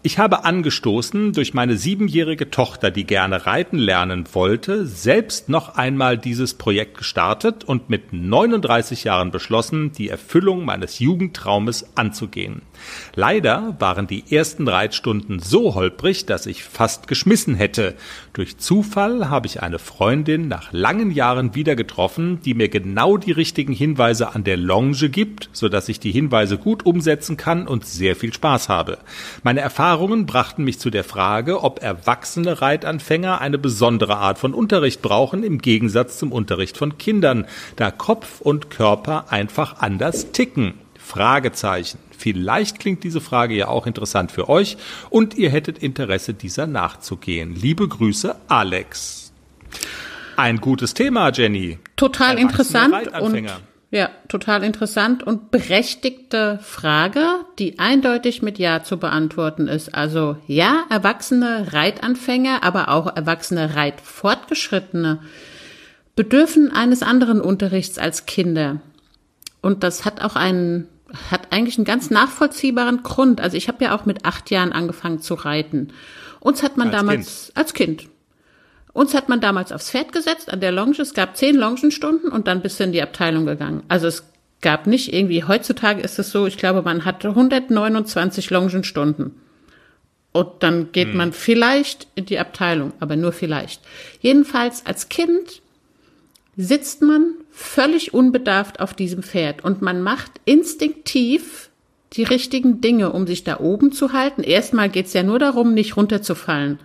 Ich 0.02 0.18
habe 0.18 0.44
angestoßen, 0.46 1.34
durch 1.34 1.52
meine 1.52 1.76
siebenjährige 1.76 2.50
Tochter, 2.50 2.90
die 2.90 3.04
gerne 3.04 3.44
reiten 3.44 3.76
lernen 3.76 4.24
wollte, 4.32 4.86
selbst 4.86 5.50
noch 5.50 5.76
einmal 5.76 6.16
dieses 6.16 6.54
Projekt 6.54 6.96
gestartet 6.96 7.64
und 7.64 7.90
mit 7.90 8.14
39 8.14 9.04
Jahren 9.04 9.30
beschlossen, 9.30 9.92
die 9.92 10.08
Erfüllung 10.08 10.64
meines 10.64 11.00
Jugendtraumes 11.00 11.98
anzugehen. 11.98 12.62
Leider 13.14 13.76
waren 13.78 14.06
die 14.06 14.24
ersten 14.34 14.68
Reitstunden 14.68 15.38
so 15.40 15.74
holprig, 15.74 16.26
dass 16.26 16.46
ich 16.46 16.64
fast 16.64 17.08
geschmissen 17.08 17.54
hätte. 17.54 17.94
Durch 18.32 18.58
Zufall 18.58 19.28
habe 19.28 19.46
ich 19.46 19.62
eine 19.62 19.78
Freundin 19.78 20.48
nach 20.48 20.72
langen 20.72 21.10
Jahren 21.10 21.54
wieder 21.54 21.76
getroffen, 21.76 22.40
die 22.44 22.54
mir 22.54 22.68
genau 22.68 23.16
die 23.16 23.32
richtigen 23.32 23.72
Hinweise 23.72 24.34
an 24.34 24.44
der 24.44 24.56
Longe 24.56 25.08
gibt, 25.08 25.50
so 25.52 25.68
dass 25.68 25.88
ich 25.88 26.00
die 26.00 26.12
Hinweise 26.12 26.58
gut 26.58 26.86
umsetzen 26.86 27.36
kann 27.36 27.66
und 27.66 27.84
sehr 27.84 28.16
viel 28.16 28.32
Spaß 28.32 28.68
habe. 28.68 28.98
Meine 29.42 29.60
Erfahrungen 29.60 30.26
brachten 30.26 30.64
mich 30.64 30.78
zu 30.78 30.90
der 30.90 31.04
Frage, 31.04 31.62
ob 31.62 31.82
erwachsene 31.82 32.60
Reitanfänger 32.60 33.40
eine 33.40 33.58
besondere 33.58 34.16
Art 34.16 34.38
von 34.38 34.54
Unterricht 34.54 35.02
brauchen 35.02 35.42
im 35.42 35.58
Gegensatz 35.58 36.18
zum 36.18 36.32
Unterricht 36.32 36.76
von 36.76 36.98
Kindern, 36.98 37.46
da 37.76 37.90
Kopf 37.90 38.40
und 38.40 38.70
Körper 38.70 39.32
einfach 39.32 39.80
anders 39.80 40.32
ticken. 40.32 40.74
Fragezeichen. 41.08 41.98
Vielleicht 42.16 42.78
klingt 42.78 43.02
diese 43.02 43.20
Frage 43.20 43.54
ja 43.54 43.68
auch 43.68 43.86
interessant 43.86 44.30
für 44.30 44.48
euch 44.48 44.76
und 45.08 45.34
ihr 45.34 45.50
hättet 45.50 45.78
Interesse, 45.78 46.34
dieser 46.34 46.66
nachzugehen. 46.66 47.54
Liebe 47.54 47.88
Grüße, 47.88 48.36
Alex. 48.48 49.32
Ein 50.36 50.58
gutes 50.58 50.94
Thema, 50.94 51.32
Jenny. 51.32 51.78
Total 51.96 52.38
interessant 52.38 52.94
und 53.20 53.50
ja, 53.90 54.10
total 54.28 54.64
interessant 54.64 55.22
und 55.22 55.50
berechtigte 55.50 56.58
Frage, 56.62 57.24
die 57.58 57.78
eindeutig 57.78 58.42
mit 58.42 58.58
Ja 58.58 58.82
zu 58.82 58.98
beantworten 58.98 59.66
ist. 59.66 59.94
Also 59.94 60.36
ja, 60.46 60.84
erwachsene 60.90 61.72
Reitanfänger, 61.72 62.62
aber 62.62 62.90
auch 62.90 63.16
erwachsene 63.16 63.74
Reitfortgeschrittene 63.74 65.20
bedürfen 66.16 66.70
eines 66.70 67.02
anderen 67.02 67.40
Unterrichts 67.40 67.96
als 67.96 68.26
Kinder. 68.26 68.82
Und 69.62 69.82
das 69.82 70.04
hat 70.04 70.20
auch 70.20 70.36
einen 70.36 70.86
hat 71.30 71.52
eigentlich 71.52 71.78
einen 71.78 71.84
ganz 71.84 72.10
nachvollziehbaren 72.10 73.02
Grund. 73.02 73.40
Also 73.40 73.56
ich 73.56 73.68
habe 73.68 73.84
ja 73.84 73.96
auch 73.96 74.04
mit 74.04 74.24
acht 74.24 74.50
Jahren 74.50 74.72
angefangen 74.72 75.20
zu 75.20 75.34
reiten. 75.34 75.88
Uns 76.40 76.62
hat 76.62 76.76
man 76.76 76.88
als 76.88 76.96
damals 76.96 77.44
kind. 77.46 77.56
als 77.56 77.74
Kind. 77.74 78.08
Uns 78.92 79.14
hat 79.14 79.28
man 79.28 79.40
damals 79.40 79.72
aufs 79.72 79.90
Pferd 79.90 80.12
gesetzt 80.12 80.52
an 80.52 80.60
der 80.60 80.72
Longe. 80.72 81.00
Es 81.00 81.14
gab 81.14 81.36
zehn 81.36 81.56
Longenstunden 81.56 82.30
und 82.30 82.46
dann 82.46 82.62
bist 82.62 82.80
du 82.80 82.84
in 82.84 82.92
die 82.92 83.02
Abteilung 83.02 83.46
gegangen. 83.46 83.82
Also 83.88 84.06
es 84.06 84.24
gab 84.60 84.86
nicht 84.86 85.12
irgendwie, 85.12 85.44
heutzutage 85.44 86.00
ist 86.00 86.18
es 86.18 86.30
so, 86.30 86.46
ich 86.46 86.58
glaube, 86.58 86.82
man 86.82 87.04
hatte 87.04 87.28
129 87.28 88.50
Longenstunden. 88.50 89.40
Und 90.32 90.62
dann 90.62 90.92
geht 90.92 91.08
hm. 91.08 91.16
man 91.16 91.32
vielleicht 91.32 92.06
in 92.14 92.26
die 92.26 92.38
Abteilung, 92.38 92.92
aber 93.00 93.16
nur 93.16 93.32
vielleicht. 93.32 93.82
Jedenfalls 94.20 94.84
als 94.84 95.08
Kind 95.08 95.62
sitzt 96.58 97.02
man 97.02 97.34
völlig 97.52 98.12
unbedarft 98.12 98.80
auf 98.80 98.92
diesem 98.92 99.22
Pferd 99.22 99.64
und 99.64 99.80
man 99.80 100.02
macht 100.02 100.32
instinktiv 100.44 101.70
die 102.14 102.24
richtigen 102.24 102.80
Dinge, 102.80 103.12
um 103.12 103.28
sich 103.28 103.44
da 103.44 103.60
oben 103.60 103.92
zu 103.92 104.12
halten. 104.12 104.42
Erstmal 104.42 104.88
geht's 104.88 105.12
ja 105.12 105.22
nur 105.22 105.38
darum, 105.38 105.72
nicht 105.72 105.96
runterzufallen. 105.96 106.80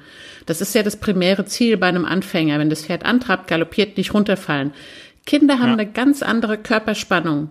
Das 0.46 0.62
ist 0.62 0.76
ja 0.76 0.84
das 0.84 0.98
primäre 0.98 1.46
Ziel 1.46 1.78
bei 1.78 1.88
einem 1.88 2.06
Anfänger. 2.06 2.60
Wenn 2.60 2.70
das 2.70 2.86
Pferd 2.86 3.04
antrabt, 3.04 3.48
galoppiert, 3.48 3.98
nicht 3.98 4.14
runterfallen. 4.14 4.74
Kinder 5.26 5.60
haben 5.60 5.70
ja. 5.70 5.78
eine 5.78 5.92
ganz 5.92 6.22
andere 6.22 6.58
Körperspannung. 6.58 7.50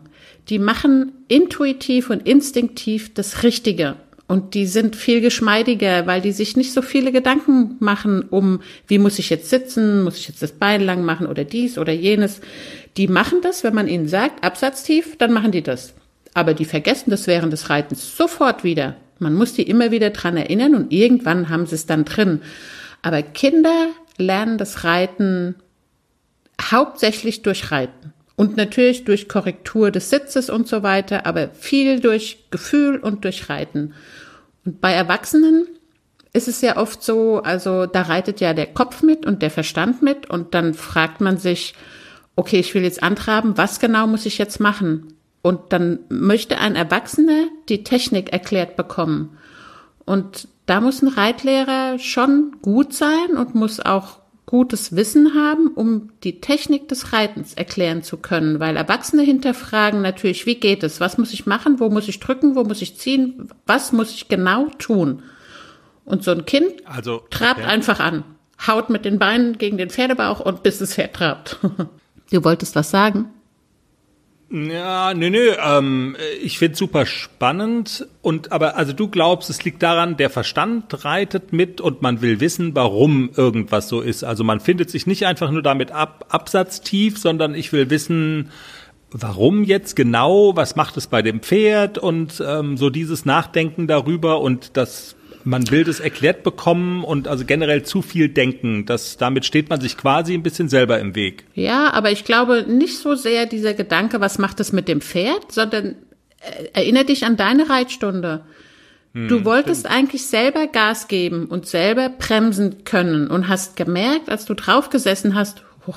Die 0.49 0.59
machen 0.61 1.12
intuitiv 1.27 2.11
und 2.11 2.29
instinktiv 2.29 3.14
das 3.14 3.43
Richtige. 3.43 3.97
Und 4.33 4.55
die 4.55 4.64
sind 4.64 4.97
viel 4.97 5.20
geschmeidiger, 5.20 6.07
weil 6.07 6.22
die 6.22 6.33
sich 6.33 6.57
nicht 6.57 6.72
so 6.72 6.80
viele 6.80 7.12
Gedanken 7.12 7.76
machen 7.80 8.22
um, 8.22 8.62
wie 8.87 8.99
muss 8.99 9.18
ich 9.18 9.28
jetzt 9.28 9.51
sitzen, 9.51 10.03
muss 10.05 10.16
ich 10.16 10.26
jetzt 10.26 10.41
das 10.41 10.53
Bein 10.53 10.80
lang 10.80 11.05
machen 11.05 11.26
oder 11.26 11.45
dies 11.45 11.76
oder 11.76 11.93
jenes. 11.93 12.41
Die 12.97 13.09
machen 13.09 13.41
das, 13.43 13.62
wenn 13.62 13.74
man 13.74 13.89
ihnen 13.89 14.09
sagt, 14.09 14.43
absatztief, 14.43 15.18
dann 15.18 15.35
machen 15.35 15.53
die 15.53 15.61
das. 15.61 15.93
Aber 16.33 16.55
die 16.55 16.64
vergessen 16.64 17.11
das 17.11 17.26
während 17.26 17.53
des 17.53 17.68
Reitens 17.68 18.16
sofort 18.16 18.64
wieder. 18.64 18.97
Man 19.18 19.35
muss 19.35 19.53
die 19.53 19.64
immer 19.64 19.91
wieder 19.91 20.09
dran 20.09 20.39
erinnern 20.39 20.76
und 20.76 20.95
irgendwann 20.95 21.51
haben 21.51 21.66
sie 21.66 21.74
es 21.74 21.85
dann 21.85 22.07
drin. 22.07 22.41
Aber 23.03 23.20
Kinder 23.20 23.89
lernen 24.16 24.57
das 24.57 24.83
Reiten 24.83 25.57
hauptsächlich 26.59 27.43
durch 27.43 27.70
Reiten. 27.70 28.14
Und 28.35 28.57
natürlich 28.57 29.05
durch 29.05 29.28
Korrektur 29.28 29.91
des 29.91 30.09
Sitzes 30.09 30.49
und 30.49 30.66
so 30.66 30.83
weiter, 30.83 31.26
aber 31.26 31.51
viel 31.51 32.01
durch 32.01 32.47
Gefühl 32.51 32.97
und 32.97 33.24
durch 33.24 33.51
Reiten. 33.51 33.93
Und 34.65 34.81
bei 34.81 34.93
Erwachsenen 34.93 35.67
ist 36.33 36.49
es 36.49 36.61
ja 36.61 36.77
oft 36.77 37.03
so, 37.03 37.43
also 37.43 37.87
da 37.87 38.03
reitet 38.03 38.41
ja 38.41 38.55
der 38.55 38.67
Kopf 38.67 39.03
mit 39.03 39.27
und 39.27 39.43
der 39.43 39.51
Verstand 39.51 40.03
mit 40.03 40.31
und 40.31 40.55
dann 40.55 40.75
fragt 40.75 41.21
man 41.21 41.37
sich, 41.37 41.75
okay, 42.37 42.59
ich 42.59 42.75
will 42.75 42.83
jetzt 42.83 43.03
antraben, 43.03 43.59
was 43.59 43.81
genau 43.81 44.07
muss 44.07 44.27
ich 44.27 44.39
jetzt 44.39 44.59
machen? 44.59 45.15
Und 45.43 45.73
dann 45.73 45.99
möchte 46.09 46.59
ein 46.59 46.77
Erwachsener 46.77 47.49
die 47.69 47.85
Technik 47.85 48.33
erklärt 48.33 48.77
bekommen. 48.77 49.37
Und 50.05 50.49
da 50.67 50.81
muss 50.81 51.03
ein 51.03 51.09
Reitlehrer 51.09 51.99
schon 51.99 52.57
gut 52.63 52.95
sein 52.95 53.37
und 53.37 53.55
muss 53.55 53.81
auch 53.81 54.22
gutes 54.47 54.97
Wissen 54.97 55.34
haben, 55.34 55.68
um 55.68 56.11
die 56.24 56.40
Technik 56.40 56.88
des 56.88 57.12
Reitens 57.12 57.55
erklären 57.55 58.03
zu 58.03 58.16
können, 58.16 58.61
weil 58.61 58.76
Erwachsene 58.76 59.22
hinterfragen 59.22 60.03
natürlich, 60.03 60.47
wie 60.47 60.57
geht 60.57 60.82
es, 60.82 61.01
was 61.01 61.16
muss 61.18 61.32
ich 61.32 61.47
machen, 61.47 61.80
wo 61.80 61.88
muss 61.88 62.09
ich 62.09 62.20
drücken, 62.20 62.57
wo 62.57 62.64
muss 62.64 62.82
ich 62.82 62.99
ziehen, 62.99 63.49
was 63.66 63.93
muss 63.93 64.12
ich 64.14 64.28
genau 64.28 64.66
tun. 64.78 65.22
Und 66.05 66.24
so 66.24 66.32
ein 66.32 66.45
Kind 66.45 66.72
also, 66.84 67.22
trabt 67.30 67.61
okay. 67.61 67.68
einfach 67.68 68.01
an, 68.01 68.24
haut 68.66 68.90
mit 68.90 69.05
den 69.05 69.18
Beinen 69.18 69.59
gegen 69.59 69.78
den 69.78 69.90
Pferdebauch 69.90 70.40
und 70.40 70.62
bis 70.62 70.78
das 70.78 70.95
Pferd 70.95 71.14
trabt. 71.14 71.59
du 72.32 72.45
wolltest 72.45 72.74
was 72.74 72.90
sagen? 72.90 73.30
Ja, 74.55 75.15
nö, 75.15 75.31
nö. 75.31 75.55
Ähm, 75.65 76.15
ich 76.43 76.59
find's 76.59 76.79
super 76.79 77.07
spannend. 77.07 78.07
Und 78.21 78.53
aber 78.53 78.77
also 78.77 78.93
du 78.93 79.09
glaubst, 79.09 79.49
es 79.49 79.65
liegt 79.65 79.83
daran, 79.83 80.19
der 80.19 80.29
Verstand 80.29 81.07
reitet 81.07 81.55
mit 81.55 81.81
und 81.81 82.03
man 82.03 82.21
will 82.21 82.39
wissen, 82.39 82.75
warum 82.75 83.31
irgendwas 83.35 83.89
so 83.89 84.03
ist. 84.03 84.25
Also 84.25 84.45
man 84.45 84.61
findet 84.61 84.91
sich 84.91 85.07
nicht 85.07 85.25
einfach 85.25 85.51
nur 85.51 85.63
damit 85.63 85.91
ab, 85.91 86.27
absatztief, 86.29 87.17
sondern 87.17 87.55
ich 87.55 87.73
will 87.73 87.89
wissen, 87.89 88.51
warum 89.11 89.65
jetzt 89.65 89.97
genau, 89.97 90.55
was 90.55 90.77
macht 90.77 90.99
es 90.99 91.07
bei 91.07 91.23
dem 91.23 91.41
Pferd 91.41 91.97
und 91.97 92.43
ähm, 92.47 92.77
so 92.77 92.91
dieses 92.91 93.25
Nachdenken 93.25 93.87
darüber 93.87 94.43
und 94.43 94.77
das 94.77 95.17
man 95.45 95.70
will 95.70 95.84
das 95.84 96.01
erklärt 96.01 96.43
bekommen 96.43 97.05
und 97.05 97.28
also 97.28 97.45
generell 97.45 97.82
zu 97.82 98.03
viel 98.03 98.28
denken. 98.28 98.86
Das, 98.86 99.16
damit 99.16 99.45
steht 99.45 99.70
man 99.70 99.80
sich 99.80 99.97
quasi 99.97 100.34
ein 100.34 100.43
bisschen 100.43 100.68
selber 100.68 100.99
im 100.99 101.14
Weg. 101.14 101.45
Ja, 101.55 101.93
aber 101.93 102.11
ich 102.11 102.24
glaube 102.24 102.64
nicht 102.68 102.99
so 102.99 103.14
sehr 103.14 103.47
dieser 103.47 103.74
Gedanke, 103.74 104.20
was 104.20 104.38
macht 104.38 104.61
es 104.61 104.72
mit 104.72 104.88
dem 104.88 105.01
Pferd, 105.01 105.53
sondern 105.53 105.97
äh, 106.40 106.68
erinnere 106.72 107.05
dich 107.05 107.24
an 107.24 107.36
deine 107.36 107.68
Reitstunde. 107.70 108.45
Hm, 109.14 109.28
du 109.28 109.45
wolltest 109.45 109.82
stimmt. 109.82 109.95
eigentlich 109.95 110.26
selber 110.26 110.66
Gas 110.66 111.09
geben 111.09 111.47
und 111.47 111.66
selber 111.66 112.09
bremsen 112.09 112.84
können 112.84 113.28
und 113.28 113.49
hast 113.49 113.76
gemerkt, 113.76 114.28
als 114.28 114.45
du 114.45 114.55
draufgesessen 114.55 115.34
hast, 115.34 115.62
oh, 115.86 115.95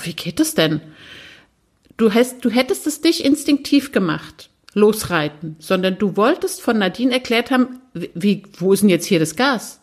wie 0.00 0.14
geht 0.14 0.40
das 0.40 0.54
denn? 0.54 0.80
Du, 1.96 2.12
hast, 2.12 2.44
du 2.44 2.50
hättest 2.50 2.86
es 2.86 3.00
dich 3.00 3.24
instinktiv 3.24 3.92
gemacht 3.92 4.50
losreiten, 4.74 5.56
sondern 5.58 5.98
du 5.98 6.16
wolltest 6.16 6.62
von 6.62 6.78
Nadine 6.78 7.12
erklärt 7.12 7.50
haben, 7.50 7.80
wie, 7.92 8.42
wo 8.58 8.72
ist 8.72 8.82
denn 8.82 8.88
jetzt 8.88 9.06
hier 9.06 9.18
das 9.18 9.36
Gas? 9.36 9.80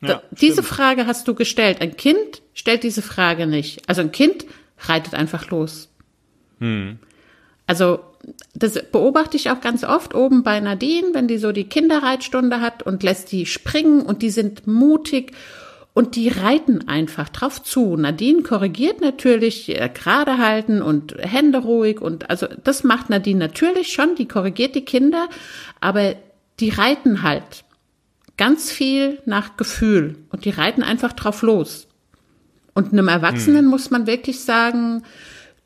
Ja, 0.00 0.08
da, 0.08 0.22
diese 0.30 0.62
Frage 0.62 1.06
hast 1.06 1.26
du 1.28 1.34
gestellt. 1.34 1.80
Ein 1.80 1.96
Kind 1.96 2.42
stellt 2.54 2.82
diese 2.82 3.02
Frage 3.02 3.46
nicht. 3.46 3.88
Also 3.88 4.00
ein 4.00 4.12
Kind 4.12 4.46
reitet 4.80 5.14
einfach 5.14 5.50
los. 5.50 5.88
Hm. 6.60 6.98
Also 7.66 8.00
das 8.54 8.74
beobachte 8.90 9.36
ich 9.36 9.50
auch 9.50 9.60
ganz 9.60 9.84
oft 9.84 10.14
oben 10.14 10.42
bei 10.42 10.60
Nadine, 10.60 11.08
wenn 11.12 11.28
die 11.28 11.38
so 11.38 11.52
die 11.52 11.68
Kinderreitstunde 11.68 12.60
hat 12.60 12.82
und 12.82 13.02
lässt 13.02 13.32
die 13.32 13.46
springen 13.46 14.02
und 14.02 14.22
die 14.22 14.30
sind 14.30 14.66
mutig 14.66 15.32
und 15.98 16.14
die 16.14 16.28
reiten 16.28 16.86
einfach 16.86 17.28
drauf 17.28 17.60
zu. 17.60 17.96
Nadine 17.96 18.44
korrigiert 18.44 19.00
natürlich 19.00 19.68
äh, 19.68 19.90
gerade 19.92 20.38
halten 20.38 20.80
und 20.80 21.16
Hände 21.18 21.58
ruhig 21.58 22.00
und 22.00 22.30
also 22.30 22.46
das 22.62 22.84
macht 22.84 23.10
Nadine 23.10 23.40
natürlich 23.40 23.92
schon, 23.92 24.14
die 24.14 24.28
korrigiert 24.28 24.76
die 24.76 24.84
Kinder, 24.84 25.28
aber 25.80 26.14
die 26.60 26.68
reiten 26.68 27.24
halt 27.24 27.64
ganz 28.36 28.70
viel 28.70 29.18
nach 29.24 29.56
Gefühl 29.56 30.14
und 30.30 30.44
die 30.44 30.50
reiten 30.50 30.84
einfach 30.84 31.14
drauf 31.14 31.42
los. 31.42 31.88
Und 32.74 32.92
einem 32.92 33.08
Erwachsenen 33.08 33.64
hm. 33.64 33.66
muss 33.68 33.90
man 33.90 34.06
wirklich 34.06 34.38
sagen, 34.38 35.02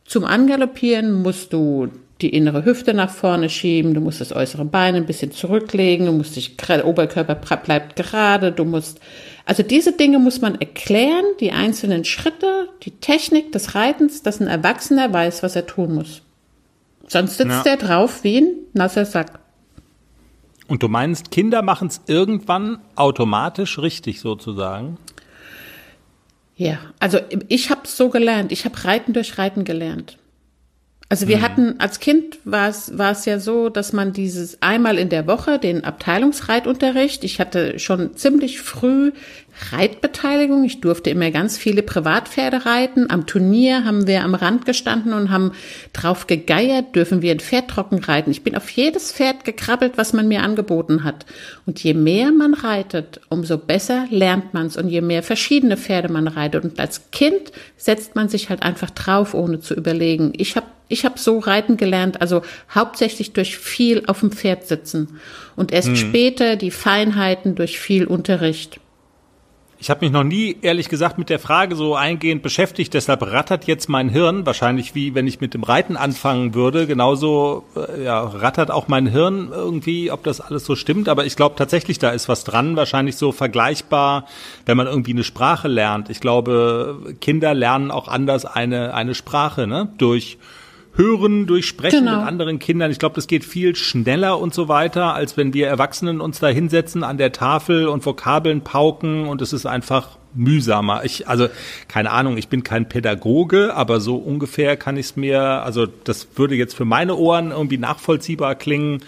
zum 0.06 0.24
Angaloppieren 0.24 1.12
musst 1.12 1.52
du 1.52 1.90
die 2.22 2.30
innere 2.30 2.64
Hüfte 2.64 2.94
nach 2.94 3.10
vorne 3.10 3.48
schieben, 3.50 3.94
du 3.94 4.00
musst 4.00 4.20
das 4.20 4.32
äußere 4.32 4.64
Bein 4.64 4.94
ein 4.94 5.06
bisschen 5.06 5.32
zurücklegen, 5.32 6.06
du 6.06 6.12
musst 6.12 6.36
dich, 6.36 6.56
der 6.56 6.86
Oberkörper 6.86 7.34
bleibt 7.34 7.96
gerade, 7.96 8.52
du 8.52 8.64
musst 8.64 9.00
also 9.44 9.62
diese 9.62 9.92
Dinge 9.92 10.18
muss 10.18 10.40
man 10.40 10.60
erklären, 10.60 11.24
die 11.40 11.52
einzelnen 11.52 12.04
Schritte, 12.04 12.68
die 12.82 12.92
Technik 12.92 13.52
des 13.52 13.74
Reitens, 13.74 14.22
dass 14.22 14.40
ein 14.40 14.46
Erwachsener 14.46 15.12
weiß, 15.12 15.42
was 15.42 15.56
er 15.56 15.66
tun 15.66 15.94
muss. 15.94 16.22
Sonst 17.08 17.38
sitzt 17.38 17.66
ja. 17.66 17.72
er 17.72 17.76
drauf 17.76 18.22
wie 18.24 18.40
ein 18.40 18.54
nasser 18.72 19.04
Sack. 19.04 19.40
Und 20.68 20.82
du 20.82 20.88
meinst, 20.88 21.30
Kinder 21.30 21.60
machen 21.62 21.88
es 21.88 22.00
irgendwann 22.06 22.78
automatisch 22.94 23.78
richtig 23.78 24.20
sozusagen? 24.20 24.96
Ja, 26.56 26.78
also 27.00 27.18
ich 27.48 27.70
habe 27.70 27.82
es 27.84 27.96
so 27.96 28.08
gelernt. 28.08 28.52
Ich 28.52 28.64
habe 28.64 28.84
Reiten 28.84 29.12
durch 29.12 29.38
Reiten 29.38 29.64
gelernt. 29.64 30.18
Also 31.12 31.28
wir 31.28 31.36
hm. 31.36 31.42
hatten 31.42 31.74
als 31.78 32.00
Kind 32.00 32.38
war 32.44 32.70
es 32.70 32.96
war 32.96 33.12
es 33.12 33.26
ja 33.26 33.38
so, 33.38 33.68
dass 33.68 33.92
man 33.92 34.14
dieses 34.14 34.62
einmal 34.62 34.96
in 34.96 35.10
der 35.10 35.26
Woche 35.26 35.58
den 35.58 35.84
Abteilungsreitunterricht. 35.84 37.22
Ich 37.22 37.38
hatte 37.38 37.78
schon 37.78 38.16
ziemlich 38.16 38.62
früh 38.62 39.12
Reitbeteiligung. 39.70 40.64
Ich 40.64 40.80
durfte 40.80 41.10
immer 41.10 41.30
ganz 41.30 41.56
viele 41.56 41.82
Privatpferde 41.82 42.66
reiten. 42.66 43.10
Am 43.10 43.26
Turnier 43.26 43.84
haben 43.84 44.06
wir 44.06 44.24
am 44.24 44.34
Rand 44.34 44.64
gestanden 44.64 45.12
und 45.12 45.30
haben 45.30 45.52
drauf 45.92 46.26
gegeiert, 46.26 46.96
dürfen 46.96 47.22
wir 47.22 47.32
ein 47.32 47.40
Pferd 47.40 47.68
trocken 47.68 47.98
reiten. 47.98 48.30
Ich 48.30 48.42
bin 48.42 48.56
auf 48.56 48.68
jedes 48.70 49.12
Pferd 49.12 49.44
gekrabbelt, 49.44 49.92
was 49.96 50.12
man 50.12 50.28
mir 50.28 50.42
angeboten 50.42 51.04
hat. 51.04 51.26
Und 51.66 51.82
je 51.82 51.94
mehr 51.94 52.32
man 52.32 52.54
reitet, 52.54 53.20
umso 53.28 53.58
besser 53.58 54.06
lernt 54.10 54.54
man's 54.54 54.76
und 54.76 54.88
je 54.88 55.00
mehr 55.00 55.22
verschiedene 55.22 55.76
Pferde 55.76 56.10
man 56.10 56.28
reitet. 56.28 56.64
Und 56.64 56.80
als 56.80 57.10
Kind 57.10 57.52
setzt 57.76 58.16
man 58.16 58.28
sich 58.28 58.50
halt 58.50 58.62
einfach 58.62 58.90
drauf, 58.90 59.34
ohne 59.34 59.60
zu 59.60 59.74
überlegen. 59.74 60.32
Ich 60.36 60.56
habe 60.56 60.66
ich 60.92 61.06
hab 61.06 61.18
so 61.18 61.38
reiten 61.38 61.78
gelernt, 61.78 62.20
also 62.20 62.42
hauptsächlich 62.72 63.32
durch 63.32 63.56
viel 63.56 64.04
auf 64.06 64.20
dem 64.20 64.30
Pferd 64.30 64.68
sitzen 64.68 65.18
und 65.56 65.72
erst 65.72 65.88
hm. 65.88 65.96
später 65.96 66.56
die 66.56 66.70
Feinheiten 66.70 67.54
durch 67.54 67.80
viel 67.80 68.06
Unterricht. 68.06 68.78
Ich 69.82 69.90
habe 69.90 70.04
mich 70.04 70.12
noch 70.12 70.22
nie, 70.22 70.58
ehrlich 70.62 70.88
gesagt, 70.88 71.18
mit 71.18 71.28
der 71.28 71.40
Frage 71.40 71.74
so 71.74 71.96
eingehend 71.96 72.40
beschäftigt. 72.40 72.94
Deshalb 72.94 73.20
rattert 73.22 73.64
jetzt 73.64 73.88
mein 73.88 74.10
Hirn, 74.10 74.46
wahrscheinlich 74.46 74.94
wie 74.94 75.16
wenn 75.16 75.26
ich 75.26 75.40
mit 75.40 75.54
dem 75.54 75.64
Reiten 75.64 75.96
anfangen 75.96 76.54
würde. 76.54 76.86
Genauso 76.86 77.64
äh, 77.74 78.04
ja, 78.04 78.20
rattert 78.20 78.70
auch 78.70 78.86
mein 78.86 79.08
Hirn 79.08 79.48
irgendwie, 79.52 80.12
ob 80.12 80.22
das 80.22 80.40
alles 80.40 80.66
so 80.66 80.76
stimmt. 80.76 81.08
Aber 81.08 81.26
ich 81.26 81.34
glaube 81.34 81.56
tatsächlich, 81.56 81.98
da 81.98 82.10
ist 82.10 82.28
was 82.28 82.44
dran. 82.44 82.76
Wahrscheinlich 82.76 83.16
so 83.16 83.32
vergleichbar, 83.32 84.26
wenn 84.66 84.76
man 84.76 84.86
irgendwie 84.86 85.14
eine 85.14 85.24
Sprache 85.24 85.66
lernt. 85.66 86.10
Ich 86.10 86.20
glaube, 86.20 87.16
Kinder 87.20 87.52
lernen 87.52 87.90
auch 87.90 88.06
anders 88.06 88.44
eine, 88.44 88.94
eine 88.94 89.16
Sprache, 89.16 89.66
ne? 89.66 89.88
Durch 89.98 90.38
Hören, 90.94 91.46
durch 91.46 91.66
Sprechen 91.66 92.00
genau. 92.00 92.18
mit 92.18 92.26
anderen 92.28 92.58
Kindern. 92.58 92.90
Ich 92.90 92.98
glaube, 92.98 93.14
das 93.14 93.26
geht 93.26 93.44
viel 93.44 93.74
schneller 93.74 94.38
und 94.38 94.52
so 94.52 94.68
weiter, 94.68 95.14
als 95.14 95.36
wenn 95.36 95.54
wir 95.54 95.66
Erwachsenen 95.66 96.20
uns 96.20 96.38
da 96.38 96.48
hinsetzen 96.48 97.02
an 97.02 97.16
der 97.16 97.32
Tafel 97.32 97.88
und 97.88 98.04
Vokabeln 98.04 98.60
pauken 98.60 99.26
und 99.26 99.40
es 99.40 99.52
ist 99.54 99.64
einfach 99.64 100.18
mühsamer. 100.34 101.04
Ich, 101.04 101.28
also, 101.28 101.48
keine 101.88 102.10
Ahnung, 102.10 102.36
ich 102.36 102.48
bin 102.48 102.62
kein 102.62 102.88
Pädagoge, 102.88 103.74
aber 103.74 104.00
so 104.00 104.16
ungefähr 104.16 104.76
kann 104.76 104.96
ich 104.96 105.06
es 105.06 105.16
mir, 105.16 105.40
also 105.40 105.86
das 105.86 106.28
würde 106.36 106.54
jetzt 106.54 106.74
für 106.74 106.84
meine 106.84 107.16
Ohren 107.16 107.52
irgendwie 107.52 107.78
nachvollziehbar 107.78 108.54
klingen. 108.54 109.02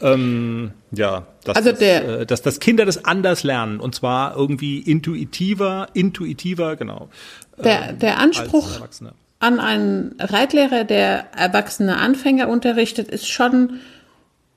Ähm, 0.00 0.72
ja, 0.90 1.26
dass, 1.44 1.56
also 1.56 1.72
der, 1.72 2.00
das, 2.00 2.20
äh, 2.20 2.26
dass 2.26 2.42
das 2.42 2.60
Kinder 2.60 2.84
das 2.84 3.04
anders 3.04 3.44
lernen 3.44 3.80
und 3.80 3.94
zwar 3.94 4.36
irgendwie 4.36 4.78
intuitiver, 4.78 5.88
intuitiver, 5.94 6.76
genau. 6.76 7.08
Der, 7.62 7.92
der 7.92 8.18
Anspruch 8.18 8.80
an 9.42 9.58
einen 9.58 10.14
Reitlehrer, 10.20 10.84
der 10.84 11.26
erwachsene 11.36 11.96
Anfänger 11.96 12.48
unterrichtet, 12.48 13.08
ist 13.08 13.28
schon 13.28 13.80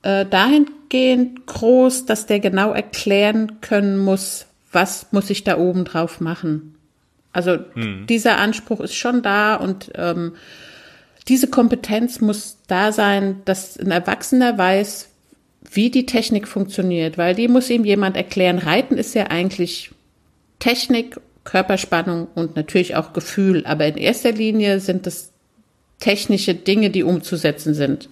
äh, 0.02 0.24
dahingehend 0.24 1.44
groß, 1.46 2.06
dass 2.06 2.26
der 2.26 2.38
genau 2.38 2.72
erklären 2.72 3.60
können 3.60 3.98
muss, 3.98 4.46
was 4.70 5.08
muss 5.10 5.28
ich 5.28 5.42
da 5.42 5.58
oben 5.58 5.84
drauf 5.84 6.20
machen. 6.20 6.76
Also 7.32 7.58
hm. 7.74 8.06
dieser 8.06 8.38
Anspruch 8.38 8.78
ist 8.78 8.94
schon 8.94 9.22
da 9.22 9.56
und 9.56 9.90
ähm, 9.96 10.34
diese 11.26 11.48
Kompetenz 11.48 12.20
muss 12.20 12.58
da 12.68 12.92
sein, 12.92 13.42
dass 13.44 13.76
ein 13.76 13.90
Erwachsener 13.90 14.56
weiß, 14.56 15.08
wie 15.68 15.90
die 15.90 16.06
Technik 16.06 16.46
funktioniert, 16.46 17.18
weil 17.18 17.34
die 17.34 17.48
muss 17.48 17.68
ihm 17.70 17.84
jemand 17.84 18.16
erklären. 18.16 18.58
Reiten 18.58 18.96
ist 18.96 19.16
ja 19.16 19.26
eigentlich 19.26 19.90
Technik 20.60 21.20
Körperspannung 21.46 22.28
und 22.34 22.56
natürlich 22.56 22.96
auch 22.96 23.14
Gefühl. 23.14 23.64
Aber 23.64 23.86
in 23.86 23.96
erster 23.96 24.32
Linie 24.32 24.80
sind 24.80 25.06
es 25.06 25.32
technische 25.98 26.54
Dinge, 26.54 26.90
die 26.90 27.02
umzusetzen 27.02 27.72
sind. 27.72 28.10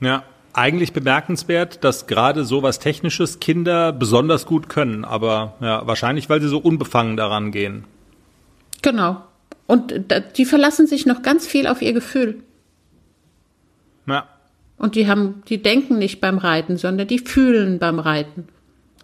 Ja, 0.00 0.22
eigentlich 0.54 0.92
bemerkenswert, 0.92 1.84
dass 1.84 2.06
gerade 2.06 2.44
so 2.44 2.62
was 2.62 2.78
Technisches 2.78 3.40
Kinder 3.40 3.92
besonders 3.92 4.46
gut 4.46 4.68
können. 4.70 5.04
Aber 5.04 5.54
ja, 5.60 5.86
wahrscheinlich, 5.86 6.30
weil 6.30 6.40
sie 6.40 6.48
so 6.48 6.58
unbefangen 6.58 7.16
daran 7.16 7.50
gehen. 7.50 7.84
Genau. 8.80 9.22
Und 9.66 9.94
die 10.36 10.44
verlassen 10.44 10.86
sich 10.86 11.06
noch 11.06 11.22
ganz 11.22 11.46
viel 11.46 11.66
auf 11.66 11.82
ihr 11.82 11.92
Gefühl. 11.92 12.42
Ja. 14.06 14.28
Und 14.76 14.94
die 14.94 15.08
haben, 15.08 15.42
die 15.48 15.62
denken 15.62 15.98
nicht 15.98 16.20
beim 16.20 16.38
Reiten, 16.38 16.76
sondern 16.76 17.08
die 17.08 17.18
fühlen 17.18 17.78
beim 17.78 17.98
Reiten. 17.98 18.48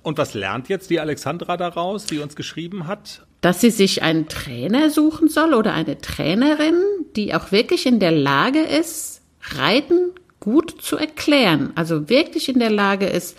Und 0.03 0.19
was 0.19 0.35
lernt 0.35 0.69
jetzt 0.69 0.91
die 0.91 1.01
Alexandra 1.01 1.57
daraus, 1.57 2.07
die 2.07 2.19
uns 2.19 2.37
geschrieben 2.37 2.87
hat? 2.87 3.27
Dass 3.41 3.61
sie 3.61 3.71
sich 3.71 4.03
einen 4.03 4.29
Trainer 4.29 4.91
suchen 4.91 5.29
soll 5.29 5.55
oder 5.55 5.73
eine 5.75 5.99
Trainerin, 5.99 6.75
die 7.17 7.35
auch 7.35 7.53
wirklich 7.53 7.87
in 7.87 8.01
der 8.01 8.13
Lage 8.13 8.61
ist, 8.61 9.23
Reiten 9.43 10.13
gut 10.41 10.83
zu 10.83 10.97
erklären. 10.97 11.73
Also 11.75 12.09
wirklich 12.09 12.49
in 12.49 12.59
der 12.59 12.71
Lage 12.71 13.07
ist, 13.07 13.37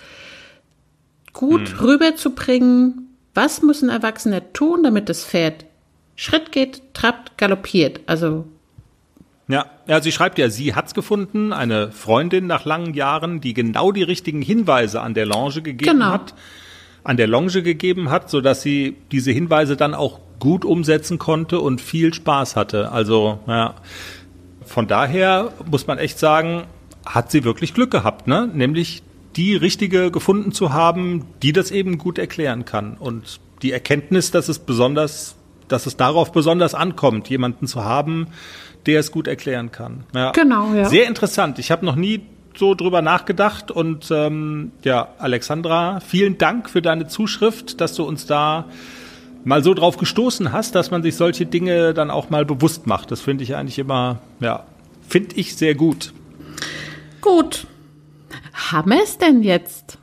gut 1.33 1.69
hm. 1.69 1.79
rüberzubringen, 1.79 3.15
was 3.33 3.61
muss 3.61 3.81
ein 3.81 3.89
Erwachsener 3.89 4.53
tun, 4.53 4.83
damit 4.83 5.09
das 5.09 5.25
Pferd 5.25 5.65
Schritt 6.15 6.51
geht, 6.51 6.93
trappt, 6.93 7.37
galoppiert. 7.37 8.01
Also 8.05 8.45
ja, 9.51 9.65
ja, 9.87 10.01
sie 10.01 10.11
schreibt 10.11 10.37
ja, 10.37 10.49
sie 10.49 10.75
hat's 10.75 10.93
gefunden, 10.93 11.53
eine 11.53 11.91
Freundin 11.91 12.47
nach 12.47 12.65
langen 12.65 12.93
Jahren, 12.93 13.41
die 13.41 13.53
genau 13.53 13.91
die 13.91 14.03
richtigen 14.03 14.41
Hinweise 14.41 15.01
an 15.01 15.13
der 15.13 15.25
Longe 15.25 15.61
gegeben 15.61 15.99
genau. 15.99 16.11
hat, 16.11 16.33
an 17.03 17.17
der 17.17 17.27
Longe 17.27 17.61
gegeben 17.61 18.09
hat, 18.09 18.29
so 18.29 18.41
dass 18.41 18.61
sie 18.61 18.95
diese 19.11 19.31
Hinweise 19.31 19.75
dann 19.75 19.93
auch 19.93 20.19
gut 20.39 20.65
umsetzen 20.65 21.19
konnte 21.19 21.59
und 21.59 21.81
viel 21.81 22.13
Spaß 22.13 22.55
hatte. 22.55 22.91
Also, 22.91 23.39
ja, 23.47 23.75
von 24.65 24.87
daher 24.87 25.51
muss 25.69 25.87
man 25.87 25.97
echt 25.97 26.19
sagen, 26.19 26.63
hat 27.05 27.31
sie 27.31 27.43
wirklich 27.43 27.73
Glück 27.73 27.91
gehabt, 27.91 28.27
ne? 28.27 28.49
Nämlich 28.53 29.03
die 29.35 29.55
richtige 29.55 30.11
gefunden 30.11 30.51
zu 30.51 30.73
haben, 30.73 31.25
die 31.41 31.53
das 31.53 31.71
eben 31.71 31.97
gut 31.97 32.17
erklären 32.17 32.65
kann 32.65 32.95
und 32.97 33.39
die 33.61 33.71
Erkenntnis, 33.71 34.31
dass 34.31 34.49
es 34.49 34.59
besonders, 34.59 35.35
dass 35.67 35.85
es 35.85 35.95
darauf 35.95 36.31
besonders 36.31 36.73
ankommt, 36.73 37.29
jemanden 37.29 37.67
zu 37.67 37.83
haben, 37.83 38.27
der 38.85 38.99
es 38.99 39.11
gut 39.11 39.27
erklären 39.27 39.71
kann. 39.71 40.03
Ja. 40.13 40.31
Genau, 40.31 40.73
ja. 40.73 40.85
Sehr 40.85 41.07
interessant. 41.07 41.59
Ich 41.59 41.71
habe 41.71 41.85
noch 41.85 41.95
nie 41.95 42.21
so 42.55 42.75
drüber 42.75 43.01
nachgedacht 43.01 43.71
und 43.71 44.11
ähm, 44.11 44.71
ja, 44.83 45.09
Alexandra, 45.17 45.99
vielen 45.99 46.37
Dank 46.37 46.69
für 46.69 46.81
deine 46.81 47.07
Zuschrift, 47.07 47.79
dass 47.79 47.93
du 47.93 48.03
uns 48.03 48.25
da 48.25 48.65
mal 49.43 49.63
so 49.63 49.73
drauf 49.73 49.97
gestoßen 49.97 50.51
hast, 50.51 50.75
dass 50.75 50.91
man 50.91 51.01
sich 51.01 51.15
solche 51.15 51.45
Dinge 51.45 51.93
dann 51.93 52.11
auch 52.11 52.29
mal 52.29 52.45
bewusst 52.45 52.87
macht. 52.87 53.11
Das 53.11 53.21
finde 53.21 53.43
ich 53.43 53.55
eigentlich 53.55 53.79
immer, 53.79 54.19
ja, 54.39 54.65
finde 55.07 55.35
ich 55.35 55.55
sehr 55.55 55.75
gut. 55.75 56.13
Gut. 57.21 57.67
Haben 58.53 58.91
wir 58.91 59.03
es 59.03 59.17
denn 59.17 59.43
jetzt, 59.43 59.97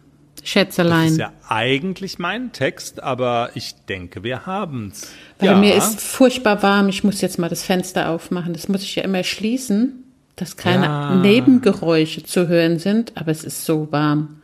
Schätzelein? 0.49 1.05
Das 1.05 1.13
ist 1.13 1.19
ja 1.19 1.33
eigentlich 1.49 2.19
mein 2.19 2.53
Text, 2.53 3.03
aber 3.03 3.51
ich 3.55 3.75
denke, 3.89 4.23
wir 4.23 4.47
haben's. 4.47 5.11
Weil 5.39 5.51
ja. 5.51 5.57
mir 5.57 5.75
ist 5.75 6.01
furchtbar 6.01 6.63
warm. 6.63 6.89
Ich 6.89 7.05
muss 7.05 7.21
jetzt 7.21 7.39
mal 7.39 7.49
das 7.49 7.63
Fenster 7.63 8.09
aufmachen. 8.09 8.53
Das 8.53 8.69
muss 8.69 8.83
ich 8.83 8.97
ja 8.97 9.05
immer 9.05 9.23
schließen, 9.23 10.05
dass 10.37 10.57
keine 10.57 10.87
ja. 10.87 11.15
Nebengeräusche 11.17 12.23
zu 12.25 12.49
hören 12.49 12.79
sind. 12.79 13.13
Aber 13.17 13.31
es 13.31 13.45
ist 13.45 13.65
so 13.65 13.93
warm. 13.93 14.38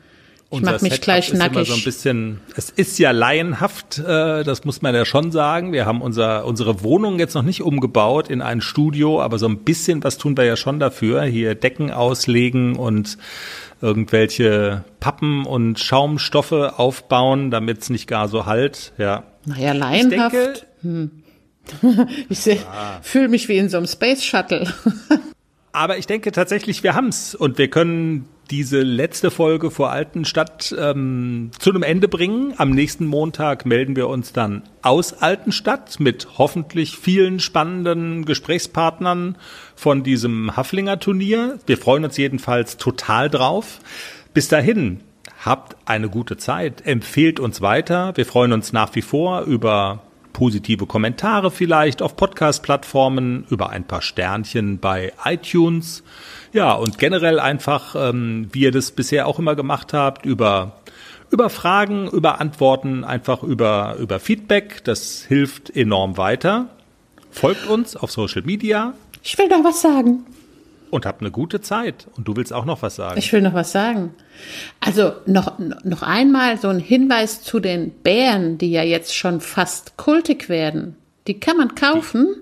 Ich 0.55 0.63
mache 0.63 0.83
mich 0.83 0.93
Setup 0.93 1.05
gleich 1.05 1.29
ist 1.33 1.39
nackig. 1.39 1.57
Immer 1.57 1.65
so 1.65 1.75
ein 1.75 1.85
bisschen, 1.85 2.41
es 2.57 2.71
ist 2.71 2.99
ja 2.99 3.11
laienhaft, 3.11 3.99
äh, 3.99 4.45
das 4.45 4.65
muss 4.65 4.83
man 4.83 4.95
ja 4.95 5.05
schon 5.05 5.33
sagen. 5.33 5.73
Wir 5.73 5.87
haben 5.87 6.01
unser, 6.01 6.45
unsere 6.47 6.83
Wohnung 6.83 7.19
jetzt 7.19 7.35
noch 7.35 7.43
nicht 7.43 7.63
umgebaut 7.63 8.29
in 8.29 8.43
ein 8.43 8.61
Studio, 8.61 9.21
aber 9.23 9.39
so 9.39 9.47
ein 9.47 9.59
bisschen 9.59 10.03
was 10.05 10.19
tun 10.19 10.37
wir 10.37 10.45
ja 10.45 10.57
schon 10.57 10.81
dafür. 10.81 11.23
Hier 11.23 11.55
Decken 11.55 11.91
auslegen 11.91 12.77
und 12.77 13.19
irgendwelche 13.81 14.85
Pappen 15.01 15.45
und 15.45 15.79
Schaumstoffe 15.79 16.53
aufbauen, 16.53 17.51
damit 17.51 17.83
es 17.83 17.91
nicht 17.91 18.07
gar 18.07 18.29
so 18.29 18.47
halt. 18.47 18.93
Ja. 18.99 19.25
Naja, 19.45 19.73
laienhaft. 19.73 20.35
Ich 20.35 20.41
denke, 20.41 20.61
hm. 20.83 21.11
ich 22.29 22.45
ja. 22.45 23.01
fühle 23.03 23.29
mich 23.29 23.49
wie 23.49 23.59
in 23.59 23.69
so 23.69 23.77
einem 23.77 23.87
Space 23.87 24.25
Shuttle. 24.25 24.73
Aber 25.75 25.99
ich 25.99 26.07
denke 26.07 26.31
tatsächlich, 26.31 26.85
wir 26.85 26.95
haben's 26.95 27.35
und 27.35 27.59
wir 27.59 27.69
können 27.69 28.29
diese 28.49 28.83
letzte 28.83 29.33
Folge 29.33 29.73
vor 29.73 29.91
Altenstadt 29.91 30.73
ähm, 30.79 31.51
zu 31.59 31.71
einem 31.71 31.83
Ende 31.83 32.07
bringen. 32.07 32.55
Am 32.59 32.71
nächsten 32.71 33.07
Montag 33.07 33.67
melden 33.67 33.97
wir 33.97 34.09
uns 34.09 34.33
dann 34.33 34.63
aus 34.83 35.15
Altenstadt 35.15 35.99
mit 35.99 36.39
hoffentlich 36.39 36.97
vielen 36.97 37.41
spannenden 37.41 38.25
Gesprächspartnern 38.25 39.37
von 39.75 40.05
diesem 40.05 40.57
Haflinger 40.57 41.01
Turnier. 41.01 41.59
Wir 41.67 41.77
freuen 41.77 42.05
uns 42.05 42.17
jedenfalls 42.17 42.77
total 42.77 43.29
drauf. 43.29 43.81
Bis 44.33 44.47
dahin, 44.47 45.01
habt 45.45 45.77
eine 45.87 46.09
gute 46.09 46.37
Zeit, 46.37 46.87
empfehlt 46.87 47.41
uns 47.41 47.63
weiter. 47.63 48.13
Wir 48.17 48.27
freuen 48.27 48.53
uns 48.53 48.73
nach 48.73 48.95
wie 48.95 49.03
vor 49.03 49.43
über 49.43 50.03
positive 50.35 50.85
Kommentare 50.85 51.51
vielleicht 51.51 52.03
auf 52.03 52.17
Podcast-Plattformen, 52.17 53.47
über 53.49 53.71
ein 53.71 53.87
paar 53.87 54.03
Sternchen 54.03 54.79
bei 54.79 55.15
iTunes. 55.25 56.05
Ja, 56.53 56.75
und 56.75 56.99
generell 56.99 57.41
einfach, 57.41 57.97
ähm, 57.97 58.49
wie 58.53 58.61
ihr 58.61 58.73
das 58.73 58.91
bisher 58.91 59.27
auch 59.27 59.39
immer 59.39 59.55
gemacht 59.55 59.95
habt, 59.95 60.27
über 60.27 60.77
über 61.31 61.51
Fragen, 61.51 62.09
über 62.11 62.41
Antworten, 62.41 63.03
einfach 63.03 63.43
über, 63.43 63.97
über 63.99 64.21
Feedback. 64.21 64.85
Das 64.85 65.25
hilft 65.27 65.75
enorm 65.75 66.17
weiter. 66.17 66.69
Folgt 67.31 67.67
uns 67.67 67.97
auf 67.97 68.13
Social 68.13 68.43
Media. 68.43 68.95
Ich 69.23 69.37
will 69.37 69.49
noch 69.49 69.65
was 69.65 69.83
sagen. 69.83 70.25
Und 70.95 71.07
habt 71.07 71.23
eine 71.23 71.33
gute 71.33 71.61
Zeit. 71.61 72.07
Und 72.17 72.29
du 72.29 72.37
willst 72.37 72.53
auch 72.53 72.65
noch 72.65 72.83
was 72.83 72.95
sagen. 72.95 73.19
Ich 73.19 73.33
will 73.33 73.43
noch 73.43 73.53
was 73.53 73.73
sagen. 73.73 74.15
Also 74.79 75.11
noch, 75.27 75.59
noch 75.59 76.03
einmal 76.03 76.57
so 76.57 76.69
ein 76.69 76.79
Hinweis 76.79 77.43
zu 77.43 77.59
den 77.59 77.91
Bären, 77.91 78.59
die 78.59 78.71
ja 78.71 78.85
jetzt 78.85 79.13
schon 79.13 79.41
fast 79.41 79.97
kultig 79.97 80.49
werden. 80.49 80.95
Die 81.27 81.41
kann 81.41 81.57
man 81.57 81.75
kaufen 81.75 82.37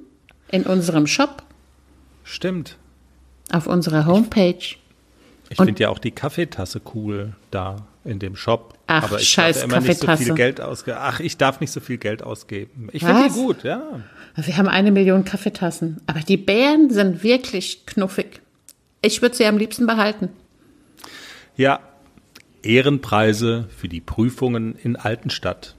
in 0.51 0.65
unserem 0.65 1.07
Shop. 1.07 1.45
Stimmt. 2.25 2.77
Auf 3.51 3.67
unserer 3.67 4.05
Homepage. 4.05 4.77
Ich 5.49 5.57
finde 5.57 5.83
ja 5.83 5.89
auch 5.89 5.99
die 5.99 6.11
Kaffeetasse 6.11 6.83
cool 6.95 7.33
da 7.51 7.87
in 8.05 8.19
dem 8.19 8.37
Shop. 8.37 8.75
Ach, 8.87 9.05
aber 9.05 9.19
ich 9.19 9.31
scheiß 9.31 9.61
darf 9.61 9.65
immer 9.65 9.81
nicht 9.81 10.01
so 10.01 10.07
Kaffeetasse. 10.07 10.25
viel 10.25 10.35
Geld 10.35 10.61
ausgeben. 10.61 10.99
Ach, 11.01 11.21
ich 11.21 11.39
darf 11.39 11.61
nicht 11.61 11.73
so 11.73 11.81
viel 11.81 11.97
Geld 11.97 12.23
ausgeben. 12.23 12.91
Ich 12.93 13.03
finde 13.03 13.31
die 13.31 13.31
gut, 13.31 13.65
ja. 13.65 13.83
Wir 14.37 14.59
haben 14.59 14.69
eine 14.69 14.93
Million 14.93 15.25
Kaffeetassen. 15.25 16.03
Aber 16.07 16.21
die 16.21 16.37
Bären 16.37 16.91
sind 16.91 17.23
wirklich 17.23 17.87
knuffig. 17.87 18.42
Ich 19.03 19.21
würde 19.21 19.37
sie 19.37 19.45
am 19.47 19.59
liebsten 19.59 19.87
behalten. 19.87 20.31
Ja, 21.57 21.81
Ehrenpreise 22.63 23.69
für 23.77 23.89
die 23.89 24.01
Prüfungen 24.01 24.77
in 24.77 24.95
Altenstadt. 24.97 25.75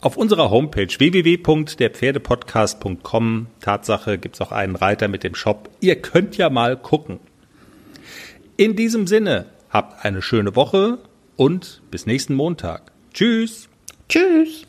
Auf 0.00 0.16
unserer 0.16 0.50
Homepage 0.50 0.86
www.derpferdepodcast.com 0.86 3.48
Tatsache 3.60 4.18
gibt's 4.18 4.40
auch 4.40 4.52
einen 4.52 4.76
Reiter 4.76 5.08
mit 5.08 5.24
dem 5.24 5.34
Shop. 5.34 5.68
Ihr 5.80 6.00
könnt 6.00 6.36
ja 6.36 6.48
mal 6.48 6.76
gucken. 6.76 7.18
In 8.56 8.76
diesem 8.76 9.08
Sinne, 9.08 9.46
habt 9.68 10.04
eine 10.04 10.22
schöne 10.22 10.54
Woche 10.56 10.98
und 11.36 11.82
bis 11.90 12.06
nächsten 12.06 12.34
Montag. 12.34 12.92
Tschüss. 13.12 13.68
Tschüss. 14.08 14.66